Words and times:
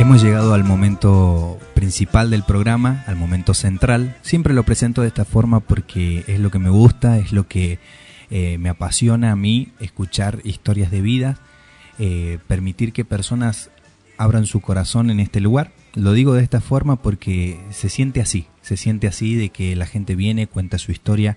Hemos 0.00 0.22
llegado 0.22 0.54
al 0.54 0.64
momento 0.64 1.58
principal 1.74 2.30
del 2.30 2.42
programa, 2.42 3.04
al 3.06 3.16
momento 3.16 3.52
central. 3.52 4.16
Siempre 4.22 4.54
lo 4.54 4.62
presento 4.62 5.02
de 5.02 5.08
esta 5.08 5.26
forma 5.26 5.60
porque 5.60 6.24
es 6.26 6.40
lo 6.40 6.50
que 6.50 6.58
me 6.58 6.70
gusta, 6.70 7.18
es 7.18 7.32
lo 7.32 7.46
que 7.46 7.78
eh, 8.30 8.56
me 8.56 8.70
apasiona 8.70 9.30
a 9.30 9.36
mí, 9.36 9.68
escuchar 9.78 10.40
historias 10.42 10.90
de 10.90 11.02
vida, 11.02 11.36
eh, 11.98 12.38
permitir 12.48 12.94
que 12.94 13.04
personas 13.04 13.68
abran 14.16 14.46
su 14.46 14.62
corazón 14.62 15.10
en 15.10 15.20
este 15.20 15.38
lugar. 15.38 15.70
Lo 15.92 16.14
digo 16.14 16.32
de 16.32 16.44
esta 16.44 16.62
forma 16.62 16.96
porque 16.96 17.60
se 17.68 17.90
siente 17.90 18.22
así, 18.22 18.46
se 18.62 18.78
siente 18.78 19.06
así 19.06 19.34
de 19.34 19.50
que 19.50 19.76
la 19.76 19.84
gente 19.84 20.14
viene, 20.14 20.46
cuenta 20.46 20.78
su 20.78 20.92
historia, 20.92 21.36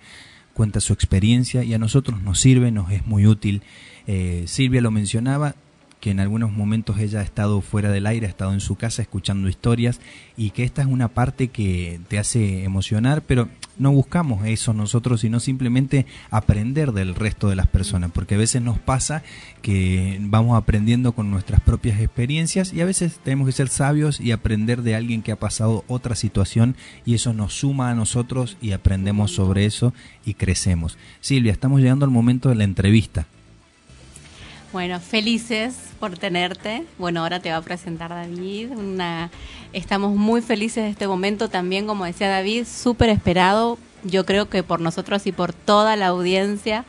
cuenta 0.53 0.79
su 0.79 0.93
experiencia 0.93 1.65
y 1.65 1.73
a 1.73 1.79
nosotros 1.79 2.21
nos 2.21 2.39
sirve, 2.39 2.71
nos 2.71 2.93
es 2.93 3.05
muy 3.05 3.27
útil. 3.27 3.61
Eh, 4.07 4.45
Silvia 4.47 4.79
lo 4.79 4.89
mencionaba, 4.89 5.55
que 6.03 6.11
en 6.11 6.19
algunos 6.19 6.51
momentos 6.51 6.99
ella 6.99 7.21
ha 7.21 7.23
estado 7.23 7.61
fuera 7.61 7.89
del 7.89 8.07
aire, 8.07 8.27
ha 8.27 8.29
estado 8.29 8.51
en 8.51 8.59
su 8.59 8.75
casa 8.75 9.01
escuchando 9.01 9.47
historias 9.47 10.01
y 10.35 10.49
que 10.49 10.65
esta 10.65 10.81
es 10.81 10.87
una 10.89 11.07
parte 11.07 11.47
que 11.47 12.01
te 12.09 12.19
hace 12.19 12.65
emocionar, 12.65 13.21
pero 13.21 13.47
no 13.77 13.93
buscamos 13.93 14.45
eso 14.45 14.73
nosotros, 14.73 15.21
sino 15.21 15.39
simplemente 15.39 16.05
aprender 16.29 16.91
del 16.91 17.15
resto 17.15 17.47
de 17.47 17.55
las 17.55 17.67
personas, 17.67 18.11
porque 18.11 18.35
a 18.35 18.37
veces 18.37 18.61
nos 18.61 18.79
pasa 18.79 19.23
que 19.61 20.17
vamos 20.19 20.57
aprendiendo 20.57 21.13
con 21.13 21.31
nuestras 21.31 21.61
propias 21.61 22.01
experiencias 22.01 22.73
y 22.73 22.81
a 22.81 22.85
veces 22.85 23.21
tenemos 23.23 23.47
que 23.47 23.53
ser 23.53 23.69
sabios 23.69 24.19
y 24.19 24.33
aprender 24.33 24.81
de 24.81 24.95
alguien 24.95 25.21
que 25.21 25.31
ha 25.31 25.39
pasado 25.39 25.85
otra 25.87 26.15
situación 26.15 26.75
y 27.05 27.13
eso 27.13 27.31
nos 27.31 27.53
suma 27.53 27.89
a 27.89 27.95
nosotros 27.95 28.57
y 28.61 28.73
aprendemos 28.73 29.31
sobre 29.31 29.63
eso 29.63 29.93
y 30.25 30.33
crecemos. 30.33 30.97
Silvia, 31.21 31.53
estamos 31.53 31.79
llegando 31.79 32.03
al 32.03 32.11
momento 32.11 32.49
de 32.49 32.55
la 32.55 32.65
entrevista. 32.65 33.25
Bueno, 34.73 34.99
felices 34.99 35.75
por 35.99 36.17
tenerte. 36.17 36.83
Bueno, 36.97 37.21
ahora 37.21 37.39
te 37.39 37.51
va 37.51 37.57
a 37.57 37.61
presentar 37.61 38.09
David. 38.09 38.71
Una... 38.71 39.29
Estamos 39.71 40.15
muy 40.15 40.41
felices 40.41 40.83
de 40.83 40.89
este 40.89 41.07
momento 41.07 41.47
también, 41.47 41.85
como 41.85 42.05
decía 42.05 42.27
David, 42.27 42.65
súper 42.65 43.09
esperado, 43.09 43.77
yo 44.03 44.25
creo 44.25 44.49
que 44.49 44.63
por 44.63 44.81
nosotros 44.81 45.27
y 45.27 45.31
por 45.31 45.53
toda 45.53 45.95
la 45.95 46.07
audiencia. 46.07 46.85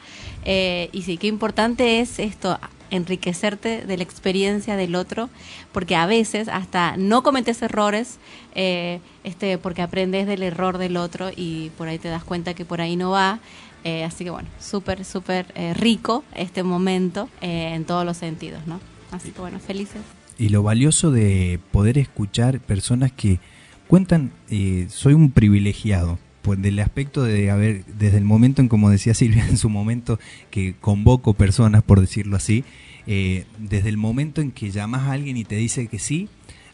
Eh, 0.47 0.89
y 0.93 1.03
sí, 1.03 1.19
qué 1.19 1.27
importante 1.27 2.01
es 2.01 2.19
esto, 2.19 2.59
enriquecerte 2.91 3.85
de 3.85 3.97
la 3.99 4.03
experiencia 4.03 4.77
del 4.77 4.95
otro, 4.95 5.29
porque 5.73 5.95
a 5.95 6.07
veces 6.07 6.49
hasta 6.49 6.97
no 6.97 7.23
cometes 7.23 7.61
errores, 7.61 8.19
eh, 8.55 9.01
este, 9.25 9.59
porque 9.59 9.83
aprendes 9.83 10.27
del 10.27 10.43
error 10.43 10.79
del 10.79 10.97
otro 10.97 11.31
y 11.35 11.71
por 11.77 11.89
ahí 11.89 11.99
te 11.99 12.09
das 12.09 12.25
cuenta 12.25 12.55
que 12.55 12.65
por 12.65 12.81
ahí 12.81 12.97
no 12.97 13.11
va. 13.11 13.41
Eh, 13.85 14.03
así 14.03 14.25
que 14.25 14.31
bueno, 14.31 14.49
súper, 14.59 15.05
súper 15.05 15.53
eh, 15.55 15.75
rico 15.75 16.25
este 16.35 16.63
momento 16.63 17.29
eh, 17.43 17.75
en 17.75 17.85
todos 17.85 18.07
los 18.07 18.17
sentidos, 18.17 18.67
¿no? 18.67 18.81
Así 19.11 19.31
que 19.31 19.41
bueno, 19.41 19.61
felices. 19.61 20.01
Y 20.39 20.49
lo 20.49 20.63
valioso 20.63 21.11
de 21.11 21.61
poder 21.71 21.99
escuchar 21.99 22.61
personas 22.61 23.13
que 23.13 23.39
cuentan, 23.87 24.33
soy 24.89 25.13
un 25.13 25.31
privilegiado, 25.31 26.19
pues 26.43 26.61
del 26.61 26.81
aspecto 26.81 27.23
de 27.23 27.51
haber, 27.51 27.85
desde 27.85 28.19
el 28.19 28.25
momento 28.25 28.61
en, 28.61 28.69
como 28.69 28.91
decía 28.91 29.15
Silvia 29.15 29.47
en 29.49 29.59
su 29.59 29.69
momento, 29.69 30.19
que 30.51 30.75
convoco 30.81 31.35
personas, 31.35 31.83
por 31.83 32.01
decirlo 32.01 32.37
así, 32.37 32.65
desde 33.07 33.89
el 33.91 33.99
momento 33.99 34.41
en 34.41 34.51
que 34.51 34.71
llamas 34.71 35.03
a 35.03 35.13
alguien 35.13 35.37
y 35.37 35.45
te 35.45 35.57
dice 35.57 35.87
que 35.87 36.01
sí, 36.01 36.29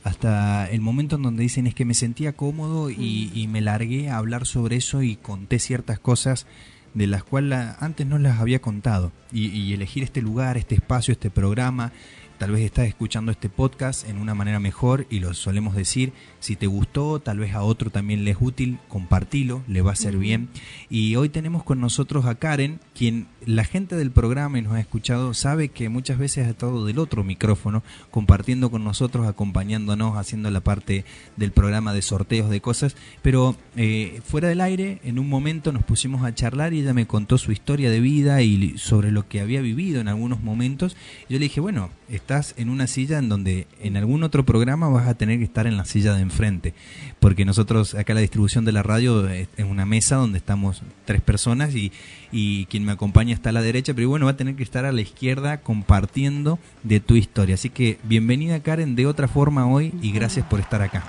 hasta 0.05 0.71
el 0.71 0.81
momento 0.81 1.17
en 1.17 1.23
donde 1.23 1.43
dicen 1.43 1.67
es 1.67 1.75
que 1.75 1.85
me 1.85 1.93
sentía 1.93 2.33
cómodo 2.33 2.89
y, 2.89 3.31
y 3.35 3.49
me 3.49 3.61
largué 3.61 4.09
a 4.09 4.17
hablar 4.17 4.47
sobre 4.47 4.77
eso 4.77 5.03
y 5.03 5.17
conté 5.17 5.59
ciertas 5.59 5.99
cosas 5.99 6.47
de 6.95 7.07
las 7.07 7.25
cuales 7.25 7.75
antes 7.81 8.07
no 8.07 8.19
las 8.19 8.41
había 8.41 8.61
contado. 8.61 9.13
Y, 9.33 9.47
y, 9.49 9.73
elegir 9.73 10.03
este 10.03 10.23
lugar, 10.23 10.57
este 10.57 10.75
espacio, 10.75 11.13
este 11.13 11.31
programa, 11.31 11.93
tal 12.41 12.53
vez 12.53 12.63
estás 12.63 12.89
escuchando 12.89 13.31
este 13.31 13.51
podcast 13.51 14.09
en 14.09 14.17
una 14.17 14.35
manera 14.35 14.61
mejor 14.61 15.07
y 15.11 15.21
lo 15.21 15.35
solemos 15.35 15.77
decir, 15.77 16.15
si 16.39 16.57
te 16.57 16.67
gustó, 16.67 17.21
tal 17.21 17.39
vez 17.39 17.53
a 17.53 17.63
otro 17.63 17.91
también 17.91 18.25
le 18.25 18.31
es 18.31 18.39
útil, 18.41 18.79
compartilo, 18.89 19.63
le 19.69 19.83
va 19.83 19.93
a 19.93 19.97
ser 19.97 20.17
bien. 20.17 20.49
Y 20.89 21.17
hoy 21.17 21.29
tenemos 21.29 21.65
con 21.65 21.83
nosotros 21.83 22.25
a 22.25 22.37
Karen, 22.37 22.81
quien 22.95 23.27
la 23.45 23.65
gente 23.65 23.95
del 23.95 24.11
programa 24.11 24.59
y 24.59 24.63
nos 24.63 24.73
ha 24.73 24.81
escuchado 24.81 25.35
sabe 25.35 25.69
que 25.69 25.91
muchas 25.91 26.17
veces 26.17 26.47
ha 26.47 26.51
estado 26.51 26.87
del 26.87 26.99
otro 26.99 27.25
micrófono, 27.25 27.83
compartiendo 28.11 28.71
con 28.71 28.85
nosotros, 28.85 29.29
acompañándonos, 29.29 30.17
haciendo 30.17 30.51
la 30.51 30.61
parte 30.61 31.05
del 31.37 31.53
programa 31.53 31.93
de 31.93 32.01
sorteos 32.01 32.49
de 32.49 32.63
cosas, 32.63 32.97
pero 33.21 33.55
eh, 33.77 34.23
fuera 34.25 34.49
del 34.49 34.63
aire, 34.63 34.99
en 35.05 35.19
un 35.19 35.29
momento 35.29 35.73
nos 35.73 35.85
pusimos 35.85 36.25
a 36.25 36.35
charlar 36.35 36.73
y 36.73 36.81
ella 36.81 36.95
me 36.95 37.07
contó 37.07 37.37
su 37.37 37.53
historia 37.53 37.91
de 37.91 38.01
vida 38.01 38.41
y 38.41 38.79
sobre 38.79 39.13
lo 39.13 39.29
que 39.29 39.43
había 39.43 39.61
vivido 39.61 40.01
en 40.01 40.09
algunos 40.09 40.43
momentos. 40.43 40.97
Yo 41.29 41.39
le 41.39 41.45
dije, 41.45 41.61
bueno, 41.61 41.91
estás 42.31 42.55
en 42.57 42.71
una 42.71 42.87
silla 42.87 43.19
en 43.19 43.29
donde 43.29 43.67
en 43.81 43.97
algún 43.97 44.23
otro 44.23 44.47
programa 44.47 44.89
vas 44.89 45.09
a 45.09 45.15
tener 45.15 45.39
que 45.39 45.45
estar 45.45 45.67
en 45.67 45.77
la 45.77 45.85
silla 45.85 46.15
de 46.15 46.23
enfrente, 46.23 46.75
porque 47.19 47.45
nosotros 47.45 47.97
acá 47.97 48.15
la 48.15 48.21
distribución 48.21 48.65
de 48.65 48.71
la 48.71 48.85
radio 48.85 49.29
es 49.29 49.49
una 49.69 49.85
mesa 49.85 50.15
donde 50.15 50.39
estamos 50.39 50.81
tres 51.07 51.21
personas 51.23 51.75
y, 51.75 51.91
y 52.31 52.67
quien 52.67 52.85
me 52.85 52.93
acompaña 52.93 53.35
está 53.35 53.49
a 53.49 53.53
la 53.53 53.63
derecha, 53.63 53.95
pero 53.95 54.09
bueno, 54.09 54.27
va 54.27 54.33
a 54.33 54.37
tener 54.37 54.55
que 54.55 54.63
estar 54.63 54.85
a 54.85 54.93
la 54.93 55.01
izquierda 55.01 55.61
compartiendo 55.63 56.61
de 56.85 57.01
tu 57.01 57.17
historia. 57.17 57.57
Así 57.57 57.69
que 57.69 57.99
bienvenida 58.05 58.61
Karen 58.61 58.95
de 58.95 59.09
otra 59.09 59.27
forma 59.27 59.67
hoy 59.67 59.93
y 60.01 60.13
gracias 60.13 60.47
por 60.47 60.61
estar 60.61 60.83
acá. 60.83 61.03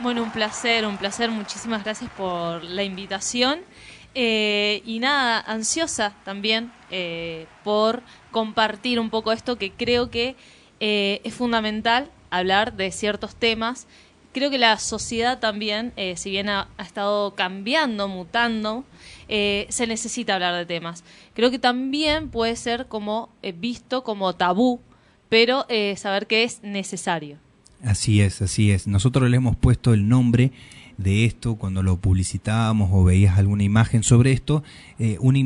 Bueno, 0.00 0.22
un 0.22 0.30
placer, 0.30 0.86
un 0.86 0.98
placer, 0.98 1.32
muchísimas 1.32 1.82
gracias 1.82 2.08
por 2.16 2.62
la 2.62 2.84
invitación. 2.84 3.58
Eh, 4.14 4.82
y 4.86 5.00
nada, 5.00 5.40
ansiosa 5.40 6.14
también 6.24 6.72
eh, 6.90 7.46
por 7.64 8.02
compartir 8.30 9.00
un 9.00 9.10
poco 9.10 9.32
esto 9.32 9.56
que 9.56 9.72
creo 9.72 10.10
que 10.10 10.36
eh, 10.80 11.20
es 11.24 11.34
fundamental 11.34 12.10
hablar 12.30 12.74
de 12.76 12.90
ciertos 12.90 13.36
temas. 13.36 13.86
Creo 14.32 14.50
que 14.50 14.58
la 14.58 14.78
sociedad 14.78 15.38
también, 15.38 15.92
eh, 15.96 16.16
si 16.16 16.30
bien 16.30 16.48
ha, 16.48 16.68
estado 16.78 17.34
cambiando, 17.34 18.08
mutando, 18.08 18.84
eh, 19.28 19.66
se 19.68 19.86
necesita 19.86 20.34
hablar 20.34 20.54
de 20.54 20.64
temas. 20.64 21.04
Creo 21.34 21.50
que 21.50 21.58
también 21.58 22.30
puede 22.30 22.56
ser 22.56 22.86
como 22.86 23.28
visto 23.58 24.02
como 24.04 24.34
tabú, 24.34 24.80
pero 25.28 25.66
saber 25.96 26.26
que 26.26 26.44
es 26.44 26.62
necesario. 26.62 27.38
Así 27.84 28.20
es, 28.20 28.42
así 28.42 28.70
es. 28.70 28.86
Nosotros 28.86 29.30
le 29.30 29.36
hemos 29.36 29.56
puesto 29.56 29.92
el 29.94 30.08
nombre 30.08 30.50
de 30.96 31.24
esto 31.24 31.56
cuando 31.56 31.82
lo 31.82 31.98
publicitábamos 31.98 32.90
o 32.92 33.04
veías 33.04 33.38
alguna 33.38 33.62
imagen 33.62 34.02
sobre 34.02 34.32
esto, 34.32 34.62
una, 35.20 35.38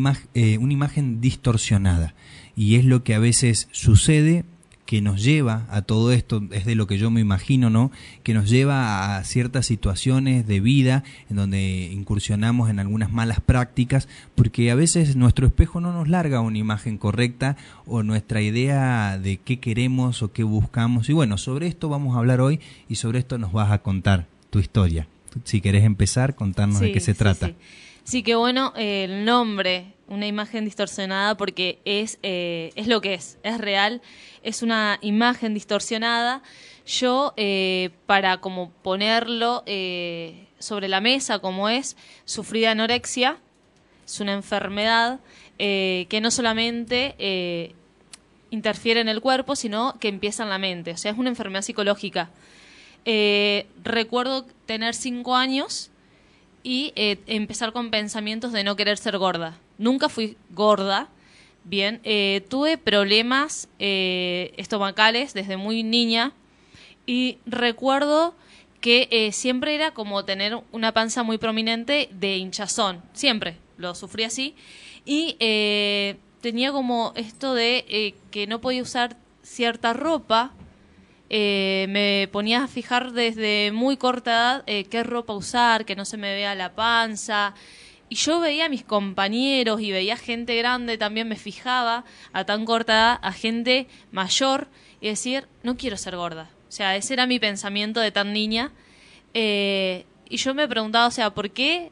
una 0.59 0.73
imagen 0.73 1.21
distorsionada. 1.21 2.15
Y 2.57 2.77
es 2.77 2.85
lo 2.85 3.05
que 3.05 3.15
a 3.15 3.19
veces 3.19 3.69
sucede 3.73 4.45
que 4.87 5.01
nos 5.01 5.23
lleva 5.23 5.67
a 5.71 5.83
todo 5.83 6.13
esto, 6.13 6.43
es 6.51 6.67
de 6.67 6.75
lo 6.75 6.87
que 6.87 6.99
yo 6.99 7.11
me 7.11 7.21
imagino, 7.21 7.71
¿no? 7.71 7.91
Que 8.23 8.35
nos 8.35 8.51
lleva 8.51 9.17
a 9.17 9.25
ciertas 9.25 9.67
situaciones 9.67 10.47
de 10.47 10.61
vida 10.61 11.05
en 11.31 11.37
donde 11.37 11.91
incursionamos 11.93 12.69
en 12.69 12.79
algunas 12.79 13.11
malas 13.11 13.41
prácticas, 13.41 14.09
porque 14.35 14.71
a 14.71 14.75
veces 14.75 15.17
nuestro 15.17 15.47
espejo 15.47 15.81
no 15.81 15.93
nos 15.93 16.09
larga 16.09 16.41
una 16.41 16.59
imagen 16.59 16.99
correcta 16.99 17.57
o 17.87 18.03
nuestra 18.03 18.43
idea 18.43 19.19
de 19.19 19.39
qué 19.39 19.59
queremos 19.59 20.23
o 20.23 20.33
qué 20.33 20.43
buscamos. 20.43 21.09
Y 21.09 21.15
bueno, 21.15 21.39
sobre 21.39 21.67
esto 21.67 21.89
vamos 21.89 22.15
a 22.15 22.19
hablar 22.19 22.41
hoy 22.41 22.61
y 22.89 22.97
sobre 22.97 23.21
esto 23.21 23.39
nos 23.39 23.53
vas 23.53 23.73
a 23.73 23.79
contar 23.79 24.27
tu 24.51 24.59
historia. 24.59 25.07
Si 25.45 25.61
querés 25.61 25.85
empezar, 25.85 26.35
contarnos 26.35 26.79
sí, 26.79 26.87
de 26.87 26.93
qué 26.93 27.01
se 27.01 27.13
sí, 27.13 27.19
trata. 27.19 27.49
Sí, 27.49 27.55
sí 28.05 28.23
que 28.23 28.35
bueno, 28.35 28.73
eh, 28.77 29.05
el 29.05 29.25
nombre, 29.25 29.94
una 30.09 30.27
imagen 30.27 30.65
distorsionada 30.65 31.37
porque 31.37 31.79
es, 31.85 32.19
eh, 32.23 32.73
es 32.75 32.87
lo 32.87 33.01
que 33.01 33.15
es, 33.15 33.39
es 33.43 33.59
real 33.59 34.03
es 34.45 34.63
una 34.63 34.99
imagen 35.01 35.55
distorsionada. 35.55 36.43
Yo, 36.87 37.33
eh, 37.37 37.91
para 38.07 38.37
como 38.37 38.71
ponerlo 38.71 39.65
eh, 39.67 40.47
sobre 40.59 40.87
la 40.87 41.01
mesa 41.01 41.41
como 41.41 41.69
es, 41.69 41.97
sufrí 42.27 42.61
de 42.61 42.69
anorexia, 42.69 43.39
es 44.05 44.21
una 44.21 44.35
enfermedad 44.35 45.19
eh, 45.59 46.07
que 46.11 46.21
no 46.21 46.31
solamente 46.31 47.75
interfiere 48.51 49.01
en 49.01 49.09
el 49.09 49.21
cuerpo, 49.21 49.57
sino 49.57 49.97
que 49.99 50.09
empieza 50.09 50.43
en 50.43 50.51
la 50.51 50.59
mente, 50.59 50.93
o 50.93 50.97
sea, 50.97 51.11
es 51.11 51.19
una 51.19 51.31
enfermedad 51.31 51.63
psicológica. 51.63 52.31
recuerdo 53.83 54.47
tener 54.67 54.95
cinco 54.95 55.35
años 55.35 55.91
y 56.63 56.93
empezar 56.95 57.73
con 57.73 57.91
pensamientos 57.91 58.53
de 58.53 58.63
no 58.63 58.77
querer 58.77 58.99
ser 58.99 59.17
gorda. 59.17 59.59
Nunca 59.79 60.09
fui 60.09 60.37
gorda, 60.51 61.09
Bien, 61.67 62.03
eh, 62.05 62.45
tuve 62.51 62.77
problemas 62.77 63.69
eh, 63.79 64.53
estomacales 64.59 65.33
desde 65.33 65.57
muy 65.57 65.83
niña 65.83 66.35
y 67.07 67.39
recuerdo 67.47 68.35
que 68.85 69.09
eh, 69.11 69.33
siempre 69.33 69.75
era 69.75 69.93
como 69.93 70.27
tener 70.27 70.61
una 70.71 70.93
panza 70.93 71.23
muy 71.23 71.39
prominente 71.39 72.11
de 72.13 72.37
hinchazón, 72.37 73.03
siempre 73.15 73.57
lo 73.79 73.95
sufrí 73.95 74.25
así. 74.25 74.55
Y 75.07 75.37
eh, 75.41 76.17
tenía 76.43 76.71
como 76.71 77.15
esto 77.17 77.55
de 77.55 77.87
eh, 77.89 78.15
que 78.31 78.47
no 78.47 78.61
podía 78.61 78.83
usar 78.83 79.17
cierta 79.43 79.95
ropa, 79.95 80.53
me 81.31 82.29
ponía 82.31 82.63
a 82.63 82.69
fijar 82.69 83.13
desde 83.13 83.73
muy 83.73 83.97
corta 83.97 84.63
edad 84.67 84.87
qué 84.89 85.03
ropa 85.03 85.33
usar, 85.33 85.85
que 85.85 85.97
no 85.97 86.05
se 86.05 86.17
me 86.17 86.33
vea 86.33 86.55
la 86.55 86.75
panza, 86.75 87.55
y 88.09 88.17
yo 88.17 88.41
veía 88.41 88.67
a 88.67 88.69
mis 88.69 88.85
compañeros 88.85 89.81
y 89.81 89.93
veía 89.93 90.17
gente 90.17 90.57
grande, 90.57 90.99
también 90.99 91.29
me 91.29 91.37
fijaba 91.37 92.05
a 92.33 92.45
tan 92.45 92.65
corta 92.65 93.15
a 93.15 93.33
gente 93.33 93.87
mayor 94.13 94.69
y 95.01 95.09
decir, 95.09 95.47
no 95.63 95.77
quiero 95.77 95.97
ser 95.97 96.17
gorda. 96.17 96.51
O 96.69 96.73
sea, 96.73 96.97
ese 96.97 97.15
era 97.15 97.27
mi 97.27 97.39
pensamiento 97.39 98.01
de 98.01 98.11
tan 98.11 98.33
niña. 98.33 98.73
Eh, 99.33 100.07
y 100.29 100.37
yo 100.37 100.55
me 100.55 100.69
preguntaba, 100.69 101.07
o 101.07 101.11
sea, 101.11 101.31
¿por 101.31 101.51
qué 101.51 101.91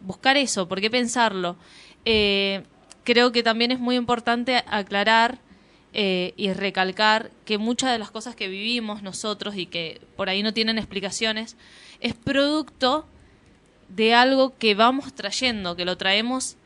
buscar 0.00 0.36
eso? 0.36 0.68
¿Por 0.68 0.80
qué 0.80 0.90
pensarlo? 0.90 1.56
Eh, 2.04 2.62
creo 3.04 3.32
que 3.32 3.42
también 3.42 3.70
es 3.70 3.78
muy 3.78 3.96
importante 3.96 4.62
aclarar 4.66 5.38
eh, 5.92 6.34
y 6.36 6.52
recalcar 6.52 7.30
que 7.44 7.58
muchas 7.58 7.90
de 7.90 7.98
las 7.98 8.10
cosas 8.10 8.36
que 8.36 8.48
vivimos 8.48 9.02
nosotros 9.02 9.56
y 9.56 9.66
que 9.66 10.00
por 10.16 10.28
ahí 10.28 10.42
no 10.42 10.54
tienen 10.54 10.78
explicaciones 10.78 11.56
es 12.00 12.14
producto 12.14 13.06
de 13.94 14.14
algo 14.14 14.56
que 14.56 14.74
vamos 14.74 15.12
trayendo, 15.14 15.76
que 15.76 15.84
lo 15.84 15.96
traemos 15.96 16.56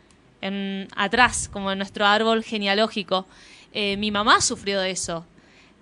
en, 0.40 0.88
atrás, 0.94 1.48
como 1.48 1.72
en 1.72 1.78
nuestro 1.78 2.06
árbol 2.06 2.44
genealógico. 2.44 3.26
Eh, 3.72 3.96
mi 3.96 4.10
mamá 4.10 4.40
sufrió 4.40 4.80
de 4.80 4.90
eso. 4.90 5.26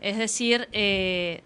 Es 0.01 0.17
decir, 0.17 0.69
eh, 0.73 1.43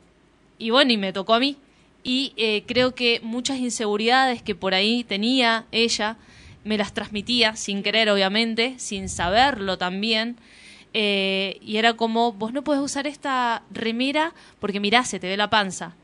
y 0.59 0.71
bueno, 0.71 0.93
y 0.93 0.97
me 0.99 1.13
tocó 1.13 1.35
a 1.35 1.41
mí. 1.41 1.57
Y 2.05 2.35
eh, 2.37 2.63
creo 2.67 2.95
que 2.95 3.21
muchas 3.23 3.59
inseguridades 3.59 4.43
que 4.43 4.55
por 4.55 4.75
ahí 4.75 5.03
tenía 5.03 5.67
ella, 5.73 6.19
me 6.63 6.79
las 6.79 6.93
transmitía 6.93 7.57
sin 7.57 7.83
querer, 7.83 8.11
obviamente, 8.11 8.75
sin 8.79 9.09
saberlo 9.09 9.79
también. 9.79 10.37
y 10.93 11.77
era 11.77 11.95
como, 11.95 12.33
vos 12.33 12.53
no 12.53 12.63
puedes 12.63 12.83
usar 12.83 13.07
esta 13.07 13.63
remera 13.71 14.33
porque 14.61 14.81
mirá, 14.81 15.05
se 15.05 15.19
te 15.21 15.29
ve 15.29 15.37
la 15.37 15.51
panza. 15.51 15.95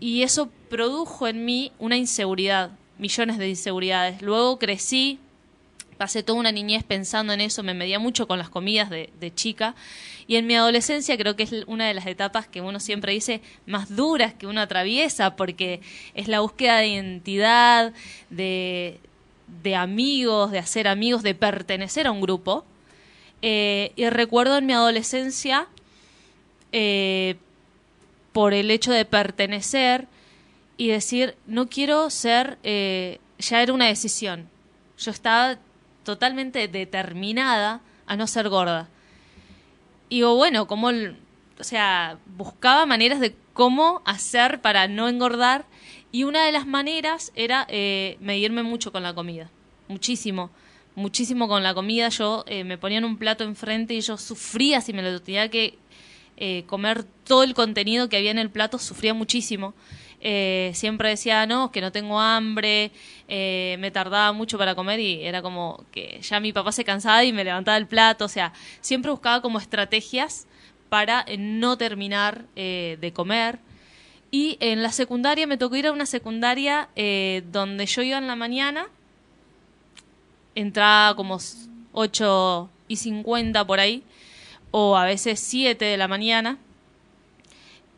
Y 0.00 0.22
eso 0.22 0.50
produjo 0.68 1.26
en 1.26 1.44
mí 1.44 1.72
una 1.78 1.96
inseguridad, 1.96 2.70
millones 2.98 3.38
de 3.38 3.48
inseguridades. 3.48 4.22
Luego 4.22 4.58
crecí, 4.58 5.18
pasé 5.96 6.22
toda 6.22 6.38
una 6.38 6.52
niñez 6.52 6.84
pensando 6.84 7.32
en 7.32 7.40
eso, 7.40 7.62
me 7.64 7.74
medía 7.74 7.98
mucho 7.98 8.28
con 8.28 8.38
las 8.38 8.48
comidas 8.48 8.88
de, 8.90 9.32
chica. 9.34 9.74
Y 10.28 10.36
en 10.36 10.46
mi 10.46 10.54
adolescencia 10.54 11.18
creo 11.18 11.34
que 11.34 11.42
es 11.42 11.52
una 11.66 11.88
de 11.88 11.94
las 11.94 12.06
etapas 12.06 12.46
que 12.46 12.60
uno 12.60 12.78
siempre 12.80 13.12
dice 13.12 13.40
más 13.66 13.94
duras 13.94 14.34
que 14.34 14.46
uno 14.46 14.60
atraviesa, 14.60 15.34
porque 15.36 15.80
es 16.14 16.28
la 16.28 16.40
búsqueda 16.40 16.78
de 16.78 16.88
identidad, 16.88 17.92
de, 18.30 19.00
amigos, 19.76 20.52
de 20.52 20.58
hacer 20.58 20.86
amigos, 20.86 21.22
de 21.22 21.34
pertenecer 21.34 22.06
a 22.06 22.12
un 22.12 22.20
grupo. 22.20 22.64
Eh, 23.42 23.92
y 23.96 24.08
recuerdo 24.10 24.58
en 24.58 24.66
mi 24.66 24.72
adolescencia, 24.72 25.66
eh, 26.72 27.36
por 28.38 28.54
el 28.54 28.70
hecho 28.70 28.92
de 28.92 29.04
pertenecer 29.04 30.06
y 30.76 30.86
decir, 30.86 31.34
no 31.48 31.68
quiero 31.68 32.08
ser, 32.08 32.56
eh, 32.62 33.18
ya 33.40 33.62
era 33.62 33.72
una 33.72 33.86
decisión. 33.86 34.48
Yo 34.96 35.10
estaba 35.10 35.58
totalmente 36.04 36.68
determinada 36.68 37.80
a 38.06 38.14
no 38.14 38.28
ser 38.28 38.48
gorda. 38.48 38.88
Y 40.08 40.22
bueno, 40.22 40.68
como, 40.68 40.86
o 40.86 41.64
sea, 41.64 42.18
buscaba 42.26 42.86
maneras 42.86 43.18
de 43.18 43.34
cómo 43.54 44.02
hacer 44.04 44.60
para 44.60 44.86
no 44.86 45.08
engordar 45.08 45.64
y 46.12 46.22
una 46.22 46.46
de 46.46 46.52
las 46.52 46.64
maneras 46.64 47.32
era 47.34 47.66
eh, 47.68 48.18
medirme 48.20 48.62
mucho 48.62 48.92
con 48.92 49.02
la 49.02 49.14
comida, 49.14 49.50
muchísimo, 49.88 50.50
muchísimo 50.94 51.48
con 51.48 51.64
la 51.64 51.74
comida. 51.74 52.08
Yo 52.10 52.44
eh, 52.46 52.62
me 52.62 52.78
ponían 52.78 53.04
un 53.04 53.18
plato 53.18 53.42
enfrente 53.42 53.94
y 53.94 54.00
yo 54.00 54.16
sufría 54.16 54.80
si 54.80 54.92
me 54.92 55.02
lo 55.02 55.20
tenía 55.20 55.50
que 55.50 55.76
eh, 56.40 56.62
comer 56.68 57.02
todo 57.24 57.42
el 57.42 57.52
contenido 57.52 58.08
que 58.08 58.16
había 58.16 58.30
en 58.30 58.38
el 58.38 58.48
plato, 58.48 58.78
sufría 58.78 59.12
muchísimo. 59.12 59.74
Eh, 60.20 60.70
siempre 60.74 61.08
decía, 61.08 61.46
no, 61.46 61.72
que 61.72 61.80
no 61.80 61.90
tengo 61.90 62.20
hambre, 62.20 62.92
eh, 63.26 63.76
me 63.80 63.90
tardaba 63.90 64.32
mucho 64.32 64.56
para 64.56 64.76
comer 64.76 65.00
y 65.00 65.24
era 65.24 65.42
como 65.42 65.84
que 65.90 66.20
ya 66.22 66.38
mi 66.38 66.52
papá 66.52 66.70
se 66.70 66.84
cansaba 66.84 67.24
y 67.24 67.32
me 67.32 67.42
levantaba 67.42 67.76
el 67.76 67.88
plato, 67.88 68.24
o 68.24 68.28
sea, 68.28 68.52
siempre 68.80 69.10
buscaba 69.10 69.42
como 69.42 69.58
estrategias 69.58 70.46
para 70.88 71.24
no 71.38 71.76
terminar 71.76 72.44
de 72.54 73.12
comer. 73.14 73.58
Y 74.30 74.58
en 74.60 74.82
la 74.82 74.92
secundaria 74.92 75.46
me 75.46 75.58
tocó 75.58 75.76
ir 75.76 75.86
a 75.88 75.92
una 75.92 76.06
secundaria 76.06 76.88
donde 77.50 77.86
yo 77.86 78.02
iba 78.02 78.18
en 78.18 78.26
la 78.26 78.36
mañana, 78.36 78.88
entraba 80.54 81.14
como 81.14 81.38
8 81.92 82.70
y 82.88 82.96
50 82.96 83.66
por 83.66 83.80
ahí, 83.80 84.02
o 84.70 84.96
a 84.96 85.04
veces 85.04 85.40
7 85.40 85.84
de 85.84 85.96
la 85.96 86.08
mañana, 86.08 86.58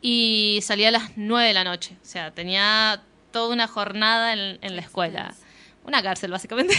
y 0.01 0.59
salía 0.63 0.89
a 0.89 0.91
las 0.91 1.11
9 1.15 1.47
de 1.47 1.53
la 1.53 1.63
noche. 1.63 1.95
O 2.01 2.05
sea, 2.05 2.31
tenía 2.31 3.01
toda 3.31 3.53
una 3.53 3.67
jornada 3.67 4.33
en, 4.33 4.75
la 4.75 4.81
escuela. 4.81 5.35
Una 5.85 6.01
cárcel, 6.01 6.31
básicamente. 6.31 6.75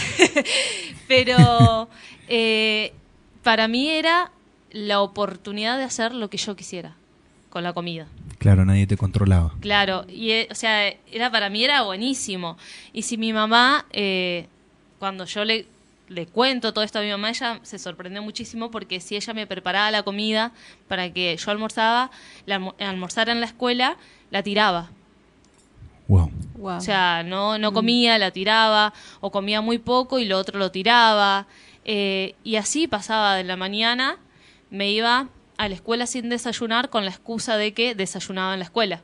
Pero 1.07 1.89
eh, 2.27 2.93
para 3.41 3.67
mí 3.67 3.89
era 3.89 4.31
la 4.71 5.01
oportunidad 5.01 5.77
de 5.77 5.83
hacer 5.83 6.13
lo 6.13 6.29
que 6.29 6.37
yo 6.37 6.55
quisiera 6.55 6.95
con 7.49 7.63
la 7.63 7.73
comida. 7.73 8.07
Claro, 8.39 8.65
nadie 8.65 8.87
te 8.87 8.97
controlaba. 8.97 9.53
Claro, 9.61 10.05
y 10.09 10.31
eh, 10.31 10.47
o 10.51 10.55
sea, 10.55 10.87
era 11.11 11.31
para 11.31 11.49
mí 11.49 11.63
era 11.63 11.83
buenísimo. 11.83 12.57
Y 12.91 13.03
si 13.03 13.17
mi 13.17 13.31
mamá, 13.31 13.85
eh, 13.91 14.47
cuando 14.99 15.25
yo 15.25 15.45
le 15.45 15.67
le 16.07 16.25
cuento 16.25 16.73
todo 16.73 16.83
esto 16.83 16.99
a 16.99 17.01
mi 17.01 17.09
mamá, 17.09 17.29
ella 17.29 17.59
se 17.63 17.79
sorprendió 17.79 18.21
muchísimo 18.21 18.71
porque 18.71 18.99
si 18.99 19.15
ella 19.15 19.33
me 19.33 19.47
preparaba 19.47 19.89
la 19.91 20.03
comida 20.03 20.51
para 20.87 21.11
que 21.11 21.35
yo 21.37 21.51
almorzaba, 21.51 22.11
la, 22.45 22.73
almorzara 22.79 23.31
en 23.31 23.39
la 23.39 23.45
escuela, 23.45 23.97
la 24.29 24.43
tiraba. 24.43 24.91
Wow. 26.07 26.31
O 26.61 26.81
sea, 26.81 27.23
no, 27.23 27.57
no 27.57 27.71
mm. 27.71 27.73
comía, 27.73 28.17
la 28.17 28.31
tiraba, 28.31 28.93
o 29.21 29.31
comía 29.31 29.61
muy 29.61 29.79
poco 29.79 30.19
y 30.19 30.25
lo 30.25 30.37
otro 30.37 30.59
lo 30.59 30.71
tiraba. 30.71 31.47
Eh, 31.85 32.35
y 32.43 32.55
así 32.55 32.87
pasaba 32.87 33.35
de 33.35 33.43
la 33.43 33.55
mañana, 33.55 34.17
me 34.69 34.91
iba 34.91 35.29
a 35.57 35.69
la 35.69 35.75
escuela 35.75 36.07
sin 36.07 36.29
desayunar 36.29 36.89
con 36.89 37.05
la 37.05 37.11
excusa 37.11 37.57
de 37.57 37.73
que 37.73 37.95
desayunaba 37.95 38.53
en 38.53 38.59
la 38.59 38.65
escuela. 38.65 39.01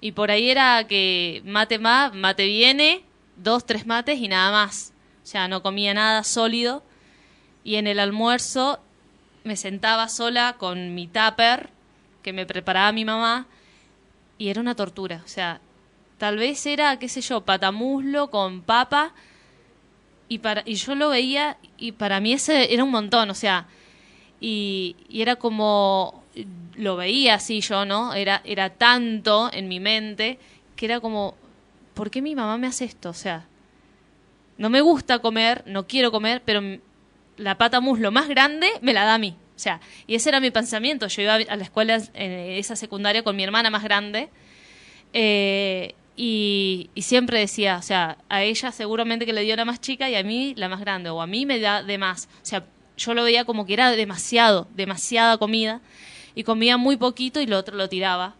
Y 0.00 0.12
por 0.12 0.30
ahí 0.30 0.50
era 0.50 0.86
que 0.86 1.42
mate 1.44 1.78
más, 1.78 2.14
mate 2.14 2.46
viene, 2.46 3.02
dos, 3.36 3.66
tres 3.66 3.86
mates 3.86 4.18
y 4.18 4.28
nada 4.28 4.50
más. 4.50 4.92
Sea, 5.30 5.46
no 5.46 5.62
comía 5.62 5.94
nada 5.94 6.24
sólido. 6.24 6.82
Y 7.62 7.76
en 7.76 7.86
el 7.86 8.00
almuerzo 8.00 8.80
me 9.44 9.54
sentaba 9.54 10.08
sola 10.08 10.56
con 10.58 10.96
mi 10.96 11.06
tupper 11.06 11.70
que 12.20 12.32
me 12.32 12.46
preparaba 12.46 12.90
mi 12.90 13.04
mamá 13.04 13.46
y 14.38 14.48
era 14.48 14.60
una 14.60 14.74
tortura. 14.74 15.22
O 15.24 15.28
sea, 15.28 15.60
tal 16.18 16.36
vez 16.36 16.66
era, 16.66 16.98
qué 16.98 17.08
sé 17.08 17.20
yo, 17.20 17.42
patamuslo 17.42 18.28
con 18.28 18.62
papa 18.62 19.14
y, 20.28 20.38
para, 20.38 20.64
y 20.66 20.74
yo 20.74 20.96
lo 20.96 21.10
veía 21.10 21.58
y 21.78 21.92
para 21.92 22.18
mí 22.18 22.32
ese 22.32 22.74
era 22.74 22.82
un 22.82 22.90
montón, 22.90 23.30
o 23.30 23.34
sea, 23.34 23.68
y, 24.40 24.96
y 25.08 25.22
era 25.22 25.36
como, 25.36 26.24
lo 26.74 26.96
veía 26.96 27.34
así 27.34 27.60
yo, 27.60 27.84
¿no? 27.84 28.14
Era, 28.14 28.42
era 28.44 28.70
tanto 28.70 29.48
en 29.52 29.68
mi 29.68 29.78
mente 29.78 30.40
que 30.74 30.86
era 30.86 30.98
como, 30.98 31.36
¿por 31.94 32.10
qué 32.10 32.20
mi 32.20 32.34
mamá 32.34 32.58
me 32.58 32.66
hace 32.66 32.84
esto? 32.84 33.10
O 33.10 33.14
sea, 33.14 33.46
no 34.60 34.68
me 34.68 34.82
gusta 34.82 35.20
comer, 35.20 35.62
no 35.64 35.86
quiero 35.86 36.12
comer, 36.12 36.42
pero 36.44 36.60
la 37.38 37.56
pata 37.56 37.80
muslo 37.80 38.12
más 38.12 38.28
grande 38.28 38.68
me 38.82 38.92
la 38.92 39.06
da 39.06 39.14
a 39.14 39.18
mí. 39.18 39.34
O 39.56 39.58
sea, 39.58 39.80
y 40.06 40.16
ese 40.16 40.28
era 40.28 40.38
mi 40.38 40.50
pensamiento. 40.50 41.06
Yo 41.06 41.22
iba 41.22 41.36
a 41.36 41.56
la 41.56 41.64
escuela, 41.64 41.98
en 42.12 42.30
esa 42.30 42.76
secundaria, 42.76 43.22
con 43.22 43.34
mi 43.36 43.42
hermana 43.42 43.70
más 43.70 43.82
grande. 43.82 44.28
Eh, 45.14 45.94
y, 46.14 46.90
siempre 46.98 47.38
decía, 47.38 47.78
o 47.78 47.82
sea, 47.82 48.18
a 48.28 48.42
ella 48.42 48.70
seguramente 48.70 49.24
que 49.24 49.32
le 49.32 49.44
dio 49.44 49.56
la 49.56 49.64
más 49.64 49.80
chica 49.80 50.10
y 50.10 50.14
a 50.14 50.22
mí 50.22 50.52
la 50.58 50.68
más 50.68 50.80
grande, 50.80 51.08
o 51.08 51.22
a 51.22 51.26
mí 51.26 51.46
me 51.46 51.58
da 51.58 51.82
de 51.82 51.96
más. 51.96 52.28
O 52.42 52.44
sea, 52.44 52.66
yo 52.98 53.14
lo 53.14 53.24
veía 53.24 53.46
como 53.46 53.64
que 53.64 53.72
era 53.72 53.90
demasiado, 53.92 54.68
demasiada 54.74 55.38
comida, 55.38 55.80
y 56.34 56.44
comía 56.44 56.76
muy 56.76 56.98
poquito 56.98 57.40
y 57.40 57.46
lo 57.46 57.56
otro 57.56 57.78
lo 57.78 57.88
tiraba. 57.88 58.34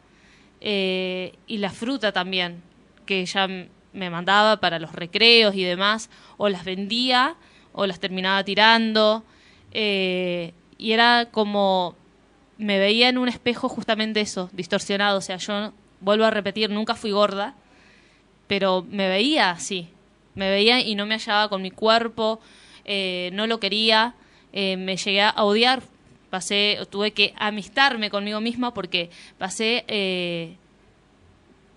Eh, 0.60 1.32
y 1.46 1.56
la 1.56 1.70
fruta 1.70 2.12
también, 2.12 2.62
que 3.06 3.24
ya 3.24 3.48
me 3.92 4.10
mandaba 4.10 4.58
para 4.58 4.78
los 4.78 4.92
recreos 4.92 5.54
y 5.54 5.64
demás, 5.64 6.10
o 6.36 6.48
las 6.48 6.64
vendía 6.64 7.36
o 7.72 7.86
las 7.86 8.00
terminaba 8.00 8.44
tirando. 8.44 9.24
Eh, 9.72 10.52
y 10.78 10.92
era 10.92 11.28
como, 11.30 11.94
me 12.58 12.78
veía 12.78 13.08
en 13.08 13.18
un 13.18 13.28
espejo 13.28 13.68
justamente 13.68 14.20
eso, 14.20 14.50
distorsionado. 14.52 15.18
O 15.18 15.20
sea, 15.20 15.36
yo 15.36 15.72
vuelvo 16.00 16.24
a 16.24 16.30
repetir, 16.30 16.70
nunca 16.70 16.94
fui 16.94 17.10
gorda, 17.10 17.54
pero 18.46 18.84
me 18.88 19.08
veía 19.08 19.50
así. 19.50 19.88
Me 20.34 20.50
veía 20.50 20.80
y 20.80 20.94
no 20.94 21.06
me 21.06 21.14
hallaba 21.14 21.48
con 21.48 21.62
mi 21.62 21.70
cuerpo, 21.70 22.40
eh, 22.84 23.30
no 23.32 23.46
lo 23.46 23.60
quería, 23.60 24.14
eh, 24.52 24.76
me 24.76 24.96
llegué 24.96 25.22
a 25.22 25.34
odiar. 25.44 25.82
Pasé, 26.30 26.78
tuve 26.90 27.10
que 27.10 27.34
amistarme 27.36 28.08
conmigo 28.08 28.40
misma 28.40 28.72
porque 28.72 29.10
pasé 29.36 29.84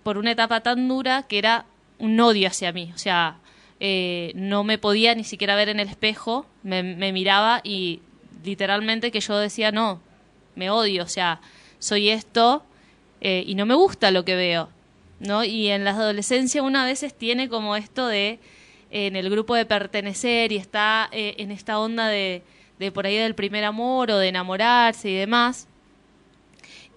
por 0.04 0.16
una 0.16 0.30
etapa 0.30 0.60
tan 0.60 0.86
dura 0.86 1.24
que 1.24 1.38
era 1.38 1.66
un 1.98 2.18
odio 2.20 2.48
hacia 2.48 2.72
mí. 2.72 2.92
O 2.94 2.98
sea, 2.98 3.38
eh, 3.80 4.32
no 4.34 4.64
me 4.64 4.78
podía 4.78 5.14
ni 5.14 5.24
siquiera 5.24 5.56
ver 5.56 5.68
en 5.68 5.80
el 5.80 5.88
espejo, 5.88 6.46
me, 6.62 6.82
miraba 7.12 7.60
y 7.64 8.00
literalmente 8.44 9.10
que 9.10 9.20
yo 9.20 9.36
decía, 9.36 9.72
no, 9.72 10.00
me 10.54 10.70
odio, 10.70 11.04
o 11.04 11.08
sea, 11.08 11.40
soy 11.78 12.10
esto 12.10 12.64
eh, 13.20 13.44
y 13.46 13.54
no 13.54 13.66
me 13.66 13.74
gusta 13.74 14.10
lo 14.10 14.24
que 14.24 14.36
veo. 14.36 14.68
¿no? 15.20 15.44
Y 15.44 15.68
en 15.68 15.84
la 15.84 15.90
adolescencia 15.92 16.62
una 16.62 16.84
veces 16.84 17.14
tiene 17.14 17.48
como 17.48 17.76
esto 17.76 18.06
de, 18.06 18.38
en 18.90 19.16
el 19.16 19.30
grupo 19.30 19.54
de 19.54 19.64
pertenecer 19.64 20.52
y 20.52 20.56
está 20.56 21.08
eh, 21.12 21.34
en 21.38 21.50
esta 21.50 21.78
onda 21.78 22.08
de, 22.08 22.42
de 22.78 22.92
por 22.92 23.06
ahí 23.06 23.16
del 23.16 23.34
primer 23.34 23.64
amor 23.64 24.10
o 24.10 24.18
de 24.18 24.28
enamorarse 24.28 25.10
y 25.10 25.14
demás. 25.14 25.68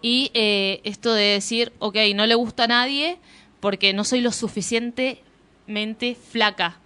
Y 0.01 0.31
eh, 0.33 0.81
esto 0.83 1.13
de 1.13 1.23
decir, 1.23 1.73
ok, 1.79 1.97
no 2.15 2.25
le 2.25 2.35
gusta 2.35 2.65
a 2.65 2.67
nadie 2.67 3.17
porque 3.59 3.93
no 3.93 4.03
soy 4.03 4.21
lo 4.21 4.31
suficientemente 4.31 6.15
flaca. 6.15 6.79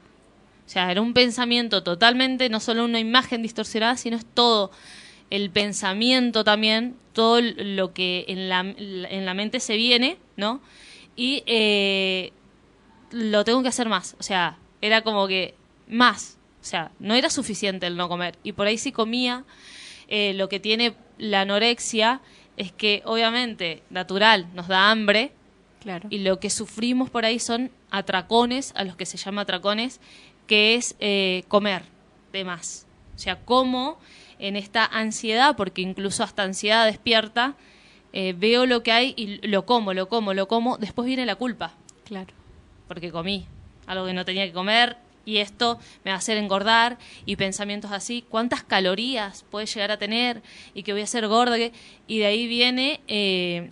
O 0.65 0.69
sea, 0.69 0.91
era 0.91 1.01
un 1.01 1.13
pensamiento 1.13 1.83
totalmente, 1.83 2.49
no 2.49 2.59
solo 2.59 2.85
una 2.85 2.99
imagen 2.99 3.41
distorsionada, 3.41 3.97
sino 3.97 4.17
es 4.17 4.25
todo 4.25 4.71
el 5.29 5.49
pensamiento 5.49 6.43
también, 6.43 6.95
todo 7.13 7.41
lo 7.41 7.93
que 7.93 8.25
en 8.27 8.49
la, 8.49 8.59
en 8.61 9.25
la 9.25 9.33
mente 9.33 9.59
se 9.59 9.75
viene, 9.75 10.17
¿no? 10.37 10.61
Y 11.15 11.43
eh, 11.45 12.31
lo 13.11 13.43
tengo 13.43 13.61
que 13.61 13.69
hacer 13.69 13.89
más. 13.89 14.15
O 14.19 14.23
sea, 14.23 14.57
era 14.81 15.01
como 15.01 15.27
que 15.27 15.55
más. 15.87 16.37
O 16.61 16.63
sea, 16.63 16.91
no 16.99 17.15
era 17.15 17.29
suficiente 17.29 17.87
el 17.87 17.97
no 17.97 18.07
comer. 18.07 18.37
Y 18.43 18.53
por 18.53 18.67
ahí 18.67 18.77
sí 18.77 18.91
comía. 18.91 19.45
Eh, 20.07 20.33
lo 20.35 20.49
que 20.49 20.59
tiene 20.59 20.93
la 21.17 21.41
anorexia 21.41 22.21
es 22.57 22.71
que 22.71 23.01
obviamente 23.05 23.83
natural 23.89 24.47
nos 24.53 24.67
da 24.67 24.91
hambre. 24.91 25.31
Claro. 25.81 26.07
Y 26.11 26.19
lo 26.19 26.39
que 26.39 26.49
sufrimos 26.49 27.09
por 27.09 27.25
ahí 27.25 27.39
son 27.39 27.71
atracones, 27.89 28.71
a 28.75 28.83
los 28.83 28.95
que 28.95 29.05
se 29.05 29.17
llama 29.17 29.41
atracones, 29.41 29.99
que 30.47 30.75
es 30.75 30.95
eh, 30.99 31.43
comer 31.47 31.83
de 32.31 32.43
más. 32.43 32.85
O 33.15 33.19
sea, 33.19 33.37
como 33.37 33.97
en 34.39 34.55
esta 34.55 34.85
ansiedad, 34.85 35.55
porque 35.55 35.81
incluso 35.81 36.23
hasta 36.23 36.43
ansiedad 36.43 36.85
despierta, 36.85 37.55
eh, 38.13 38.33
veo 38.37 38.65
lo 38.65 38.83
que 38.83 38.91
hay 38.91 39.13
y 39.17 39.47
lo 39.47 39.65
como, 39.65 39.93
lo 39.93 40.07
como, 40.07 40.33
lo 40.33 40.47
como, 40.47 40.77
después 40.77 41.07
viene 41.07 41.25
la 41.25 41.35
culpa. 41.35 41.73
Claro. 42.05 42.33
Porque 42.87 43.11
comí 43.11 43.47
algo 43.87 44.05
que 44.05 44.13
no 44.13 44.25
tenía 44.25 44.45
que 44.45 44.53
comer 44.53 44.97
y 45.25 45.37
esto 45.37 45.79
me 46.03 46.11
va 46.11 46.15
a 46.15 46.17
hacer 46.17 46.37
engordar 46.37 46.97
y 47.25 47.35
pensamientos 47.35 47.91
así, 47.91 48.25
cuántas 48.27 48.63
calorías 48.63 49.45
puede 49.49 49.65
llegar 49.65 49.91
a 49.91 49.97
tener 49.97 50.41
y 50.73 50.83
que 50.83 50.93
voy 50.93 51.01
a 51.01 51.07
ser 51.07 51.27
gorda. 51.27 51.57
Y 52.07 52.19
de 52.19 52.25
ahí 52.25 52.47
viene 52.47 53.01
eh, 53.07 53.69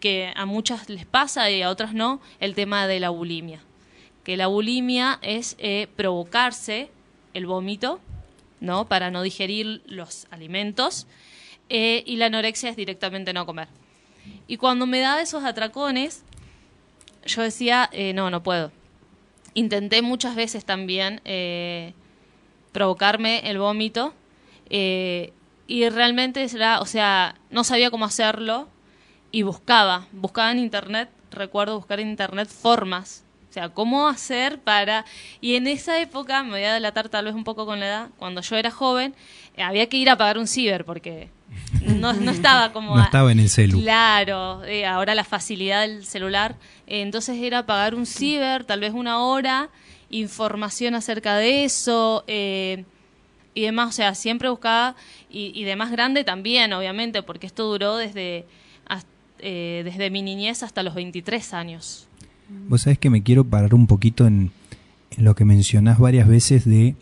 que 0.00 0.32
a 0.34 0.46
muchas 0.46 0.88
les 0.88 1.06
pasa 1.06 1.50
y 1.50 1.62
a 1.62 1.70
otras 1.70 1.94
no, 1.94 2.20
el 2.40 2.54
tema 2.54 2.86
de 2.86 3.00
la 3.00 3.10
bulimia. 3.10 3.60
Que 4.24 4.36
la 4.36 4.48
bulimia 4.48 5.18
es 5.22 5.56
eh, 5.58 5.88
provocarse 5.96 6.90
el 7.34 7.46
vómito, 7.46 8.00
¿no? 8.60 8.86
Para 8.86 9.10
no 9.10 9.22
digerir 9.22 9.82
los 9.86 10.26
alimentos. 10.30 11.06
Eh, 11.68 12.02
y 12.06 12.16
la 12.16 12.26
anorexia 12.26 12.70
es 12.70 12.76
directamente 12.76 13.32
no 13.32 13.46
comer. 13.46 13.68
Y 14.48 14.56
cuando 14.56 14.86
me 14.86 15.00
daba 15.00 15.22
esos 15.22 15.44
atracones, 15.44 16.24
yo 17.24 17.42
decía, 17.42 17.88
no, 18.14 18.30
no 18.30 18.42
puedo 18.42 18.72
intenté 19.54 20.02
muchas 20.02 20.34
veces 20.34 20.64
también 20.64 21.20
eh, 21.24 21.92
provocarme 22.72 23.50
el 23.50 23.58
vómito 23.58 24.14
eh, 24.68 25.32
y 25.66 25.88
realmente 25.88 26.42
era, 26.44 26.80
o 26.80 26.86
sea, 26.86 27.36
no 27.50 27.64
sabía 27.64 27.90
cómo 27.90 28.04
hacerlo 28.04 28.68
y 29.32 29.42
buscaba, 29.42 30.06
buscaba 30.12 30.50
en 30.52 30.58
internet, 30.58 31.08
recuerdo 31.30 31.76
buscar 31.76 32.00
en 32.00 32.08
internet 32.08 32.48
formas, 32.48 33.24
o 33.50 33.52
sea, 33.52 33.68
cómo 33.68 34.06
hacer 34.08 34.60
para... 34.60 35.04
Y 35.40 35.56
en 35.56 35.66
esa 35.66 36.00
época, 36.00 36.44
me 36.44 36.50
voy 36.50 36.62
a 36.62 36.74
delatar 36.74 37.08
tal 37.08 37.24
vez 37.24 37.34
un 37.34 37.42
poco 37.42 37.66
con 37.66 37.80
la 37.80 37.86
edad, 37.86 38.08
cuando 38.16 38.42
yo 38.42 38.56
era 38.56 38.70
joven, 38.70 39.14
eh, 39.56 39.62
había 39.62 39.88
que 39.88 39.96
ir 39.96 40.08
a 40.08 40.16
pagar 40.16 40.38
un 40.38 40.46
ciber 40.46 40.84
porque 40.84 41.30
no, 41.82 42.12
no 42.12 42.30
estaba 42.30 42.72
como... 42.72 42.96
no 42.96 43.02
estaba 43.02 43.32
en 43.32 43.40
el 43.40 43.48
celu. 43.48 43.80
Claro, 43.80 44.64
eh, 44.64 44.86
ahora 44.86 45.16
la 45.16 45.24
facilidad 45.24 45.82
del 45.82 46.04
celular. 46.04 46.54
Eh, 46.86 47.02
entonces 47.02 47.38
era 47.42 47.66
pagar 47.66 47.96
un 47.96 48.06
ciber, 48.06 48.64
tal 48.64 48.80
vez 48.80 48.92
una 48.92 49.18
hora, 49.18 49.68
información 50.10 50.94
acerca 50.94 51.36
de 51.36 51.64
eso 51.64 52.24
eh, 52.28 52.84
y 53.54 53.62
demás. 53.62 53.88
O 53.88 53.92
sea, 53.92 54.14
siempre 54.14 54.48
buscaba, 54.48 54.94
y, 55.28 55.50
y 55.60 55.64
de 55.64 55.74
más 55.74 55.90
grande 55.90 56.22
también, 56.22 56.72
obviamente, 56.72 57.22
porque 57.24 57.48
esto 57.48 57.64
duró 57.64 57.96
desde, 57.96 58.46
desde 59.42 60.10
mi 60.10 60.22
niñez 60.22 60.62
hasta 60.62 60.82
los 60.82 60.94
23 60.94 61.54
años. 61.54 62.08
Vos 62.68 62.82
sabés 62.82 62.98
que 62.98 63.10
me 63.10 63.22
quiero 63.22 63.44
parar 63.44 63.74
un 63.74 63.86
poquito 63.86 64.26
en, 64.26 64.50
lo 65.16 65.34
que 65.34 65.44
mencionás 65.44 65.98
varias 65.98 66.28
veces 66.28 66.64
de 66.64 66.94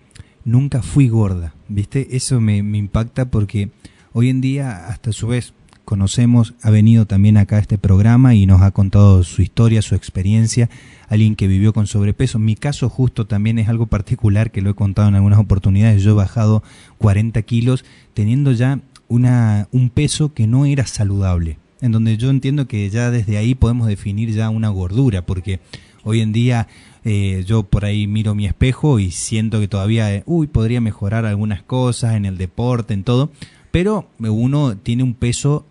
nunca 0.45 0.83
fui 0.83 1.09
gorda, 1.09 1.55
¿viste? 1.69 2.17
Eso 2.17 2.41
me, 2.41 2.59
impacta 2.59 3.27
porque 3.27 3.71
Hoy 4.15 4.31
en 4.31 4.41
día, 4.41 4.89
hasta 4.89 5.13
su 5.13 5.29
vez, 5.29 5.53
conocemos, 5.85 6.55
ha 6.63 6.71
venido 6.71 7.07
también 7.07 7.37
acá 7.37 7.57
a 7.57 7.61
este 7.61 7.79
programa 7.79 8.35
y 8.35 8.47
nos 8.47 8.63
ha 8.63 8.71
contado 8.71 9.23
su 9.23 9.43
historia, 9.43 9.83
su 9.83 9.95
experiencia, 9.95 10.71
alguien 11.09 11.37
que 11.37 11.47
vivió 11.47 11.73
con 11.73 11.87
sobrepeso. 11.87 12.39
Mi 12.39 12.57
caso 12.57 12.89
justo 12.89 13.27
también 13.27 13.59
es 13.59 13.69
algo 13.69 13.87
particular 13.87 14.51
que 14.51 14.63
lo 14.63 14.71
he 14.71 14.75
contado 14.75 15.09
en 15.09 15.15
algunas 15.15 15.39
oportunidades. 15.39 16.03
Yo 16.03 16.13
he 16.13 16.15
bajado 16.15 16.63
40 16.99 17.41
kilos 17.43 17.85
teniendo 18.15 18.51
ya 18.53 18.81
una, 19.09 19.69
un 19.73 19.91
peso 19.91 20.33
que 20.33 20.47
no 20.47 20.65
era 20.65 20.87
saludable, 20.87 21.59
en 21.81 21.93
donde 21.93 22.17
yo 22.17 22.31
entiendo 22.31 22.67
que 22.67 22.89
ya 22.91 23.11
desde 23.11 23.37
ahí 23.37 23.55
podemos 23.55 23.87
definir 23.87 24.31
ya 24.31 24.51
una 24.51 24.69
gordura, 24.69 25.25
porque 25.25 25.61
hoy 26.05 26.21
en 26.21 26.33
día 26.33 26.69
eh, 27.05 27.45
yo 27.47 27.63
por 27.63 27.85
ahí 27.85 28.07
miro 28.07 28.35
mi 28.35 28.47
espejo 28.47 28.99
y 28.99 29.11
siento 29.11 29.61
que 29.61 29.69
todavía, 29.69 30.15
eh, 30.15 30.23
uy, 30.27 30.47
podría 30.47 30.81
mejorar 30.81 31.25
algunas 31.25 31.63
cosas 31.63 32.15
en 32.15 32.25
el 32.25 32.39
deporte, 32.39 32.95
en 32.95 33.05
todo, 33.05 33.31
pero 33.71 34.09
uno 34.19 34.77
tiene 34.77 35.03
un 35.03 35.15
peso 35.15 35.67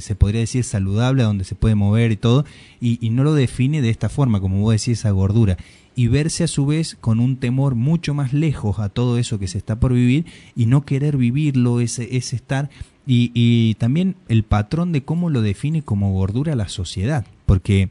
se, 0.00 0.14
podría 0.14 0.40
decir 0.40 0.64
saludable, 0.64 1.22
donde 1.22 1.44
se 1.44 1.54
puede 1.54 1.74
mover 1.74 2.12
y 2.12 2.16
todo, 2.16 2.44
y, 2.80 3.10
no 3.10 3.24
lo 3.24 3.34
define 3.34 3.82
de 3.82 3.90
esta 3.90 4.08
forma, 4.08 4.40
como 4.40 4.60
vos 4.60 4.72
decís, 4.72 5.00
esa 5.00 5.10
gordura. 5.10 5.56
Y 5.96 6.08
verse 6.08 6.44
a 6.44 6.48
su 6.48 6.66
vez 6.66 6.96
con 7.00 7.20
un 7.20 7.36
temor 7.36 7.74
mucho 7.74 8.14
más 8.14 8.32
lejos 8.32 8.78
a 8.78 8.88
todo 8.88 9.16
eso 9.18 9.38
que 9.38 9.46
se 9.46 9.58
está 9.58 9.78
por 9.78 9.92
vivir 9.92 10.26
y 10.56 10.66
no 10.66 10.84
querer 10.84 11.16
vivirlo, 11.16 11.80
ese, 11.80 12.16
ese 12.16 12.36
estar, 12.36 12.68
y, 13.06 13.74
también 13.74 14.16
el 14.28 14.44
patrón 14.44 14.92
de 14.92 15.02
cómo 15.02 15.30
lo 15.30 15.42
define 15.42 15.82
como 15.82 16.12
gordura 16.12 16.56
la 16.56 16.68
sociedad, 16.68 17.26
porque 17.46 17.90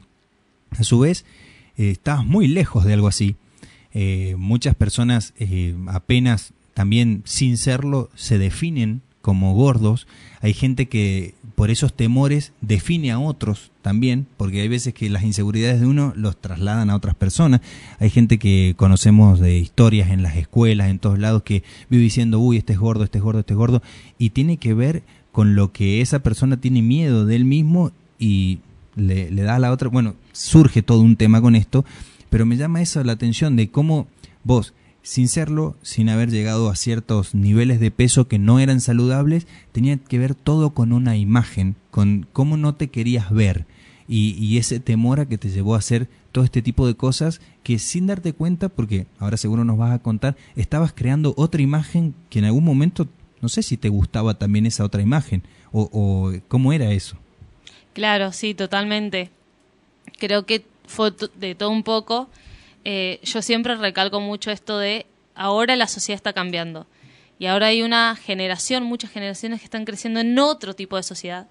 a 0.70 0.82
su 0.82 0.98
vez 0.98 1.24
eh, 1.76 1.90
estás 1.90 2.24
muy 2.24 2.48
lejos 2.48 2.84
de 2.84 2.94
algo 2.94 3.08
así. 3.08 3.36
Eh, 3.92 4.34
muchas 4.38 4.74
personas 4.74 5.34
eh, 5.38 5.76
apenas 5.86 6.52
también 6.74 7.22
sin 7.24 7.56
serlo 7.56 8.10
se 8.16 8.38
definen 8.38 9.02
como 9.24 9.54
gordos, 9.54 10.06
hay 10.42 10.52
gente 10.52 10.86
que 10.86 11.34
por 11.54 11.70
esos 11.70 11.94
temores 11.94 12.52
define 12.60 13.10
a 13.10 13.18
otros 13.18 13.70
también, 13.80 14.26
porque 14.36 14.60
hay 14.60 14.68
veces 14.68 14.92
que 14.92 15.08
las 15.08 15.22
inseguridades 15.22 15.80
de 15.80 15.86
uno 15.86 16.12
los 16.14 16.38
trasladan 16.38 16.90
a 16.90 16.94
otras 16.94 17.14
personas. 17.14 17.62
Hay 18.00 18.10
gente 18.10 18.38
que 18.38 18.74
conocemos 18.76 19.40
de 19.40 19.56
historias 19.56 20.10
en 20.10 20.22
las 20.22 20.36
escuelas, 20.36 20.90
en 20.90 20.98
todos 20.98 21.18
lados, 21.18 21.42
que 21.42 21.62
vive 21.88 22.02
diciendo, 22.02 22.38
uy, 22.38 22.58
este 22.58 22.74
es 22.74 22.78
gordo, 22.78 23.02
este 23.02 23.16
es 23.16 23.24
gordo, 23.24 23.40
este 23.40 23.54
es 23.54 23.56
gordo, 23.56 23.82
y 24.18 24.30
tiene 24.30 24.58
que 24.58 24.74
ver 24.74 25.04
con 25.32 25.54
lo 25.54 25.72
que 25.72 26.02
esa 26.02 26.18
persona 26.18 26.60
tiene 26.60 26.82
miedo 26.82 27.24
de 27.24 27.36
él 27.36 27.46
mismo 27.46 27.92
y 28.18 28.58
le, 28.96 29.30
da 29.30 29.54
a 29.54 29.58
la 29.58 29.72
otra. 29.72 29.88
Bueno, 29.88 30.16
surge 30.32 30.82
todo 30.82 31.00
un 31.00 31.16
tema 31.16 31.40
con 31.40 31.56
esto, 31.56 31.86
pero 32.28 32.44
me 32.44 32.58
llama 32.58 32.82
eso 32.82 33.02
la 33.02 33.12
atención 33.12 33.56
de 33.56 33.70
cómo 33.70 34.06
vos 34.42 34.74
sin 35.04 35.28
serlo, 35.28 35.76
sin 35.82 36.08
haber 36.08 36.30
llegado 36.30 36.70
a 36.70 36.76
ciertos 36.76 37.34
niveles 37.34 37.78
de 37.78 37.90
peso 37.90 38.26
que 38.26 38.38
no 38.38 38.58
eran 38.58 38.80
saludables, 38.80 39.46
tenía 39.70 39.98
que 39.98 40.18
ver 40.18 40.34
todo 40.34 40.70
con 40.70 40.92
una 40.92 41.16
imagen, 41.18 41.76
con 41.90 42.26
cómo 42.32 42.56
no 42.56 42.74
te 42.74 42.88
querías 42.88 43.30
ver 43.30 43.66
y, 44.08 44.56
ese 44.58 44.80
temor 44.80 45.20
a 45.20 45.26
que 45.26 45.38
te 45.38 45.50
llevó 45.50 45.74
a 45.74 45.78
hacer 45.78 46.08
todo 46.32 46.42
este 46.42 46.62
tipo 46.62 46.86
de 46.86 46.94
cosas 46.94 47.42
que 47.62 47.78
sin 47.78 48.06
darte 48.06 48.32
cuenta, 48.32 48.70
porque 48.70 49.06
ahora 49.18 49.36
seguro 49.36 49.64
nos 49.64 49.76
vas 49.76 49.92
a 49.92 49.98
contar, 49.98 50.36
estabas 50.56 50.92
creando 50.94 51.34
otra 51.36 51.60
imagen 51.60 52.14
que 52.30 52.38
en 52.38 52.46
algún 52.46 52.64
momento, 52.64 53.06
no 53.42 53.50
sé 53.50 53.62
si 53.62 53.76
te 53.76 53.90
gustaba 53.90 54.34
también 54.34 54.64
esa 54.64 54.84
otra 54.84 55.02
imagen 55.02 55.42
o, 55.70 55.88
o 55.92 56.32
cómo 56.48 56.72
era 56.72 56.90
eso. 56.92 57.16
Claro, 57.92 58.32
sí, 58.32 58.54
totalmente. 58.54 59.30
Creo 60.18 60.46
que 60.46 60.64
fue 60.86 61.12
de 61.38 61.54
todo 61.54 61.70
un 61.70 61.82
poco 61.82 62.28
eh, 62.84 63.20
yo 63.22 63.42
siempre 63.42 63.74
recalco 63.76 64.20
mucho 64.20 64.50
esto 64.50 64.78
de 64.78 65.06
ahora 65.34 65.76
la 65.76 65.88
sociedad 65.88 66.16
está 66.16 66.32
cambiando. 66.32 66.86
Y 67.38 67.46
ahora 67.46 67.68
hay 67.68 67.82
una 67.82 68.16
generación, 68.16 68.84
muchas 68.84 69.10
generaciones 69.10 69.60
que 69.60 69.64
están 69.64 69.84
creciendo 69.84 70.20
en 70.20 70.38
otro 70.38 70.74
tipo 70.74 70.96
de 70.96 71.02
sociedad. 71.02 71.48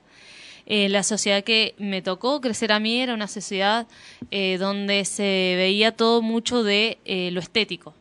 Eh, 0.66 0.88
la 0.88 1.04
sociedad 1.04 1.44
que 1.44 1.76
me 1.78 2.02
tocó 2.02 2.40
crecer 2.40 2.72
a 2.72 2.80
mí 2.80 3.02
era 3.02 3.14
una 3.14 3.28
sociedad 3.28 3.86
eh, 4.32 4.58
donde 4.58 5.04
se 5.04 5.56
veía 5.58 5.92
todo 5.92 6.22
mucho 6.22 6.64
de 6.64 6.98
lo 7.34 7.42
estético. 7.42 7.94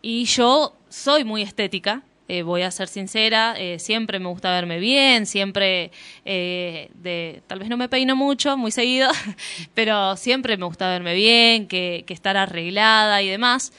Y 0.00 0.24
yo 0.24 0.74
soy 0.88 1.22
muy 1.22 1.42
estética, 1.42 2.02
eh, 2.32 2.42
voy 2.42 2.62
a 2.62 2.70
ser 2.70 2.88
sincera, 2.88 3.56
eh, 3.58 3.78
siempre 3.78 4.18
me 4.18 4.26
gusta 4.26 4.50
verme 4.50 4.78
bien, 4.78 5.26
siempre, 5.26 5.90
eh, 6.24 6.88
de, 6.94 7.42
tal 7.46 7.58
vez 7.58 7.68
no 7.68 7.76
me 7.76 7.90
peino 7.90 8.16
mucho, 8.16 8.56
muy 8.56 8.70
seguido, 8.70 9.10
pero 9.74 10.16
siempre 10.16 10.56
me 10.56 10.64
gusta 10.64 10.88
verme 10.88 11.12
bien, 11.12 11.68
que, 11.68 12.04
que 12.06 12.14
estar 12.14 12.38
arreglada 12.38 13.20
y 13.20 13.28
demás. 13.28 13.74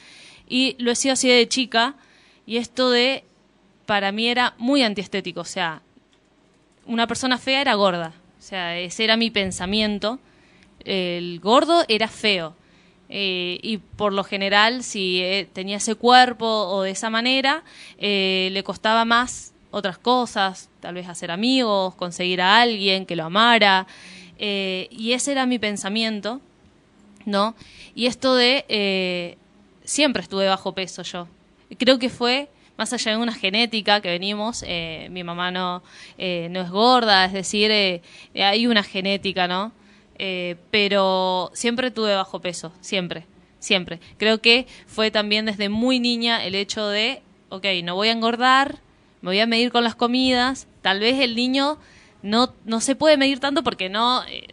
Y 0.48 0.76
lo 0.78 0.92
he 0.92 0.94
sido 0.94 1.14
así 1.14 1.28
de 1.28 1.48
chica, 1.48 1.96
y 2.46 2.58
esto 2.58 2.92
de, 2.92 3.24
para 3.86 4.12
mí 4.12 4.28
era 4.28 4.54
muy 4.58 4.84
antiestético, 4.84 5.40
o 5.40 5.44
sea, 5.44 5.82
una 6.86 7.08
persona 7.08 7.38
fea 7.38 7.60
era 7.60 7.74
gorda, 7.74 8.12
o 8.38 8.42
sea, 8.42 8.78
ese 8.78 9.02
era 9.02 9.16
mi 9.16 9.32
pensamiento, 9.32 10.20
el 10.84 11.40
gordo 11.40 11.84
era 11.88 12.06
feo 12.06 12.54
eh, 13.16 13.60
y 13.62 13.76
por 13.76 14.12
lo 14.12 14.24
general, 14.24 14.82
si 14.82 15.20
eh, 15.22 15.46
tenía 15.52 15.76
ese 15.76 15.94
cuerpo 15.94 16.46
o 16.46 16.82
de 16.82 16.90
esa 16.90 17.10
manera, 17.10 17.62
eh, 17.96 18.48
le 18.50 18.64
costaba 18.64 19.04
más 19.04 19.54
otras 19.70 19.98
cosas, 19.98 20.68
tal 20.80 20.96
vez 20.96 21.08
hacer 21.08 21.30
amigos, 21.30 21.94
conseguir 21.94 22.40
a 22.40 22.60
alguien 22.60 23.06
que 23.06 23.14
lo 23.14 23.22
amara. 23.22 23.86
Eh, 24.40 24.88
y 24.90 25.12
ese 25.12 25.30
era 25.30 25.46
mi 25.46 25.60
pensamiento, 25.60 26.40
¿no? 27.24 27.54
Y 27.94 28.06
esto 28.06 28.34
de... 28.34 28.64
Eh, 28.68 29.38
siempre 29.84 30.20
estuve 30.20 30.48
bajo 30.48 30.72
peso 30.72 31.02
yo. 31.02 31.28
Creo 31.78 32.00
que 32.00 32.08
fue 32.08 32.48
más 32.76 32.92
allá 32.92 33.12
de 33.12 33.18
una 33.18 33.32
genética 33.32 34.00
que 34.00 34.10
venimos, 34.10 34.64
eh, 34.66 35.06
mi 35.12 35.22
mamá 35.22 35.52
no, 35.52 35.84
no 36.18 36.60
es 36.60 36.70
gorda, 36.70 37.26
es 37.26 37.32
decir, 37.32 37.70
hay 38.34 38.66
una 38.66 38.82
genética, 38.82 39.46
¿no? 39.46 39.70
Pero 40.70 41.50
siempre 41.54 41.90
tuve 41.90 42.14
bajo 42.14 42.40
peso, 42.40 42.72
siempre, 42.80 43.26
siempre. 43.58 44.00
Creo 44.16 44.40
que 44.40 44.66
fue 44.86 45.10
también 45.10 45.46
desde 45.46 45.68
muy 45.68 45.98
niña 45.98 46.44
el 46.44 46.54
hecho 46.54 46.88
de, 46.88 47.22
ok, 47.48 47.66
no 47.82 47.94
voy 47.94 48.08
a 48.08 48.12
engordar, 48.12 48.78
me 49.24 49.30
voy 49.30 49.40
a 49.40 49.46
medir 49.46 49.72
con 49.72 49.84
las 49.84 49.94
comidas, 49.94 50.66
tal 50.82 51.00
vez 51.00 51.18
el 51.20 51.34
niño 51.34 51.78
no, 52.22 52.52
no 52.66 52.80
se 52.80 52.94
puede 52.94 53.16
medir 53.16 53.40
tanto 53.40 53.62
porque 53.62 53.88
no, 53.88 54.22
eh, 54.24 54.48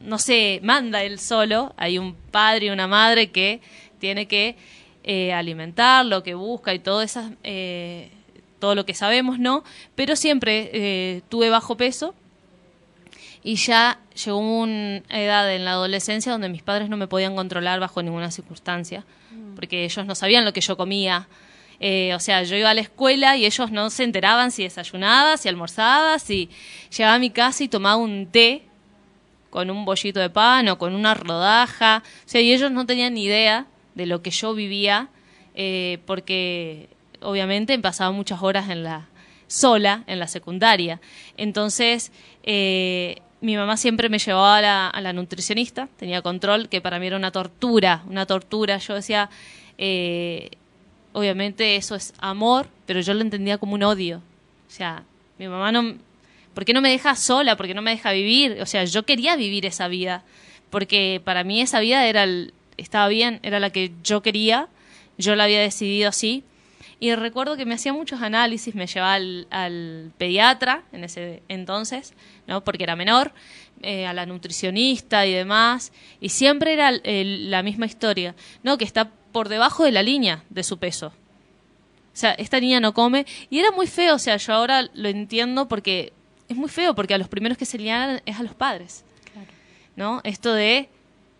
no 0.00 0.18
se 0.18 0.60
manda 0.62 1.02
él 1.02 1.18
solo, 1.18 1.74
hay 1.76 1.98
un 1.98 2.14
padre 2.14 2.66
y 2.66 2.70
una 2.70 2.86
madre 2.86 3.30
que 3.30 3.60
tiene 3.98 4.26
que 4.26 4.56
eh, 5.04 5.34
alimentar 5.34 6.06
lo 6.06 6.22
que 6.22 6.34
busca 6.34 6.72
y 6.72 6.78
todo, 6.78 7.02
esas, 7.02 7.32
eh, 7.44 8.10
todo 8.58 8.74
lo 8.74 8.86
que 8.86 8.94
sabemos, 8.94 9.38
¿no? 9.38 9.64
Pero 9.94 10.16
siempre 10.16 11.22
tuve 11.28 11.50
bajo 11.50 11.76
peso 11.76 12.14
y 13.46 13.54
ya 13.54 14.00
llegó 14.24 14.38
una 14.38 15.02
edad 15.08 15.54
en 15.54 15.64
la 15.64 15.70
adolescencia 15.70 16.32
donde 16.32 16.48
mis 16.48 16.64
padres 16.64 16.88
no 16.88 16.96
me 16.96 17.06
podían 17.06 17.36
controlar 17.36 17.78
bajo 17.78 18.02
ninguna 18.02 18.32
circunstancia, 18.32 19.04
mm. 19.30 19.54
porque 19.54 19.84
ellos 19.84 20.04
no 20.04 20.16
sabían 20.16 20.44
lo 20.44 20.52
que 20.52 20.60
yo 20.60 20.76
comía, 20.76 21.28
eh, 21.78 22.12
o 22.12 22.18
sea, 22.18 22.42
yo 22.42 22.56
iba 22.56 22.70
a 22.70 22.74
la 22.74 22.80
escuela 22.80 23.36
y 23.36 23.46
ellos 23.46 23.70
no 23.70 23.88
se 23.90 24.02
enteraban 24.02 24.50
si 24.50 24.64
desayunaba, 24.64 25.36
si 25.36 25.48
almorzaba, 25.48 26.18
si 26.18 26.50
llegaba 26.90 27.14
a 27.14 27.18
mi 27.20 27.30
casa 27.30 27.62
y 27.62 27.68
tomaba 27.68 27.94
un 27.94 28.26
té 28.26 28.62
con 29.50 29.70
un 29.70 29.84
bollito 29.84 30.18
de 30.18 30.28
pan 30.28 30.66
o 30.68 30.76
con 30.76 30.92
una 30.92 31.14
rodaja. 31.14 32.02
O 32.24 32.28
sea, 32.28 32.40
y 32.40 32.52
ellos 32.52 32.72
no 32.72 32.84
tenían 32.84 33.14
ni 33.14 33.26
idea 33.26 33.66
de 33.94 34.06
lo 34.06 34.22
que 34.22 34.32
yo 34.32 34.54
vivía, 34.54 35.08
eh, 35.54 35.98
porque 36.04 36.88
obviamente 37.20 37.78
pasaba 37.78 38.10
muchas 38.10 38.42
horas 38.42 38.70
en 38.70 38.82
la 38.82 39.06
sola 39.46 40.02
en 40.08 40.18
la 40.18 40.26
secundaria. 40.26 41.00
Entonces, 41.36 42.10
eh, 42.42 43.22
mi 43.40 43.56
mamá 43.56 43.76
siempre 43.76 44.08
me 44.08 44.18
llevaba 44.18 44.58
a 44.58 44.62
la, 44.62 44.88
a 44.88 45.00
la, 45.00 45.12
nutricionista, 45.12 45.88
tenía 45.96 46.22
control, 46.22 46.68
que 46.68 46.80
para 46.80 46.98
mí 46.98 47.06
era 47.06 47.16
una 47.16 47.30
tortura, 47.30 48.02
una 48.06 48.26
tortura. 48.26 48.78
Yo 48.78 48.94
decía, 48.94 49.30
eh, 49.78 50.50
obviamente 51.12 51.76
eso 51.76 51.94
es 51.94 52.14
amor, 52.18 52.68
pero 52.86 53.00
yo 53.00 53.14
lo 53.14 53.20
entendía 53.20 53.58
como 53.58 53.74
un 53.74 53.82
odio. 53.82 54.18
O 54.66 54.70
sea, 54.70 55.04
mi 55.38 55.48
mamá 55.48 55.72
no... 55.72 55.96
¿Por 56.54 56.64
qué 56.64 56.72
no 56.72 56.80
me 56.80 56.90
deja 56.90 57.14
sola? 57.14 57.56
¿Por 57.56 57.66
qué 57.66 57.74
no 57.74 57.82
me 57.82 57.90
deja 57.90 58.12
vivir? 58.12 58.58
O 58.62 58.66
sea, 58.66 58.84
yo 58.84 59.04
quería 59.04 59.36
vivir 59.36 59.66
esa 59.66 59.88
vida, 59.88 60.24
porque 60.70 61.20
para 61.22 61.44
mí 61.44 61.60
esa 61.60 61.80
vida 61.80 62.06
era 62.06 62.24
el, 62.24 62.54
estaba 62.78 63.08
bien, 63.08 63.40
era 63.42 63.60
la 63.60 63.70
que 63.70 63.92
yo 64.02 64.22
quería, 64.22 64.68
yo 65.18 65.36
la 65.36 65.44
había 65.44 65.60
decidido 65.60 66.08
así. 66.08 66.44
Y 66.98 67.14
recuerdo 67.14 67.56
que 67.56 67.66
me 67.66 67.74
hacía 67.74 67.92
muchos 67.92 68.22
análisis, 68.22 68.74
me 68.74 68.86
llevaba 68.86 69.14
al, 69.14 70.12
pediatra 70.16 70.82
en 70.92 71.04
ese 71.04 71.42
entonces, 71.48 72.14
¿no? 72.46 72.64
porque 72.64 72.84
era 72.84 72.96
menor, 72.96 73.32
eh, 73.82 74.06
a 74.06 74.14
la 74.14 74.24
nutricionista 74.24 75.26
y 75.26 75.32
demás, 75.34 75.92
y 76.20 76.30
siempre 76.30 76.72
era 76.72 76.92
la 76.92 77.62
misma 77.62 77.84
historia, 77.84 78.34
¿no? 78.62 78.78
que 78.78 78.84
está 78.84 79.10
por 79.32 79.50
debajo 79.50 79.84
de 79.84 79.92
la 79.92 80.02
línea 80.02 80.44
de 80.48 80.62
su 80.62 80.78
peso. 80.78 81.08
O 81.08 82.18
sea, 82.18 82.32
esta 82.32 82.58
niña 82.60 82.80
no 82.80 82.94
come. 82.94 83.26
Y 83.50 83.58
era 83.58 83.70
muy 83.72 83.86
feo, 83.86 84.14
o 84.14 84.18
sea, 84.18 84.38
yo 84.38 84.54
ahora 84.54 84.88
lo 84.94 85.10
entiendo 85.10 85.68
porque 85.68 86.14
es 86.48 86.56
muy 86.56 86.70
feo, 86.70 86.94
porque 86.94 87.12
a 87.12 87.18
los 87.18 87.28
primeros 87.28 87.58
que 87.58 87.66
se 87.66 87.76
lian 87.76 88.22
es 88.24 88.40
a 88.40 88.42
los 88.42 88.54
padres. 88.54 89.04
¿No? 89.96 90.22
Esto 90.24 90.54
de, 90.54 90.88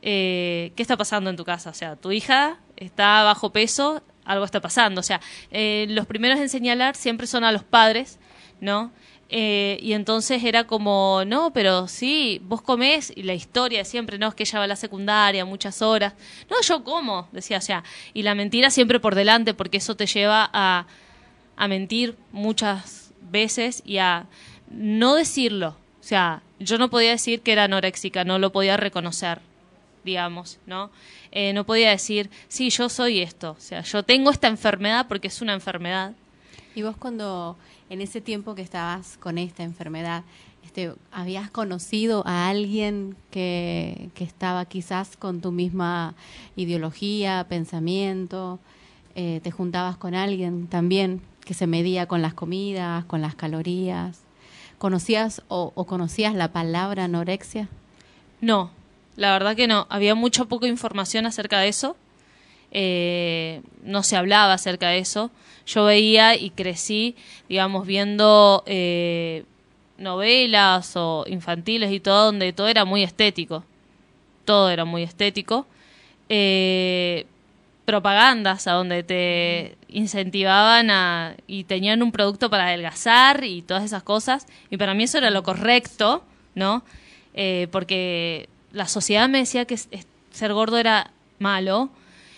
eh, 0.03 0.73
¿qué 0.77 0.83
está 0.83 0.99
pasando 0.99 1.31
en 1.31 1.37
tu 1.37 1.47
casa? 1.47 1.71
O 1.71 1.75
sea, 1.75 1.97
tu 1.97 2.13
hija 2.13 2.59
está 2.77 3.23
bajo 3.23 3.53
peso, 3.53 4.03
algo 4.27 4.45
está 4.45 4.61
pasando. 4.61 5.01
O 5.01 5.05
sea, 5.05 5.21
eh, 5.51 5.87
los 5.89 6.07
primeros 6.07 6.39
en 6.39 6.49
señalar 6.49 6.97
siempre 6.97 7.27
son 7.27 7.45
a 7.45 7.53
los 7.53 7.65
padres, 7.65 8.19
¿no? 8.61 8.93
Eh, 9.29 9.79
y 9.83 9.93
entonces 9.93 10.45
era 10.45 10.65
como, 10.65 11.25
no, 11.27 11.53
pero 11.53 11.89
sí, 11.89 12.41
vos 12.45 12.63
comés, 12.63 13.13
y 13.17 13.25
la 13.25 13.35
historia 13.35 13.85
siempre, 13.85 14.19
no, 14.19 14.29
es 14.29 14.35
que 14.35 14.45
ella 14.45 14.61
va 14.61 14.65
a 14.67 14.69
la 14.69 14.77
secundaria 14.77 15.45
muchas 15.45 15.83
horas. 15.83 16.15
No, 16.49 16.57
yo 16.63 16.85
como, 16.85 17.29
decía, 17.33 17.59
o 17.59 17.63
sea, 17.63 17.83
y 18.15 18.23
la 18.23 18.35
mentira 18.35 18.71
siempre 18.71 19.01
por 19.01 19.15
delante, 19.15 19.55
porque 19.55 19.79
eso 19.79 19.97
te 19.97 20.07
lleva 20.07 20.49
a, 20.53 20.87
a 21.57 21.69
mentir 21.69 22.17
muchas 22.31 23.13
veces 23.31 23.83
y 23.85 23.99
a 23.99 24.27
no 24.71 25.17
decirlo. 25.17 25.77
O 26.01 26.05
sea, 26.05 26.43
yo 26.61 26.79
no 26.79 26.89
podía 26.89 27.11
decir 27.11 27.41
que 27.41 27.53
era 27.53 27.65
anoréxica, 27.65 28.23
no 28.23 28.39
lo 28.39 28.53
podía 28.53 28.77
reconocer, 28.77 29.41
digamos, 30.05 30.59
¿no? 30.67 30.91
Eh, 31.39 31.53
no 31.53 31.67
podía 31.67 31.91
decir, 31.91 32.31
sí, 32.49 32.71
yo 32.71 32.89
soy 32.89 33.21
esto, 33.21 33.57
o 33.59 33.61
sea, 33.61 33.83
yo 33.83 34.03
tengo 34.03 34.31
esta 34.31 34.49
enfermedad 34.49 35.07
porque 35.07 35.29
es 35.29 35.43
una 35.43 35.53
enfermedad. 35.53 36.15
Y 36.75 36.81
vos 36.81 36.97
cuando 36.97 37.59
en 37.91 38.01
ese 38.01 38.23
tiempo 38.23 38.55
que 38.55 38.63
estabas 38.63 39.19
con 39.19 39.37
esta 39.37 39.63
enfermedad, 39.63 40.25
este, 40.65 40.95
¿habías 41.13 41.51
conocido 41.51 42.27
a 42.27 42.49
alguien 42.49 43.17
que, 43.31 44.09
que 44.15 44.25
estaba 44.25 44.65
quizás 44.65 45.19
con 45.19 45.43
tu 45.43 45.53
misma 45.53 46.15
ideología, 46.57 47.45
pensamiento? 47.51 48.59
Eh, 49.15 49.41
¿Te 49.43 49.51
juntabas 49.51 49.99
con 49.99 50.15
alguien 50.15 50.69
también 50.69 51.21
que 51.45 51.53
se 51.53 51.67
medía 51.67 52.07
con 52.07 52.23
las 52.23 52.33
comidas, 52.33 53.05
con 53.05 53.21
las 53.21 53.35
calorías? 53.35 54.21
¿Conocías 54.79 55.43
o, 55.49 55.73
conocías 55.85 56.35
la 56.35 56.53
palabra 56.53 57.05
anorexia? 57.05 57.69
No, 58.41 58.71
la 59.17 59.33
verdad 59.33 59.57
que 59.57 59.67
no. 59.67 59.87
Había 59.91 60.15
mucha 60.15 60.45
poca 60.45 60.67
información 60.67 61.27
acerca 61.27 61.61
de 61.61 61.69
eso. 61.69 61.97
Eh, 62.71 63.63
no 63.83 64.03
se 64.03 64.17
hablaba 64.17 64.53
acerca 64.55 64.89
de 64.89 64.99
eso 64.99 65.31
yo 65.67 65.85
veía 65.85 66.37
y 66.37 66.51
crecí, 66.51 67.17
digamos, 67.49 67.87
viendo 67.87 68.63
eh, 68.67 69.45
novelas 69.99 70.93
o 70.97 71.25
infantiles 71.27 71.93
y 71.93 72.01
todo, 72.01 72.27
donde 72.27 72.53
todo 72.53 72.69
era 72.69 72.85
muy 72.85 73.03
estético. 73.03 73.65
Todo 74.45 74.71
era 74.71 74.85
muy 74.85 75.03
estético. 75.03 75.67
Eh, 76.29 77.27
propagandas 77.85 78.67
a 78.67 78.73
donde 78.73 79.03
te 79.03 79.77
incentivaban 79.89 80.91
a, 80.91 81.37
y 81.47 81.65
tenían 81.65 82.03
un 82.03 82.13
producto 82.13 82.49
para 82.49 82.67
adelgazar 82.67 83.45
y 83.45 83.63
todas 83.63 83.85
esas 83.85 84.05
cosas. 84.05 84.47
Y 84.71 84.77
para 84.77 84.95
mí 84.95 85.05
eso 85.05 85.19
era 85.19 85.31
lo 85.31 85.43
correcto, 85.43 86.25
¿no? 86.55 86.85
Eh, 87.35 87.69
porque 87.73 88.49
la 88.77 88.87
sociedad 88.87 89.29
me 89.29 89.39
decía 89.39 89.65
que 89.65 89.77
ser 89.77 90.53
gordo 90.53 90.77
era 90.79 91.11
malo. 91.39 91.89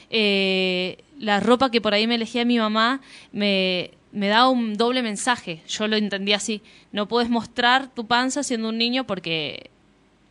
Eh, 0.08 1.04
la 1.18 1.40
ropa 1.40 1.70
que 1.70 1.80
por 1.80 1.94
ahí 1.94 2.06
me 2.06 2.14
elegía 2.14 2.44
mi 2.44 2.58
mamá 2.58 3.00
me, 3.32 3.90
me 4.12 4.28
daba 4.28 4.48
un 4.48 4.76
doble 4.76 5.02
mensaje. 5.02 5.62
Yo 5.66 5.88
lo 5.88 5.96
entendía 5.96 6.36
así. 6.36 6.62
No 6.92 7.08
puedes 7.08 7.28
mostrar 7.28 7.88
tu 7.88 8.06
panza 8.06 8.44
siendo 8.44 8.68
un 8.68 8.78
niño 8.78 9.04
porque 9.04 9.70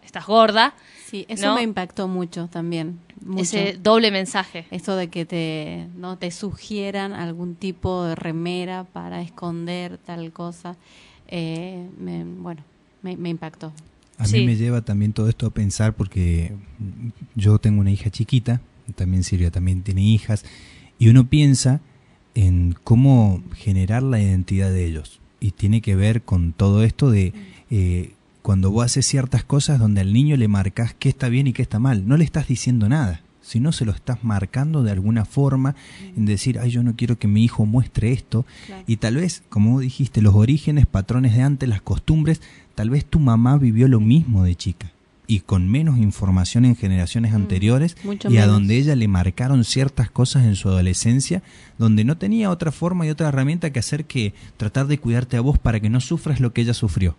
estás 0.02 0.26
gorda. 0.26 0.76
Sí, 1.06 1.26
eso 1.28 1.54
me 1.56 1.62
impactó 1.62 2.08
mucho 2.08 2.48
también. 2.48 3.00
Ese 3.38 3.78
doble 3.78 4.10
mensaje. 4.10 4.65
Eso 4.72 4.96
de 4.96 5.10
que 5.10 5.26
te, 5.26 5.88
no 5.96 6.17
te 6.17 6.32
sugieran 6.32 7.12
algún 7.12 7.56
tipo 7.56 8.06
de 8.06 8.15
remera 8.15 8.86
para 8.86 9.22
esconder 9.22 9.98
tal 9.98 10.32
cosa. 10.32 10.78
Eh, 11.28 11.86
bueno, 11.98 12.63
me, 13.02 13.30
impactó. 13.30 13.74
A 14.17 14.27
mí 14.27 14.45
me 14.45 14.56
lleva 14.56 14.82
también 14.82 15.13
todo 15.13 15.30
esto 15.30 15.45
a 15.45 15.53
pensar 15.53 15.95
porque 15.95 16.51
yo 17.36 17.60
tengo 17.60 17.82
una 17.82 17.91
hija 17.91 18.10
chiquita, 18.10 18.62
también 18.95 19.23
Silvia 19.23 19.51
también 19.51 19.84
tiene 19.84 20.01
hijas, 20.01 20.43
y 20.97 21.10
uno 21.10 21.30
piensa 21.30 21.82
en 22.34 22.75
cómo 22.84 23.43
generar 23.56 24.03
la 24.03 24.21
identidad 24.21 24.71
de 24.71 24.86
ellos. 24.86 25.19
Y 25.39 25.51
tiene 25.51 25.82
que 25.82 25.95
ver 25.95 26.23
con 26.23 26.51
todo 26.53 26.84
esto 26.84 27.12
de 27.12 27.34
eh, 27.69 28.13
cuando 28.41 28.71
vos 28.71 28.86
haces 28.86 29.06
ciertas 29.06 29.43
cosas 29.43 29.80
donde 29.80 30.01
al 30.01 30.13
niño 30.13 30.36
le 30.36 30.47
marcas 30.47 30.95
qué 30.97 31.10
está 31.10 31.30
bien 31.30 31.47
y 31.47 31.53
qué 31.53 31.62
está 31.62 31.80
mal. 31.80 32.08
No 32.08 32.17
le 32.17 32.23
estás 32.23 32.47
diciendo 32.47 32.89
nada, 32.89 33.21
sino 33.47 33.71
se 33.71 33.86
lo 33.86 33.93
estás 33.93 34.23
marcando 34.25 34.83
de 34.83 34.91
alguna 34.91 35.23
forma 35.23 35.73
en 36.17 36.25
decir, 36.25 36.60
ay, 36.60 36.69
yo 36.69 36.83
no 36.83 36.95
quiero 36.97 37.17
que 37.17 37.29
mi 37.29 37.45
hijo 37.45 37.65
muestre 37.65 38.12
esto. 38.12 38.45
Y 38.88 38.97
tal 38.97 39.15
vez, 39.15 39.41
como 39.47 39.79
dijiste, 39.79 40.21
los 40.21 40.36
orígenes, 40.36 40.86
patrones 40.86 41.33
de 41.33 41.43
antes, 41.43 41.69
las 41.69 41.81
costumbres, 41.81 42.41
tal 42.75 42.89
vez 42.89 43.05
tu 43.05 43.19
mamá 43.19 43.57
vivió 43.57 43.88
lo 43.88 44.01
mismo 44.01 44.43
de 44.43 44.55
chica 44.55 44.91
y 45.27 45.41
con 45.41 45.69
menos 45.69 45.97
información 45.97 46.65
en 46.65 46.75
generaciones 46.75 47.33
mm, 47.33 47.36
anteriores 47.36 47.97
y 48.29 48.38
a 48.38 48.47
donde 48.47 48.77
ella 48.77 48.95
le 48.95 49.07
marcaron 49.07 49.63
ciertas 49.65 50.10
cosas 50.10 50.45
en 50.45 50.55
su 50.55 50.69
adolescencia 50.69 51.43
donde 51.77 52.05
no 52.05 52.17
tenía 52.17 52.49
otra 52.49 52.71
forma 52.71 53.05
y 53.05 53.10
otra 53.10 53.27
herramienta 53.27 53.71
que 53.71 53.79
hacer 53.79 54.05
que 54.05 54.33
tratar 54.55 54.88
de 54.88 54.97
cuidarte 54.97 55.38
a 55.38 55.41
vos 55.41 55.60
para 55.60 55.79
que 55.79 55.89
no 55.89 55.99
sufras 55.99 56.39
lo 56.39 56.53
que 56.53 56.62
ella 56.62 56.73
sufrió. 56.73 57.17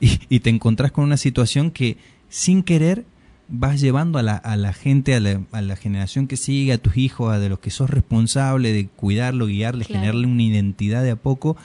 Y, 0.00 0.40
te 0.40 0.50
encontrás 0.50 0.90
con 0.90 1.04
una 1.04 1.16
situación 1.16 1.70
que 1.70 1.96
sin 2.28 2.62
querer 2.62 3.04
vas 3.50 3.80
llevando 3.80 4.18
a 4.18 4.22
la, 4.22 4.36
a 4.36 4.56
la 4.56 4.72
gente, 4.72 5.14
a 5.14 5.20
la, 5.20 5.42
a 5.52 5.60
la, 5.60 5.76
generación 5.76 6.26
que 6.26 6.36
sigue, 6.36 6.72
a 6.72 6.78
tus 6.78 6.96
hijos, 6.96 7.32
a 7.32 7.38
de 7.38 7.48
los 7.48 7.58
que 7.58 7.70
sos 7.70 7.90
responsable 7.90 8.72
de 8.72 8.86
cuidarlo, 8.86 9.46
guiarle, 9.46 9.84
generarle 9.84 10.26
una 10.26 10.42
identidad 10.42 11.02
de 11.02 11.10
a 11.10 11.16
poco, 11.16 11.56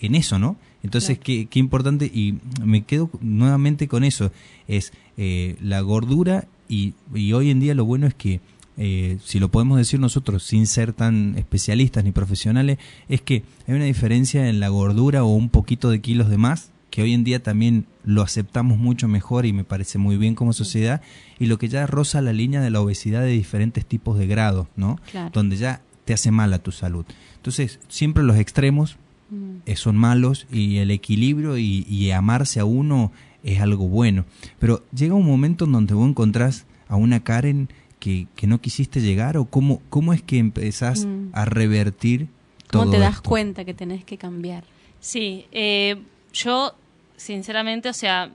en 0.00 0.14
eso, 0.14 0.38
¿no? 0.38 0.56
Entonces, 0.82 1.18
qué, 1.18 1.46
qué, 1.46 1.58
importante, 1.58 2.06
y 2.06 2.38
me 2.62 2.82
quedo 2.82 3.10
nuevamente 3.20 3.88
con 3.88 4.04
eso, 4.04 4.30
es 4.68 4.92
eh, 5.16 5.56
la 5.60 5.80
gordura 5.80 6.46
y, 6.68 6.94
y, 7.14 7.32
hoy 7.32 7.50
en 7.50 7.60
día 7.60 7.74
lo 7.74 7.84
bueno 7.84 8.06
es 8.06 8.14
que, 8.14 8.40
eh, 8.76 9.18
si 9.24 9.38
lo 9.38 9.50
podemos 9.50 9.78
decir 9.78 10.00
nosotros 10.00 10.42
sin 10.42 10.66
ser 10.66 10.92
tan 10.92 11.38
especialistas 11.38 12.04
ni 12.04 12.12
profesionales, 12.12 12.78
es 13.08 13.22
que 13.22 13.44
hay 13.66 13.74
una 13.74 13.84
diferencia 13.84 14.48
en 14.48 14.60
la 14.60 14.68
gordura 14.68 15.24
o 15.24 15.28
un 15.28 15.48
poquito 15.48 15.90
de 15.90 16.00
kilos 16.00 16.28
de 16.28 16.36
más, 16.36 16.70
que 16.94 17.02
hoy 17.02 17.12
en 17.12 17.24
día 17.24 17.42
también 17.42 17.86
lo 18.04 18.22
aceptamos 18.22 18.78
mucho 18.78 19.08
mejor 19.08 19.46
y 19.46 19.52
me 19.52 19.64
parece 19.64 19.98
muy 19.98 20.16
bien 20.16 20.36
como 20.36 20.52
sociedad, 20.52 21.02
y 21.40 21.46
lo 21.46 21.58
que 21.58 21.66
ya 21.66 21.88
roza 21.88 22.20
la 22.20 22.32
línea 22.32 22.60
de 22.60 22.70
la 22.70 22.80
obesidad 22.80 23.22
de 23.22 23.30
diferentes 23.30 23.84
tipos 23.84 24.16
de 24.16 24.28
grados, 24.28 24.68
¿no? 24.76 25.00
Donde 25.32 25.56
ya 25.56 25.82
te 26.04 26.12
hace 26.12 26.30
mal 26.30 26.52
a 26.54 26.60
tu 26.60 26.70
salud. 26.70 27.04
Entonces, 27.34 27.80
siempre 27.88 28.22
los 28.22 28.36
extremos 28.36 28.96
mm. 29.30 29.56
eh, 29.66 29.74
son 29.74 29.96
malos 29.96 30.46
y 30.52 30.76
el 30.76 30.92
equilibrio 30.92 31.58
y, 31.58 32.12
amarse 32.12 32.60
a 32.60 32.64
uno 32.64 33.10
es 33.42 33.60
algo 33.60 33.88
bueno. 33.88 34.24
Pero 34.60 34.84
llega 34.94 35.14
un 35.14 35.26
momento 35.26 35.64
en 35.64 35.72
donde 35.72 35.94
vos 35.94 36.08
encontrás 36.08 36.64
a 36.86 36.94
una 36.94 37.24
Karen 37.24 37.70
que, 37.98 38.28
que 38.36 38.46
no 38.46 38.60
quisiste 38.60 39.00
llegar 39.00 39.36
o 39.36 39.46
cómo, 39.46 39.82
cómo 39.90 40.12
es 40.12 40.22
que 40.22 40.38
empezás 40.38 41.06
mm. 41.06 41.30
a 41.32 41.44
revertir 41.44 42.28
todo 42.70 42.82
¿Cómo 42.82 42.92
te 42.92 43.00
das 43.00 43.20
cuenta 43.20 43.64
que 43.64 43.74
tenés 43.74 44.04
que 44.04 44.16
cambiar? 44.16 44.62
Sí, 45.00 45.46
eh, 45.50 46.00
yo 46.32 46.76
sinceramente, 47.16 47.88
o 47.88 47.92
sea, 47.92 48.30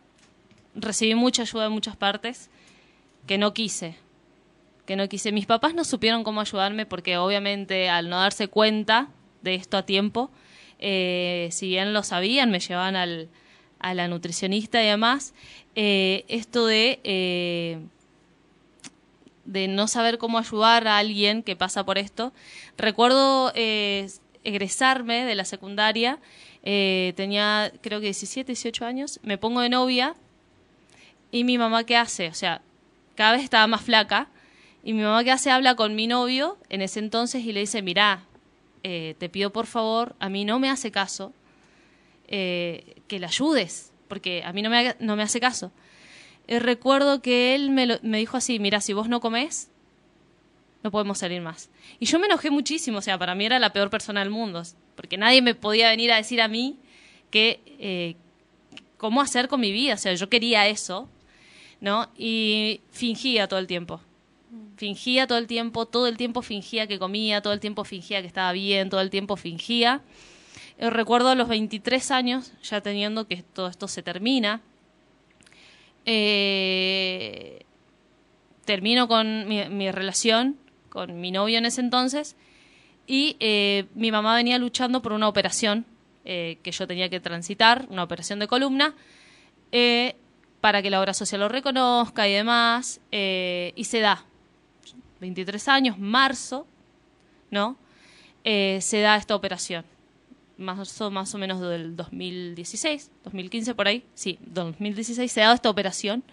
recibí 0.75 1.15
mucha 1.15 1.43
ayuda 1.43 1.63
de 1.63 1.69
muchas 1.69 1.95
partes 1.95 2.49
que 3.27 3.37
no 3.37 3.53
quise 3.53 3.95
que 4.89 4.95
no 4.95 5.07
quise. 5.07 5.31
Mis 5.31 5.45
papás 5.45 5.75
no 5.75 5.83
supieron 5.83 6.23
cómo 6.23 6.41
ayudarme 6.41 6.87
porque 6.87 7.19
obviamente 7.19 7.89
al 7.89 8.09
no 8.09 8.19
darse 8.19 8.47
cuenta 8.47 9.09
de 9.43 9.53
esto 9.53 9.77
a 9.77 9.85
tiempo, 9.85 10.31
eh, 10.79 11.49
si 11.51 11.67
bien 11.67 11.93
lo 11.93 12.01
sabían, 12.01 12.49
me 12.49 12.59
llevaban 12.59 12.95
al, 12.95 13.29
a 13.77 13.93
la 13.93 14.07
nutricionista 14.07 14.81
y 14.81 14.87
demás, 14.87 15.35
eh, 15.75 16.25
esto 16.27 16.65
de, 16.65 16.99
eh, 17.03 17.77
de 19.45 19.67
no 19.67 19.87
saber 19.87 20.17
cómo 20.17 20.39
ayudar 20.39 20.87
a 20.87 20.97
alguien 20.97 21.43
que 21.43 21.55
pasa 21.55 21.85
por 21.85 21.99
esto. 21.99 22.33
Recuerdo 22.75 23.53
egresarme 23.53 25.23
de 25.23 25.35
la 25.35 25.45
secundaria, 25.45 26.17
tenía 26.63 27.71
creo 27.81 27.99
que 27.99 28.07
17, 28.07 28.51
18 28.51 28.85
años, 28.85 29.19
me 29.23 29.37
pongo 29.37 29.61
de 29.61 29.69
novia 29.69 30.15
y 31.31 31.43
mi 31.43 31.57
mamá 31.57 31.83
qué 31.83 31.95
hace, 31.95 32.27
o 32.27 32.33
sea, 32.33 32.61
cada 33.15 33.33
vez 33.33 33.43
estaba 33.43 33.67
más 33.67 33.81
flaca 33.81 34.29
y 34.83 34.93
mi 34.93 35.01
mamá 35.01 35.23
que 35.23 35.31
hace 35.31 35.51
habla 35.51 35.75
con 35.75 35.95
mi 35.95 36.07
novio 36.07 36.57
en 36.69 36.81
ese 36.81 36.99
entonces 36.99 37.43
y 37.43 37.51
le 37.51 37.61
dice, 37.61 37.81
mirá, 37.81 38.23
eh, 38.83 39.15
te 39.17 39.29
pido 39.29 39.51
por 39.51 39.65
favor, 39.65 40.15
a 40.19 40.29
mí 40.29 40.45
no 40.45 40.59
me 40.59 40.69
hace 40.69 40.91
caso, 40.91 41.33
eh, 42.27 43.01
que 43.07 43.19
le 43.19 43.25
ayudes, 43.25 43.91
porque 44.07 44.43
a 44.45 44.53
mí 44.53 44.61
no 44.61 44.69
me, 44.69 44.95
no 44.99 45.15
me 45.15 45.23
hace 45.23 45.39
caso. 45.39 45.71
Eh, 46.47 46.59
recuerdo 46.59 47.21
que 47.21 47.55
él 47.55 47.71
me, 47.71 47.99
me 48.01 48.19
dijo 48.19 48.37
así, 48.37 48.59
mira, 48.59 48.79
si 48.81 48.93
vos 48.93 49.09
no 49.09 49.19
comés, 49.19 49.69
no 50.81 50.91
podemos 50.91 51.17
salir 51.17 51.41
más. 51.41 51.69
Y 51.99 52.05
yo 52.05 52.19
me 52.19 52.27
enojé 52.27 52.51
muchísimo, 52.51 52.99
o 52.99 53.01
sea, 53.01 53.17
para 53.17 53.35
mí 53.35 53.45
era 53.45 53.59
la 53.59 53.73
peor 53.73 53.89
persona 53.89 54.21
del 54.21 54.29
mundo, 54.29 54.63
porque 54.99 55.17
nadie 55.17 55.41
me 55.41 55.55
podía 55.55 55.89
venir 55.89 56.11
a 56.11 56.17
decir 56.17 56.41
a 56.41 56.49
mí 56.49 56.75
que 57.31 58.15
cómo 58.97 59.21
hacer 59.21 59.47
con 59.47 59.61
mi 59.61 59.71
vida, 59.71 59.93
o 59.93 59.97
sea, 59.97 60.13
yo 60.13 60.27
quería 60.29 60.67
eso, 60.67 61.07
¿no? 61.79 62.09
Y 62.17 62.81
fingía 62.91 63.47
todo 63.47 63.59
el 63.59 63.67
tiempo 63.67 64.01
fingía 64.79 65.27
todo 65.27 65.37
el 65.37 65.47
tiempo, 65.47 65.85
todo 65.85 66.07
el 66.07 66.15
tiempo 66.15 66.41
fingía 66.41 66.87
que 66.87 66.97
comía, 66.97 67.41
todo 67.41 67.51
el 67.51 67.59
tiempo 67.59 67.83
fingía 67.83 68.21
que 68.21 68.27
estaba 68.27 68.53
bien, 68.53 68.89
todo 68.89 69.01
el 69.01 69.09
tiempo 69.09 69.35
fingía. 69.35 70.01
Eh, 70.77 70.89
recuerdo 70.89 71.27
a 71.29 71.35
los 71.35 71.49
23 71.49 72.11
años, 72.11 72.53
ya 72.63 72.79
teniendo 72.79 73.27
que 73.27 73.43
todo 73.43 73.67
esto 73.67 73.89
se 73.89 74.01
termina, 74.01 74.61
eh, 76.05 77.65
termino 78.63 79.09
con 79.09 79.47
mi, 79.49 79.91
relación 79.91 80.57
con 80.89 81.19
mi 81.19 81.31
novio 81.31 81.57
en 81.57 81.65
ese 81.65 81.81
entonces 81.81 82.37
y 83.09 83.35
eh, 83.41 83.87
mi 83.93 84.11
mamá 84.11 84.35
venía 84.35 84.57
luchando 84.57 85.01
por 85.01 85.11
una 85.11 85.27
operación 85.27 85.85
que 86.23 86.71
yo 86.71 86.85
tenía 86.85 87.09
que 87.09 87.19
transitar, 87.19 87.87
una 87.89 88.03
operación 88.03 88.37
de 88.37 88.47
columna, 88.47 88.93
para 90.61 90.81
que 90.83 90.91
la 90.91 91.01
obra 91.01 91.15
social 91.15 91.41
lo 91.41 91.49
reconozca 91.49 92.27
y 92.27 92.33
demás, 92.33 93.01
y 93.11 93.83
se 93.83 93.99
da. 93.99 94.23
23 95.19 95.67
años, 95.67 95.97
marzo, 95.97 96.65
¿no? 97.51 97.77
Eh, 98.43 98.79
se 98.81 99.01
da 99.01 99.17
esta 99.17 99.35
operación. 99.35 99.85
Marzo 100.57 101.09
más 101.11 101.33
o 101.35 101.37
menos 101.37 101.61
del 101.61 101.95
2016, 101.95 103.11
2015 103.23 103.75
por 103.75 103.87
ahí, 103.87 104.03
sí, 104.13 104.39
2016 104.45 105.31
se 105.31 105.41
da 105.41 105.53
esta 105.53 105.69
operación. 105.69 106.23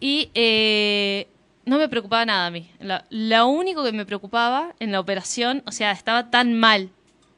Y 0.00 0.30
eh, 0.34 1.28
no 1.64 1.78
me 1.78 1.88
preocupaba 1.88 2.24
nada 2.24 2.46
a 2.46 2.50
mí. 2.50 2.70
lo 3.10 3.48
único 3.48 3.84
que 3.84 3.92
me 3.92 4.06
preocupaba 4.06 4.74
en 4.80 4.92
la 4.92 5.00
operación, 5.00 5.62
o 5.66 5.72
sea, 5.72 5.92
estaba 5.92 6.30
tan 6.30 6.54
mal, 6.54 6.90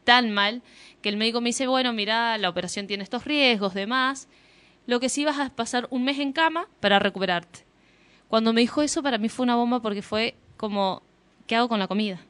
tan 0.05 0.31
mal, 0.31 0.63
que 1.03 1.11
el 1.11 1.17
médico 1.17 1.41
me 1.41 1.51
dice, 1.51 1.67
bueno, 1.67 1.93
mira, 1.93 2.39
la 2.39 2.49
operación 2.49 2.87
tiene 2.87 3.03
estos 3.03 3.25
riesgos, 3.25 3.75
demás. 3.75 4.29
Lo 4.87 5.01
que 5.01 5.09
sí 5.09 5.25
vas 5.25 5.39
a 5.39 5.51
pasar 5.51 5.87
un 5.91 6.05
mes 6.05 6.19
en 6.19 6.33
cama 6.33 6.67
para 6.81 6.99
recuperarte. 6.99 7.65
Cuando 8.29 8.53
me 8.53 8.63
dijo 8.63 8.83
eso, 8.83 9.03
para 9.03 9.19
mí 9.19 9.29
fue 9.29 9.45
una 9.45 9.57
bomba 9.57 9.81
porque 9.81 10.03
fue 10.03 10.35
como, 10.57 11.03
¿qué 11.47 11.57
hago 11.57 11.69
con 11.69 11.79
la 11.79 11.89
comida? 11.89 12.21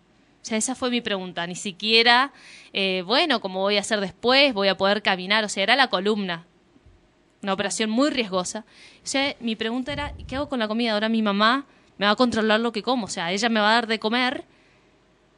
O 0.43 0.45
sea, 0.47 0.59
esa 0.59 0.75
fue 0.75 0.91
mi 0.91 1.01
pregunta. 1.01 1.47
Ni 1.47 1.55
siquiera, 1.55 2.33
eh, 2.73 3.03
bueno, 3.07 3.41
¿cómo 3.41 3.61
voy 3.61 3.77
a 3.77 3.81
hacer 3.81 4.01
después? 4.01 4.53
¿Voy 4.53 4.69
a 4.69 4.77
poder 4.77 5.03
caminar? 5.03 5.45
O 5.45 5.49
sea, 5.49 5.63
era 5.63 5.77
la 5.77 5.89
columna. 5.89 6.45
Una 7.43 7.55
operación 7.55 7.91
muy 7.91 8.11
riesgosa. 8.11 8.65
O 9.03 9.07
sea, 9.07 9.37
mi 9.41 9.57
pregunta 9.57 9.93
era, 9.93 10.13
¿qué 10.27 10.37
hago 10.37 10.49
con 10.49 10.59
la 10.59 10.69
comida? 10.69 10.93
Ahora 10.93 11.09
mi 11.09 11.23
mamá 11.23 11.67
me 11.99 12.07
va 12.07 12.13
a 12.13 12.17
controlar 12.17 12.61
lo 12.61 12.73
que 12.73 12.83
como. 12.83 13.07
O 13.07 13.09
sea, 13.09 13.33
ella 13.33 13.49
me 13.49 13.61
va 13.61 13.71
a 13.71 13.75
dar 13.75 13.87
de 13.87 13.99
comer 13.99 14.45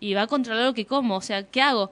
y 0.00 0.14
va 0.14 0.22
a 0.22 0.26
controlar 0.26 0.66
lo 0.66 0.74
que 0.74 0.86
como. 0.86 1.16
O 1.16 1.20
sea, 1.20 1.44
¿qué 1.44 1.62
hago? 1.62 1.90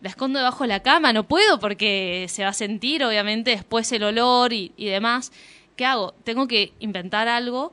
La 0.00 0.10
escondo 0.10 0.38
debajo 0.38 0.64
de 0.64 0.68
la 0.68 0.80
cama. 0.80 1.12
No 1.12 1.24
puedo 1.24 1.58
porque 1.58 2.26
se 2.28 2.42
va 2.42 2.50
a 2.50 2.54
sentir, 2.54 3.04
obviamente, 3.04 3.50
después 3.50 3.90
el 3.92 4.04
olor 4.04 4.52
y, 4.52 4.72
y 4.76 4.86
demás. 4.86 5.32
¿Qué 5.76 5.84
hago? 5.84 6.14
Tengo 6.24 6.46
que 6.46 6.72
inventar 6.78 7.28
algo 7.28 7.72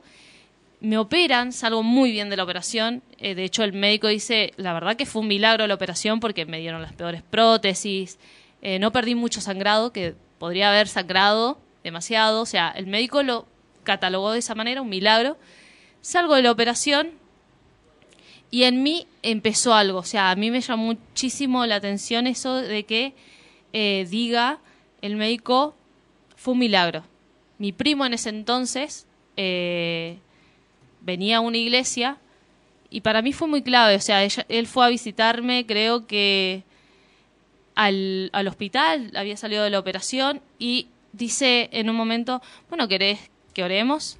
me 0.82 0.98
operan, 0.98 1.52
salgo 1.52 1.84
muy 1.84 2.10
bien 2.10 2.28
de 2.28 2.36
la 2.36 2.42
operación. 2.42 3.02
Eh, 3.18 3.36
de 3.36 3.44
hecho, 3.44 3.62
el 3.62 3.72
médico 3.72 4.08
dice, 4.08 4.52
la 4.56 4.72
verdad 4.72 4.96
que 4.96 5.06
fue 5.06 5.22
un 5.22 5.28
milagro 5.28 5.66
la 5.66 5.74
operación 5.74 6.18
porque 6.18 6.44
me 6.44 6.58
dieron 6.58 6.82
las 6.82 6.92
peores 6.92 7.22
prótesis. 7.22 8.18
Eh, 8.62 8.80
no 8.80 8.90
perdí 8.90 9.14
mucho 9.14 9.40
sangrado, 9.40 9.92
que 9.92 10.16
podría 10.38 10.70
haber 10.70 10.88
sangrado 10.88 11.58
demasiado. 11.84 12.42
O 12.42 12.46
sea, 12.46 12.70
el 12.70 12.88
médico 12.88 13.22
lo 13.22 13.46
catalogó 13.84 14.32
de 14.32 14.40
esa 14.40 14.56
manera, 14.56 14.82
un 14.82 14.88
milagro. 14.88 15.36
Salgo 16.02 16.34
de 16.34 16.42
la 16.42 16.50
operación 16.50 17.12
y 18.50 18.64
en 18.64 18.82
mí 18.82 19.06
empezó 19.22 19.72
algo. 19.72 20.00
O 20.00 20.04
sea, 20.04 20.30
a 20.30 20.36
mí 20.36 20.50
me 20.50 20.60
llamó 20.60 20.84
muchísimo 20.84 21.64
la 21.64 21.76
atención 21.76 22.26
eso 22.26 22.56
de 22.56 22.84
que 22.84 23.14
eh, 23.72 24.06
diga 24.10 24.58
el 25.00 25.16
médico, 25.16 25.74
fue 26.36 26.52
un 26.52 26.60
milagro. 26.60 27.04
Mi 27.58 27.72
primo 27.72 28.04
en 28.04 28.12
ese 28.12 28.28
entonces 28.28 29.06
venía 31.00 31.38
a 31.38 31.40
una 31.40 31.56
iglesia 31.56 32.18
y 32.90 33.00
para 33.00 33.22
mí 33.22 33.32
fue 33.32 33.48
muy 33.48 33.62
clave, 33.62 33.96
o 33.96 34.00
sea, 34.00 34.22
él 34.22 34.66
fue 34.66 34.84
a 34.84 34.88
visitarme, 34.88 35.64
creo 35.66 36.06
que 36.06 36.62
al, 37.74 38.28
al 38.34 38.48
hospital, 38.48 39.10
había 39.16 39.36
salido 39.36 39.64
de 39.64 39.70
la 39.70 39.78
operación 39.78 40.42
y 40.58 40.88
dice 41.12 41.70
en 41.72 41.88
un 41.88 41.96
momento, 41.96 42.42
bueno, 42.68 42.88
¿querés 42.88 43.30
que 43.54 43.64
oremos? 43.64 44.18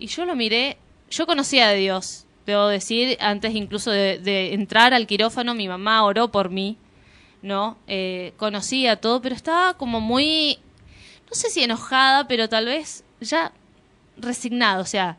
Y 0.00 0.06
yo 0.06 0.24
lo 0.24 0.34
miré, 0.34 0.78
yo 1.10 1.26
conocía 1.26 1.68
a 1.68 1.72
Dios, 1.74 2.24
debo 2.46 2.68
decir, 2.68 3.18
antes 3.20 3.54
incluso 3.54 3.90
de, 3.90 4.54
entrar 4.54 4.94
al 4.94 5.06
quirófano, 5.06 5.54
mi 5.54 5.68
mamá 5.68 6.02
oró 6.04 6.32
por 6.32 6.48
mí, 6.48 6.78
¿no? 7.42 7.76
Eh, 7.86 8.32
conocía 8.38 8.96
todo, 8.96 9.20
pero 9.20 9.34
estaba 9.34 9.74
como 9.74 10.00
muy, 10.00 10.58
no 11.28 11.34
sé 11.34 11.50
si 11.50 11.62
enojada, 11.62 12.26
pero 12.26 12.48
tal 12.48 12.64
vez 12.64 13.04
ya 13.20 13.52
resignado, 14.16 14.82
o 14.82 14.86
sea, 14.86 15.18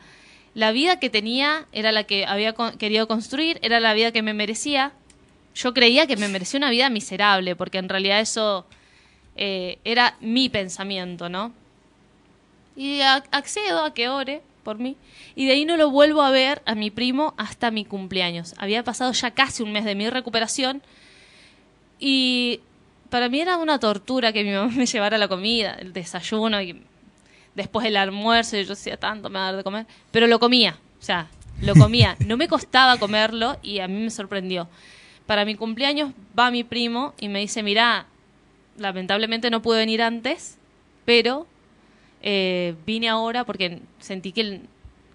la 0.55 0.71
vida 0.71 0.99
que 0.99 1.11
tenía 1.11 1.67
era 1.71 1.91
la 1.91 2.03
que 2.05 2.25
había 2.25 2.55
querido 2.79 3.07
construir, 3.07 3.59
era 3.61 3.79
la 3.79 3.93
vida 3.93 4.11
que 4.11 4.23
me 4.23 4.33
merecía. 4.33 4.93
Yo 5.53 5.73
creía 5.73 6.07
que 6.07 6.17
me 6.17 6.27
merecía 6.27 6.57
una 6.57 6.71
vida 6.71 6.89
miserable, 6.89 7.55
porque 7.55 7.77
en 7.77 7.87
realidad 7.87 8.19
eso 8.19 8.65
eh, 9.35 9.77
era 9.85 10.17
mi 10.19 10.49
pensamiento, 10.49 11.29
¿no? 11.29 11.53
Y 12.75 12.99
accedo 13.01 13.85
a 13.85 13.93
que 13.93 14.09
ore 14.09 14.41
por 14.63 14.79
mí. 14.79 14.97
Y 15.35 15.45
de 15.45 15.53
ahí 15.53 15.65
no 15.65 15.77
lo 15.77 15.89
vuelvo 15.89 16.21
a 16.21 16.31
ver 16.31 16.61
a 16.65 16.75
mi 16.75 16.91
primo 16.91 17.33
hasta 17.37 17.71
mi 17.71 17.85
cumpleaños. 17.85 18.53
Había 18.57 18.83
pasado 18.83 19.11
ya 19.11 19.31
casi 19.31 19.63
un 19.63 19.71
mes 19.71 19.85
de 19.85 19.95
mi 19.95 20.09
recuperación. 20.09 20.81
Y 21.99 22.61
para 23.09 23.29
mí 23.29 23.41
era 23.41 23.57
una 23.57 23.79
tortura 23.79 24.33
que 24.33 24.43
mi 24.43 24.51
mamá 24.51 24.71
me 24.75 24.85
llevara 24.85 25.17
la 25.17 25.27
comida, 25.27 25.73
el 25.73 25.93
desayuno, 25.93 26.61
y 26.61 26.81
después 27.53 27.83
del 27.83 27.97
almuerzo, 27.97 28.57
y 28.57 28.63
yo 28.63 28.69
decía, 28.69 28.97
tanto 28.97 29.29
me 29.29 29.37
va 29.37 29.43
a 29.43 29.45
dar 29.47 29.57
de 29.57 29.63
comer, 29.63 29.85
pero 30.11 30.25
lo 30.25 30.39
comía, 30.39 30.77
o 30.99 31.03
sea, 31.03 31.27
lo 31.61 31.75
comía. 31.75 32.15
No 32.25 32.37
me 32.37 32.47
costaba 32.47 32.97
comerlo 32.97 33.57
y 33.61 33.79
a 33.79 33.87
mí 33.87 34.01
me 34.01 34.09
sorprendió. 34.09 34.67
para 35.27 35.45
mi 35.45 35.55
cumpleaños 35.55 36.11
va 36.37 36.51
mi 36.51 36.63
primo 36.63 37.13
y 37.19 37.29
me 37.29 37.39
dice, 37.39 37.63
mira, 37.63 38.07
lamentablemente 38.77 39.49
no 39.49 39.61
pude 39.61 39.79
venir 39.79 40.01
antes, 40.01 40.57
pero 41.05 41.47
eh, 42.21 42.75
vine 42.85 43.09
ahora 43.09 43.43
porque 43.45 43.81
sentí 43.99 44.31
que, 44.31 44.61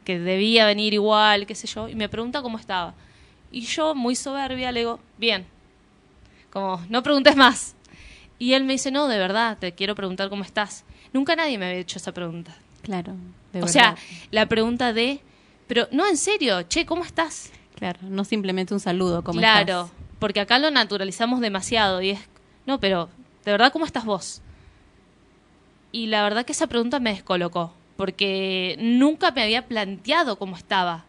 que 0.05 0.19
debía 0.19 0.67
venir 0.67 0.95
igual, 0.95 1.47
qué 1.47 1.55
sé 1.55 1.67
yo, 1.67 1.89
y 1.89 1.95
me 1.95 2.09
pregunta 2.09 2.43
cómo 2.43 2.59
estaba. 2.59 2.95
Y 3.51 3.63
yo, 3.63 3.95
muy 3.95 4.17
soberbia, 4.17 4.73
le 4.73 4.81
digo, 4.81 5.01
bien, 5.19 5.47
como, 6.51 6.85
no 6.89 7.03
preguntes 7.03 7.37
más. 7.37 7.75
Y 8.39 8.53
él 8.53 8.65
me 8.65 8.75
dice, 8.75 8.91
no, 8.91 9.09
de 9.09 9.19
verdad, 9.19 9.57
te 9.59 9.73
quiero 9.73 9.95
preguntar 9.95 10.29
cómo 10.29 10.43
estás. 10.43 10.85
Nunca 11.13 11.37
nadie 11.37 11.57
me 11.59 11.67
había 11.67 11.79
hecho 11.79 11.99
esa 11.99 12.13
pregunta. 12.13 12.57
Claro. 12.83 13.17
o 13.61 13.67
sea, 13.67 13.97
la 14.31 14.47
pregunta 14.47 14.93
de, 14.93 15.21
pero 15.67 15.89
no 15.91 16.07
en 16.07 16.17
serio, 16.17 16.63
che, 16.63 16.87
¿cómo 16.87 17.05
estás? 17.05 17.51
Claro, 17.75 17.99
no 18.03 18.25
simplemente 18.25 18.75
un 18.75 18.81
saludo, 18.81 19.25
¿cómo 19.25 19.39
claro, 19.39 19.91
porque 20.19 20.41
acá 20.41 20.59
lo 20.59 20.71
naturalizamos 20.71 21.41
demasiado 21.41 22.01
y 22.01 22.11
es, 22.11 22.21
no, 22.65 22.79
pero, 22.81 23.09
¿de 23.45 23.51
verdad 23.53 23.73
cómo 23.73 23.85
estás 23.85 24.05
vos? 24.05 24.41
Y 25.97 26.09
la 26.09 26.23
verdad 26.23 26.45
que 26.45 26.53
esa 26.53 26.67
pregunta 26.67 27.01
me 27.01 27.09
descolocó, 27.09 27.73
porque 27.97 28.77
nunca 28.79 29.31
me 29.31 29.43
había 29.43 29.67
planteado 29.67 30.39
cómo 30.39 30.55
estaba. 30.55 31.07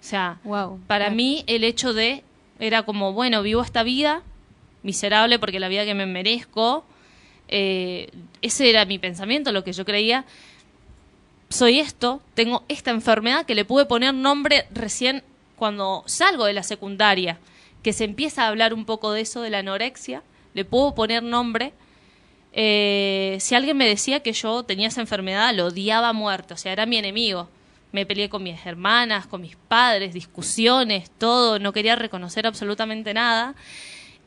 O 0.00 0.02
sea, 0.02 0.38
para 0.86 1.10
mí 1.10 1.44
el 1.46 1.64
hecho 1.64 1.92
de, 1.92 2.24
era 2.58 2.84
como, 2.84 3.12
bueno, 3.12 3.42
vivo 3.42 3.60
esta 3.60 3.82
vida 3.82 4.22
miserable 4.82 5.38
porque 5.38 5.60
la 5.60 5.68
vida 5.68 5.84
que 5.84 5.92
me 5.92 6.06
merezco, 6.06 6.82
eh, 7.48 8.08
ese 8.40 8.70
era 8.70 8.86
mi 8.86 8.98
pensamiento, 8.98 9.52
lo 9.52 9.64
que 9.64 9.74
yo 9.74 9.84
creía. 9.84 10.24
Soy 11.50 11.78
esto, 11.78 12.22
tengo 12.32 12.64
esta 12.68 12.92
enfermedad 12.92 13.44
que 13.44 13.54
le 13.54 13.66
pude 13.66 13.84
poner 13.84 14.14
nombre 14.14 14.66
recién 14.72 15.24
cuando 15.56 16.04
salgo 16.06 16.46
de 16.46 16.54
la 16.54 16.62
secundaria, 16.62 17.38
que 17.82 17.92
se 17.92 18.04
empieza 18.04 18.44
a 18.44 18.48
hablar 18.48 18.72
un 18.72 18.86
poco 18.86 19.12
de 19.12 19.20
eso, 19.20 19.42
de 19.42 19.50
la 19.50 19.58
anorexia, 19.58 20.22
le 20.54 20.64
puedo 20.64 20.94
poner 20.94 21.22
nombre. 21.22 21.74
Eh, 22.58 23.36
si 23.38 23.54
alguien 23.54 23.76
me 23.76 23.86
decía 23.86 24.20
que 24.20 24.32
yo 24.32 24.62
tenía 24.62 24.88
esa 24.88 25.02
enfermedad, 25.02 25.54
lo 25.54 25.66
odiaba 25.66 26.08
a 26.08 26.12
muerte, 26.14 26.54
o 26.54 26.56
sea, 26.56 26.72
era 26.72 26.86
mi 26.86 26.96
enemigo. 26.96 27.50
Me 27.92 28.06
peleé 28.06 28.30
con 28.30 28.42
mis 28.42 28.64
hermanas, 28.64 29.26
con 29.26 29.42
mis 29.42 29.56
padres, 29.56 30.14
discusiones, 30.14 31.10
todo, 31.18 31.58
no 31.58 31.74
quería 31.74 31.96
reconocer 31.96 32.46
absolutamente 32.46 33.12
nada. 33.12 33.54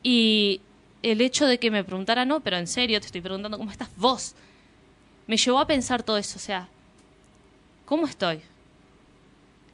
Y 0.04 0.60
el 1.02 1.20
hecho 1.20 1.46
de 1.46 1.58
que 1.58 1.72
me 1.72 1.82
preguntara, 1.82 2.24
no, 2.24 2.38
pero 2.38 2.56
en 2.56 2.68
serio, 2.68 3.00
te 3.00 3.06
estoy 3.06 3.20
preguntando 3.20 3.58
cómo 3.58 3.72
estás 3.72 3.90
vos, 3.96 4.36
me 5.26 5.36
llevó 5.36 5.58
a 5.58 5.66
pensar 5.66 6.04
todo 6.04 6.16
eso, 6.16 6.36
o 6.36 6.40
sea, 6.40 6.68
¿cómo 7.84 8.06
estoy? 8.06 8.40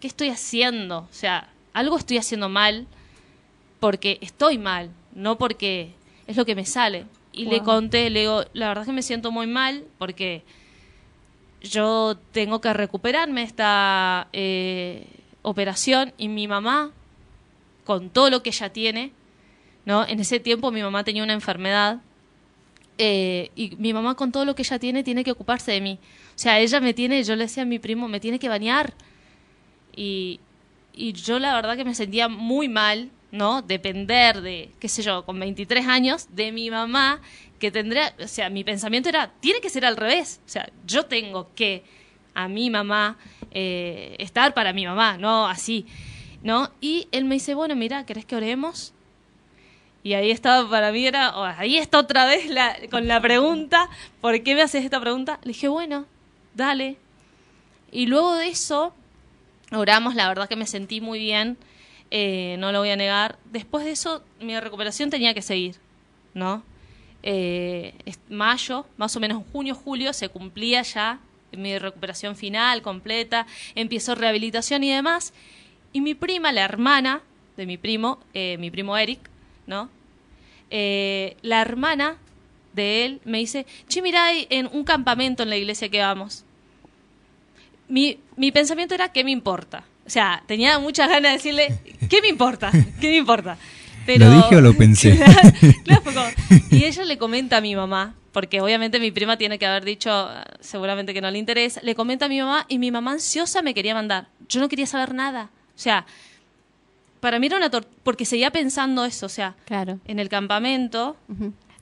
¿Qué 0.00 0.06
estoy 0.06 0.30
haciendo? 0.30 1.00
O 1.00 1.08
sea, 1.14 1.50
algo 1.74 1.98
estoy 1.98 2.16
haciendo 2.16 2.48
mal 2.48 2.86
porque 3.80 4.18
estoy 4.22 4.56
mal, 4.56 4.90
no 5.14 5.36
porque 5.36 5.92
es 6.26 6.38
lo 6.38 6.46
que 6.46 6.54
me 6.54 6.64
sale. 6.64 7.04
Y 7.36 7.44
le 7.44 7.60
conté, 7.60 8.08
le 8.08 8.20
digo, 8.20 8.44
la 8.54 8.68
verdad 8.68 8.82
es 8.82 8.86
que 8.86 8.94
me 8.94 9.02
siento 9.02 9.30
muy 9.30 9.46
mal 9.46 9.84
porque 9.98 10.42
yo 11.60 12.16
tengo 12.32 12.62
que 12.62 12.72
recuperarme 12.72 13.42
esta 13.42 14.28
eh, 14.32 15.06
operación 15.42 16.14
y 16.16 16.28
mi 16.28 16.48
mamá, 16.48 16.92
con 17.84 18.08
todo 18.08 18.30
lo 18.30 18.42
que 18.42 18.48
ella 18.50 18.72
tiene, 18.72 19.12
¿no? 19.84 20.06
En 20.06 20.18
ese 20.18 20.40
tiempo 20.40 20.70
mi 20.70 20.82
mamá 20.82 21.04
tenía 21.04 21.22
una 21.22 21.34
enfermedad 21.34 22.00
eh, 22.96 23.50
y 23.54 23.76
mi 23.76 23.92
mamá 23.92 24.14
con 24.14 24.32
todo 24.32 24.46
lo 24.46 24.54
que 24.54 24.62
ella 24.62 24.78
tiene 24.78 25.04
tiene 25.04 25.22
que 25.22 25.32
ocuparse 25.32 25.72
de 25.72 25.82
mí. 25.82 25.98
O 26.34 26.38
sea, 26.38 26.58
ella 26.58 26.80
me 26.80 26.94
tiene, 26.94 27.22
yo 27.22 27.36
le 27.36 27.44
decía 27.44 27.64
a 27.64 27.66
mi 27.66 27.78
primo, 27.78 28.08
me 28.08 28.18
tiene 28.18 28.38
que 28.38 28.48
bañar. 28.48 28.94
Y, 29.94 30.40
y 30.94 31.12
yo 31.12 31.38
la 31.38 31.54
verdad 31.54 31.76
que 31.76 31.84
me 31.84 31.94
sentía 31.94 32.28
muy 32.28 32.68
mal, 32.68 33.10
¿no? 33.36 33.62
Depender 33.62 34.40
de, 34.40 34.70
qué 34.80 34.88
sé 34.88 35.02
yo, 35.02 35.24
con 35.24 35.38
23 35.38 35.86
años, 35.86 36.28
de 36.30 36.52
mi 36.52 36.70
mamá, 36.70 37.20
que 37.58 37.70
tendría, 37.70 38.14
o 38.22 38.28
sea, 38.28 38.50
mi 38.50 38.64
pensamiento 38.64 39.08
era, 39.08 39.30
tiene 39.40 39.60
que 39.60 39.70
ser 39.70 39.84
al 39.84 39.96
revés. 39.96 40.40
O 40.46 40.48
sea, 40.48 40.68
yo 40.86 41.06
tengo 41.06 41.50
que 41.54 41.84
a 42.34 42.48
mi 42.48 42.68
mamá 42.70 43.16
eh, 43.50 44.16
estar 44.18 44.52
para 44.54 44.72
mi 44.72 44.84
mamá, 44.86 45.16
no 45.16 45.46
así, 45.46 45.86
¿no? 46.42 46.70
Y 46.80 47.08
él 47.12 47.24
me 47.24 47.36
dice, 47.36 47.54
bueno, 47.54 47.74
mira, 47.74 48.04
¿querés 48.04 48.24
que 48.24 48.36
oremos? 48.36 48.92
Y 50.02 50.14
ahí 50.14 50.30
estaba, 50.30 50.68
para 50.68 50.92
mí 50.92 51.06
era, 51.06 51.32
ahí 51.58 51.78
está 51.78 51.98
otra 51.98 52.26
vez 52.26 52.48
la, 52.48 52.76
con 52.90 53.08
la 53.08 53.20
pregunta, 53.20 53.88
¿por 54.20 54.40
qué 54.42 54.54
me 54.54 54.62
haces 54.62 54.84
esta 54.84 55.00
pregunta? 55.00 55.40
Le 55.42 55.48
dije, 55.48 55.68
bueno, 55.68 56.06
dale. 56.54 56.98
Y 57.90 58.06
luego 58.06 58.34
de 58.36 58.48
eso, 58.48 58.94
oramos, 59.72 60.14
la 60.14 60.28
verdad 60.28 60.48
que 60.48 60.56
me 60.56 60.66
sentí 60.66 61.00
muy 61.00 61.18
bien, 61.18 61.56
eh, 62.10 62.56
no 62.58 62.72
lo 62.72 62.80
voy 62.80 62.90
a 62.90 62.96
negar. 62.96 63.38
Después 63.50 63.84
de 63.84 63.92
eso, 63.92 64.22
mi 64.40 64.58
recuperación 64.58 65.10
tenía 65.10 65.34
que 65.34 65.42
seguir, 65.42 65.76
¿no? 66.34 66.62
Eh, 67.22 67.94
mayo, 68.28 68.86
más 68.96 69.16
o 69.16 69.20
menos 69.20 69.42
junio, 69.52 69.74
julio, 69.74 70.12
se 70.12 70.28
cumplía 70.28 70.82
ya 70.82 71.20
mi 71.52 71.78
recuperación 71.78 72.36
final, 72.36 72.82
completa, 72.82 73.46
empezó 73.74 74.14
rehabilitación 74.14 74.84
y 74.84 74.90
demás. 74.90 75.32
Y 75.92 76.00
mi 76.00 76.14
prima, 76.14 76.52
la 76.52 76.64
hermana 76.64 77.22
de 77.56 77.66
mi 77.66 77.78
primo, 77.78 78.18
eh, 78.34 78.56
mi 78.58 78.70
primo 78.70 78.96
Eric, 78.96 79.20
¿no? 79.66 79.88
La 80.70 81.62
hermana 81.62 82.18
de 82.74 83.06
él 83.06 83.20
me 83.24 83.38
dice, 83.38 83.64
che, 83.88 84.02
mira, 84.02 84.28
en 84.32 84.68
un 84.72 84.84
campamento 84.84 85.42
en 85.42 85.50
la 85.50 85.56
iglesia 85.56 85.88
que 85.88 86.00
vamos. 86.00 86.44
Mi, 87.88 88.18
mi 88.36 88.52
pensamiento 88.52 88.94
era, 88.94 89.12
¿qué 89.12 89.24
me 89.24 89.30
importa? 89.30 89.84
O 90.06 90.10
sea, 90.10 90.42
tenía 90.46 90.78
muchas 90.78 91.08
ganas 91.08 91.32
de 91.32 91.36
decirle, 91.36 91.78
¿qué 92.08 92.22
me 92.22 92.28
importa? 92.28 92.70
¿Qué 93.00 93.08
me 93.08 93.16
importa? 93.16 93.58
Pero, 94.06 94.26
¿Lo 94.26 94.36
dije 94.36 94.56
o 94.56 94.60
lo 94.60 94.74
pensé? 94.74 95.18
y 96.70 96.84
ella 96.84 97.04
le 97.04 97.18
comenta 97.18 97.56
a 97.56 97.60
mi 97.60 97.74
mamá, 97.74 98.14
porque 98.30 98.60
obviamente 98.60 99.00
mi 99.00 99.10
prima 99.10 99.36
tiene 99.36 99.58
que 99.58 99.66
haber 99.66 99.84
dicho, 99.84 100.28
seguramente 100.60 101.12
que 101.12 101.20
no 101.20 101.30
le 101.30 101.38
interesa, 101.38 101.80
le 101.82 101.96
comenta 101.96 102.26
a 102.26 102.28
mi 102.28 102.38
mamá 102.38 102.66
y 102.68 102.78
mi 102.78 102.92
mamá 102.92 103.12
ansiosa 103.12 103.62
me 103.62 103.74
quería 103.74 103.94
mandar. 103.94 104.28
Yo 104.48 104.60
no 104.60 104.68
quería 104.68 104.86
saber 104.86 105.12
nada. 105.12 105.50
O 105.74 105.78
sea, 105.78 106.06
para 107.18 107.40
mí 107.40 107.48
era 107.48 107.56
una 107.56 107.68
tortura, 107.68 107.96
porque 108.04 108.24
seguía 108.24 108.52
pensando 108.52 109.04
eso, 109.04 109.26
o 109.26 109.28
sea, 109.28 109.56
claro. 109.64 109.98
en 110.06 110.20
el 110.20 110.28
campamento. 110.28 111.16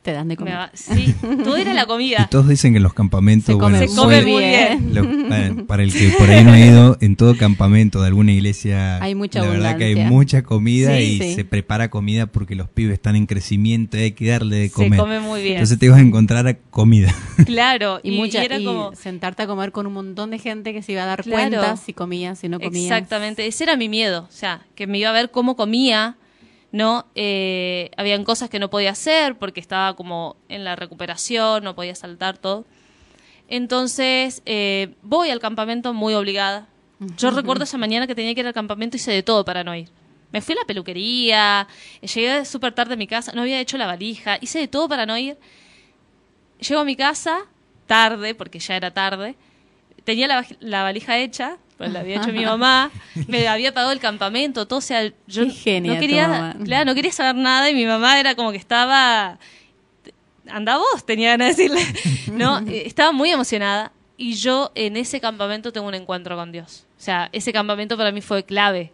Te 0.05 0.13
dan 0.13 0.29
de 0.29 0.37
comer. 0.37 0.69
sí, 0.75 1.15
todo 1.43 1.57
era 1.57 1.73
la 1.73 1.87
comida. 1.95 2.27
Y 2.27 2.31
todos 2.31 2.47
dicen 2.47 2.75
que 2.75 2.77
en 2.77 2.83
los 2.83 2.93
campamentos. 2.93 3.47
Se 3.47 3.59
come, 3.59 4.21
muy 4.23 4.45
bien. 4.45 5.65
para 5.67 5.83
el 5.83 5.95
que 5.95 6.11
por 6.11 6.29
ahí 6.29 6.45
no 6.45 6.53
ha 6.53 6.61
ido, 6.61 6.99
en 7.01 7.17
todo 7.17 7.35
campamento 7.39 8.03
de 8.03 8.09
alguna 8.09 8.33
iglesia. 8.33 9.03
Hay 9.03 9.15
mucha 9.15 9.41
La 9.41 9.49
verdad 9.49 9.79
que 9.79 9.85
hay 9.85 9.95
mucha 9.95 10.43
comida 10.43 11.01
y 11.01 11.35
se 11.35 11.47
prepara 11.47 11.89
comida 11.89 12.27
porque 12.27 12.55
los 12.55 12.69
pibes 12.69 12.93
están 12.93 13.17
en 13.17 13.25
crecimiento 13.25 13.97
y 13.97 14.01
hay 14.01 14.13
que 14.13 14.29
darle 14.29 14.57
de 14.57 14.71
comer. 14.71 14.91
Se 14.91 14.97
come 14.99 15.21
muy 15.21 15.41
bien. 15.41 15.55
Entonces 15.55 15.79
te 15.79 15.87
ibas 15.87 15.99
a 15.99 16.03
encontrar 16.03 16.59
comida. 16.69 17.15
Claro, 17.47 18.01
y, 18.03 18.11
mucha, 18.11 18.43
era 18.45 18.59
como. 18.59 18.95
sentarte 18.95 19.43
a 19.43 19.47
comer 19.47 19.73
con 19.73 19.87
un 19.87 19.95
montón 19.95 20.31
de 20.31 20.39
gente 20.39 20.75
que 20.75 20.83
se 20.83 20.93
iba 20.93 21.05
a 21.05 21.07
dar 21.07 21.25
cuenta 21.25 21.77
si 21.79 21.95
comías, 21.95 22.39
si 22.39 22.49
no 22.51 22.61
comías. 22.61 22.85
Exactamente, 22.85 23.47
ese 23.47 23.65
era 23.65 23.77
mi 23.77 23.89
miedo. 23.89 24.27
O 24.29 24.33
sea, 24.33 24.67
que 24.75 24.87
me 24.87 24.99
iba 24.99 25.09
a 25.09 25.13
ver 25.13 25.31
cómo 25.31 25.57
comía 25.57 26.17
¿no? 26.75 27.07
Eh, 27.15 27.93
habían 27.97 28.25
cosas 28.25 28.51
que 28.51 28.59
no 28.59 28.69
podía 28.69 28.91
hacer 28.91 29.39
porque 29.39 29.61
estaba 29.61 29.95
como 29.95 30.35
en 30.49 30.65
la 30.65 30.75
recuperación, 30.75 31.63
no 31.63 31.77
podía 31.77 31.95
saltar 31.95 32.37
todo. 32.37 32.65
Entonces 33.47 34.43
eh, 34.45 34.93
voy 35.01 35.31
al 35.31 35.39
campamento 35.39 35.95
muy 35.95 36.15
obligada. 36.15 36.67
Yo 37.17 37.31
recuerdo 37.31 37.63
esa 37.63 37.79
mañana 37.79 38.09
que 38.09 38.17
tenía 38.17 38.35
que 38.35 38.41
ir 38.41 38.47
al 38.49 38.55
campamento 38.55 38.97
y 38.97 38.99
hice 38.99 39.13
de 39.13 39.23
todo 39.23 39.45
para 39.45 39.63
no 39.63 39.73
ir. 39.77 39.89
Me 40.33 40.41
fui 40.41 40.57
a 40.57 40.63
la 40.63 40.65
peluquería, 40.65 41.69
llegué 42.01 42.45
súper 42.45 42.73
tarde 42.73 42.95
a 42.95 42.97
mi 42.97 43.07
casa, 43.07 43.31
no 43.35 43.43
había 43.43 43.61
hecho 43.61 43.79
la 43.79 43.87
valija, 43.87 44.39
hice 44.41 44.59
de 44.59 44.67
todo 44.67 44.89
para 44.89 45.07
no 45.07 45.17
ir. 45.17 45.37
Llego 46.59 46.81
a 46.81 46.85
mi 46.85 46.97
casa 46.97 47.47
tarde, 47.87 48.35
porque 48.35 48.59
ya 48.59 48.75
era 48.75 48.93
tarde, 48.93 49.37
tenía 50.03 50.27
la, 50.27 50.45
la 50.59 50.83
valija 50.83 51.19
hecha, 51.19 51.57
pues 51.77 51.93
la 51.93 52.01
había 52.01 52.17
hecho 52.17 52.33
mi 52.33 52.45
mamá, 52.45 52.91
me 53.27 53.49
había 53.49 53.73
pagado 53.75 53.93
el 53.93 53.99
campamento, 53.99 54.67
todo, 54.67 54.79
o 54.79 54.83
sea, 54.83 55.11
yo 55.27 55.45
no 55.45 55.99
quería, 55.99 56.57
claro, 56.65 56.85
no 56.85 56.95
quería 56.95 57.13
saber 57.13 57.35
nada 57.35 57.69
y 57.71 57.75
mi 57.75 57.85
mamá 57.85 58.21
era 58.21 58.35
como 58.35 58.53
que 58.53 58.59
estaba, 58.59 59.39
anda 60.49 60.77
vos, 60.77 61.05
tenía 61.05 61.31
ganas 61.31 61.57
de 61.57 61.69
decirle, 61.69 61.83
no, 62.33 62.61
eh, 62.61 62.85
estaba 62.87 63.13
muy 63.13 63.31
emocionada 63.31 63.93
y 64.17 64.35
yo 64.35 64.71
en 64.77 64.97
ese 64.97 65.21
campamento 65.21 65.73
tengo 65.73 65.89
un 65.89 65.95
encuentro 65.95 66.37
con 66.37 66.53
Dios, 66.53 66.87
o 66.97 67.03
sea, 67.03 67.29
ese 67.33 67.53
campamento 67.53 67.97
para 67.97 68.13
mí 68.13 68.21
fue 68.21 68.45
clave, 68.45 68.93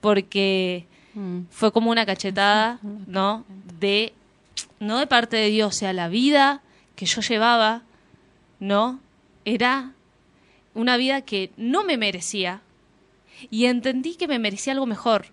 porque 0.00 0.86
mm. 1.14 1.40
fue 1.50 1.72
como 1.72 1.90
una 1.90 2.06
cachetada, 2.06 2.78
¿no? 3.06 3.44
De, 3.80 4.12
no 4.78 4.98
de 4.98 5.06
parte 5.08 5.36
de 5.36 5.48
Dios, 5.48 5.74
o 5.74 5.78
sea, 5.78 5.92
la 5.92 6.08
vida 6.08 6.62
que 6.94 7.06
yo 7.06 7.22
llevaba, 7.22 7.82
¿no? 8.60 9.00
Era 9.44 9.92
una 10.80 10.96
vida 10.96 11.22
que 11.22 11.50
no 11.56 11.84
me 11.84 11.96
merecía 11.96 12.62
y 13.50 13.66
entendí 13.66 14.16
que 14.16 14.28
me 14.28 14.38
merecía 14.38 14.72
algo 14.72 14.86
mejor. 14.86 15.26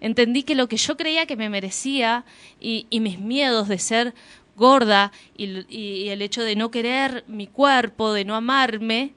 Entendí 0.00 0.42
que 0.42 0.54
lo 0.54 0.68
que 0.68 0.76
yo 0.76 0.96
creía 0.96 1.26
que 1.26 1.36
me 1.36 1.48
merecía 1.48 2.24
y, 2.60 2.86
mis 2.90 3.18
miedos 3.18 3.68
de 3.68 3.78
ser 3.78 4.14
gorda 4.56 5.12
y, 5.36 6.08
el 6.08 6.22
hecho 6.22 6.42
de 6.42 6.56
no 6.56 6.70
querer 6.70 7.24
mi 7.26 7.46
cuerpo, 7.46 8.12
de 8.12 8.24
no 8.24 8.34
amarme, 8.34 9.14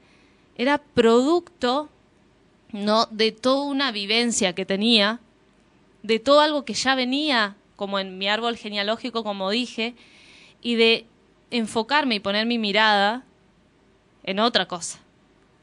era 0.56 0.78
producto 0.78 1.90
no 2.72 3.06
de 3.06 3.32
toda 3.32 3.64
una 3.64 3.92
vivencia 3.92 4.54
que 4.54 4.66
tenía, 4.66 5.20
de 6.02 6.18
todo 6.18 6.40
algo 6.40 6.64
que 6.64 6.74
ya 6.74 6.94
venía 6.94 7.56
como 7.76 7.98
en 7.98 8.18
mi 8.18 8.28
árbol 8.28 8.56
genealógico, 8.56 9.24
como 9.24 9.50
dije, 9.50 9.94
y 10.60 10.74
de 10.74 11.06
enfocarme 11.50 12.16
y 12.16 12.20
poner 12.20 12.44
mi 12.44 12.58
mirada 12.58 13.24
en 14.24 14.40
otra 14.40 14.66
cosa, 14.66 14.98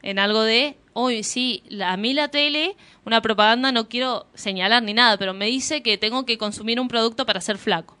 en 0.06 0.20
algo 0.20 0.42
de, 0.42 0.76
hoy 0.92 1.24
sí, 1.24 1.64
a 1.84 1.96
mí 1.96 2.14
la 2.14 2.28
tele, 2.28 2.76
una 3.04 3.20
propaganda, 3.20 3.72
no 3.72 3.88
quiero 3.88 4.28
señalar 4.34 4.84
ni 4.84 4.94
nada, 4.94 5.16
pero 5.18 5.34
me 5.34 5.46
dice 5.46 5.82
que 5.82 5.98
tengo 5.98 6.24
que 6.24 6.38
consumir 6.38 6.78
un 6.78 6.86
producto 6.86 7.26
para 7.26 7.40
ser 7.40 7.58
flaco. 7.58 7.96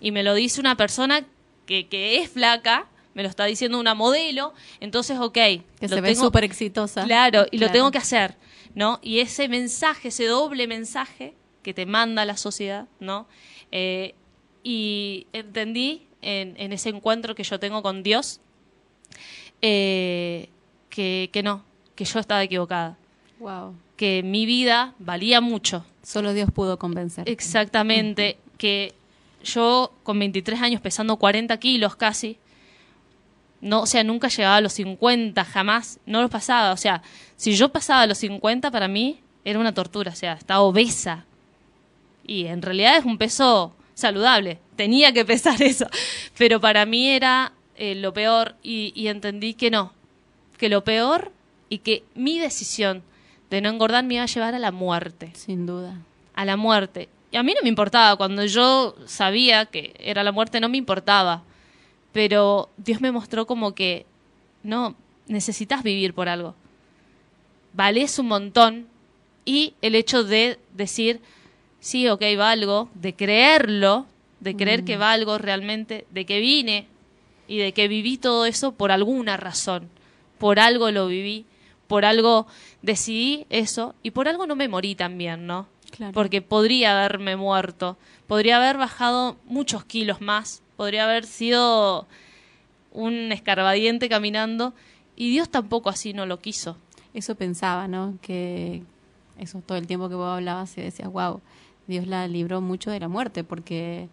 Y 0.00 0.10
me 0.10 0.24
lo 0.24 0.34
dice 0.34 0.60
una 0.60 0.76
persona 0.76 1.24
que, 1.64 1.86
que 1.86 2.18
es 2.18 2.30
flaca, 2.30 2.88
me 3.14 3.22
lo 3.22 3.28
está 3.28 3.44
diciendo 3.44 3.78
una 3.78 3.94
modelo, 3.94 4.52
entonces, 4.80 5.16
ok. 5.20 5.38
Que 5.78 5.88
se 5.88 6.00
ve 6.00 6.16
súper 6.16 6.42
exitosa. 6.42 7.04
Claro, 7.04 7.46
y 7.52 7.58
lo 7.58 7.70
tengo 7.70 7.92
que 7.92 7.98
hacer, 7.98 8.36
¿no? 8.74 8.98
Y 9.00 9.20
ese 9.20 9.48
mensaje, 9.48 10.08
ese 10.08 10.26
doble 10.26 10.66
mensaje 10.66 11.36
que 11.62 11.72
te 11.72 11.86
manda 11.86 12.24
la 12.24 12.36
sociedad, 12.36 12.88
¿no? 12.98 13.28
Eh, 13.70 14.16
y 14.64 15.28
entendí 15.32 16.08
en, 16.20 16.56
en, 16.58 16.72
ese 16.72 16.88
encuentro 16.88 17.36
que 17.36 17.44
yo 17.44 17.60
tengo 17.60 17.80
con 17.80 18.02
Dios 18.02 18.40
eh, 19.62 20.50
que, 20.94 21.28
que 21.32 21.42
no, 21.42 21.64
que 21.96 22.04
yo 22.04 22.20
estaba 22.20 22.44
equivocada. 22.44 22.96
Wow. 23.40 23.74
Que 23.96 24.22
mi 24.22 24.46
vida 24.46 24.94
valía 25.00 25.40
mucho. 25.40 25.84
Solo 26.04 26.32
Dios 26.32 26.52
pudo 26.52 26.78
convencer. 26.78 27.28
Exactamente. 27.28 28.38
que 28.58 28.94
yo 29.42 29.92
con 30.04 30.20
23 30.20 30.62
años 30.62 30.80
pesando 30.80 31.16
40 31.16 31.56
kilos 31.58 31.96
casi, 31.96 32.38
no, 33.60 33.82
o 33.82 33.86
sea, 33.86 34.04
nunca 34.04 34.28
llegaba 34.28 34.56
a 34.56 34.60
los 34.60 34.74
50, 34.74 35.44
jamás, 35.44 35.98
no 36.06 36.22
los 36.22 36.30
pasaba. 36.30 36.72
O 36.72 36.76
sea, 36.76 37.02
si 37.36 37.56
yo 37.56 37.70
pasaba 37.70 38.02
a 38.02 38.06
los 38.06 38.18
50, 38.18 38.70
para 38.70 38.86
mí 38.86 39.18
era 39.44 39.58
una 39.58 39.74
tortura, 39.74 40.12
o 40.12 40.14
sea, 40.14 40.34
estaba 40.34 40.60
obesa. 40.60 41.24
Y 42.24 42.46
en 42.46 42.62
realidad 42.62 42.98
es 42.98 43.04
un 43.04 43.18
peso 43.18 43.74
saludable, 43.94 44.60
tenía 44.76 45.12
que 45.12 45.24
pesar 45.24 45.60
eso. 45.62 45.88
Pero 46.38 46.60
para 46.60 46.86
mí 46.86 47.08
era 47.08 47.52
eh, 47.74 47.96
lo 47.96 48.12
peor 48.14 48.54
y, 48.62 48.92
y 48.94 49.08
entendí 49.08 49.54
que 49.54 49.72
no, 49.72 49.92
que 50.56 50.68
lo 50.68 50.84
peor 50.84 51.32
y 51.68 51.78
que 51.78 52.04
mi 52.14 52.38
decisión 52.38 53.02
de 53.50 53.60
no 53.60 53.68
engordar 53.68 54.04
me 54.04 54.14
iba 54.14 54.22
a 54.22 54.26
llevar 54.26 54.54
a 54.54 54.58
la 54.58 54.72
muerte. 54.72 55.30
Sin 55.34 55.66
duda. 55.66 55.98
A 56.34 56.44
la 56.44 56.56
muerte. 56.56 57.08
Y 57.30 57.36
a 57.36 57.42
mí 57.42 57.52
no 57.54 57.62
me 57.62 57.68
importaba, 57.68 58.16
cuando 58.16 58.44
yo 58.44 58.94
sabía 59.06 59.66
que 59.66 59.94
era 59.98 60.22
la 60.22 60.32
muerte 60.32 60.60
no 60.60 60.68
me 60.68 60.78
importaba 60.78 61.42
pero 62.14 62.70
Dios 62.76 63.00
me 63.00 63.10
mostró 63.10 63.44
como 63.44 63.74
que 63.74 64.06
no, 64.62 64.94
necesitas 65.26 65.82
vivir 65.82 66.14
por 66.14 66.28
algo. 66.28 66.54
Vales 67.72 68.20
un 68.20 68.28
montón 68.28 68.86
y 69.44 69.74
el 69.82 69.96
hecho 69.96 70.22
de 70.22 70.60
decir, 70.74 71.20
sí, 71.80 72.06
ok, 72.08 72.22
valgo, 72.38 72.88
de 72.94 73.14
creerlo, 73.14 74.06
de 74.38 74.54
creer 74.54 74.84
que 74.84 74.96
valgo 74.96 75.38
realmente, 75.38 76.06
de 76.10 76.24
que 76.24 76.38
vine 76.38 76.86
y 77.48 77.58
de 77.58 77.72
que 77.72 77.88
viví 77.88 78.16
todo 78.16 78.46
eso 78.46 78.70
por 78.70 78.92
alguna 78.92 79.36
razón, 79.36 79.90
por 80.44 80.60
algo 80.60 80.90
lo 80.90 81.06
viví, 81.06 81.46
por 81.86 82.04
algo 82.04 82.46
decidí 82.82 83.46
eso 83.48 83.94
y 84.02 84.10
por 84.10 84.28
algo 84.28 84.46
no 84.46 84.56
me 84.56 84.68
morí 84.68 84.94
también, 84.94 85.46
¿no? 85.46 85.68
Porque 86.12 86.42
podría 86.42 86.98
haberme 86.98 87.34
muerto, 87.34 87.96
podría 88.26 88.58
haber 88.58 88.76
bajado 88.76 89.38
muchos 89.46 89.86
kilos 89.86 90.20
más 90.20 90.62
podría 90.76 91.04
haber 91.04 91.24
sido 91.24 92.06
un 92.92 93.32
escarbadiente 93.32 94.10
caminando 94.10 94.74
y 95.16 95.30
Dios 95.30 95.48
tampoco 95.48 95.88
así 95.88 96.12
no 96.12 96.26
lo 96.26 96.40
quiso. 96.40 96.76
Eso 97.14 97.36
pensaba, 97.36 97.88
¿no? 97.88 98.18
Que 98.20 98.82
eso 99.38 99.62
todo 99.64 99.78
el 99.78 99.86
tiempo 99.86 100.10
que 100.10 100.14
vos 100.14 100.28
hablabas 100.28 100.76
y 100.76 100.82
decías, 100.82 101.10
wow, 101.10 101.40
Dios 101.86 102.06
la 102.06 102.28
libró 102.28 102.60
mucho 102.60 102.90
de 102.90 103.00
la 103.00 103.08
muerte 103.08 103.44
porque 103.44 104.10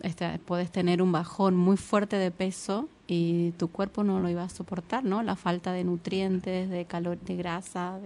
este, 0.00 0.38
puedes 0.38 0.72
tener 0.72 1.02
un 1.02 1.12
bajón 1.12 1.54
muy 1.54 1.76
fuerte 1.76 2.16
de 2.16 2.30
peso 2.30 2.88
y 3.08 3.52
tu 3.52 3.68
cuerpo 3.68 4.04
no 4.04 4.20
lo 4.20 4.28
iba 4.28 4.44
a 4.44 4.48
soportar, 4.50 5.02
¿no? 5.02 5.22
La 5.22 5.34
falta 5.34 5.72
de 5.72 5.82
nutrientes, 5.82 6.68
de 6.68 6.84
calor, 6.84 7.18
de 7.18 7.36
grasa, 7.36 7.98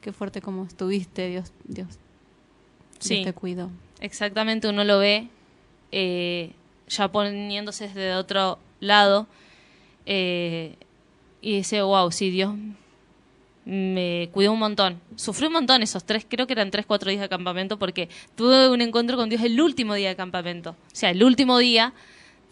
qué 0.00 0.12
fuerte 0.12 0.40
como 0.40 0.64
estuviste, 0.64 1.28
Dios, 1.28 1.52
Dios, 1.64 1.98
sí, 2.98 3.22
te 3.22 3.34
cuidó. 3.34 3.70
Exactamente, 4.00 4.68
uno 4.68 4.82
lo 4.82 4.98
ve 4.98 5.28
eh, 5.92 6.52
ya 6.88 7.12
poniéndose 7.12 7.88
desde 7.88 8.14
otro 8.14 8.58
lado, 8.80 9.26
eh, 10.06 10.76
y 11.42 11.56
dice, 11.56 11.82
wow, 11.82 12.10
sí, 12.10 12.30
Dios 12.30 12.54
me 13.66 14.28
cuidó 14.32 14.52
un 14.52 14.58
montón. 14.58 15.00
Sufrí 15.16 15.46
un 15.46 15.54
montón 15.54 15.82
esos 15.82 16.04
tres, 16.04 16.26
creo 16.28 16.46
que 16.46 16.54
eran 16.54 16.70
tres, 16.70 16.86
cuatro 16.86 17.10
días 17.10 17.22
de 17.22 17.28
campamento, 17.28 17.78
porque 17.78 18.08
tuve 18.34 18.68
un 18.70 18.80
encuentro 18.80 19.16
con 19.16 19.28
Dios 19.28 19.42
el 19.42 19.60
último 19.60 19.94
día 19.94 20.08
de 20.08 20.16
campamento. 20.16 20.70
O 20.70 20.94
sea, 20.94 21.10
el 21.10 21.22
último 21.22 21.58
día 21.58 21.92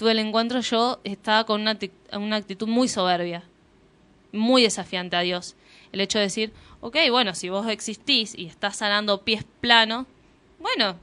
tuve 0.02 0.10
el 0.10 0.18
encuentro, 0.18 0.58
yo 0.58 0.98
estaba 1.04 1.44
con 1.44 1.60
una, 1.60 1.78
una 2.14 2.34
actitud 2.34 2.66
muy 2.66 2.88
soberbia, 2.88 3.44
muy 4.32 4.60
desafiante 4.60 5.14
a 5.14 5.20
Dios. 5.20 5.54
El 5.92 6.00
hecho 6.00 6.18
de 6.18 6.24
decir, 6.24 6.52
ok, 6.80 6.96
bueno, 7.08 7.36
si 7.36 7.50
vos 7.50 7.68
existís 7.68 8.36
y 8.36 8.46
estás 8.46 8.78
sanando 8.78 9.22
pies 9.22 9.44
planos, 9.60 10.06
bueno, 10.58 10.96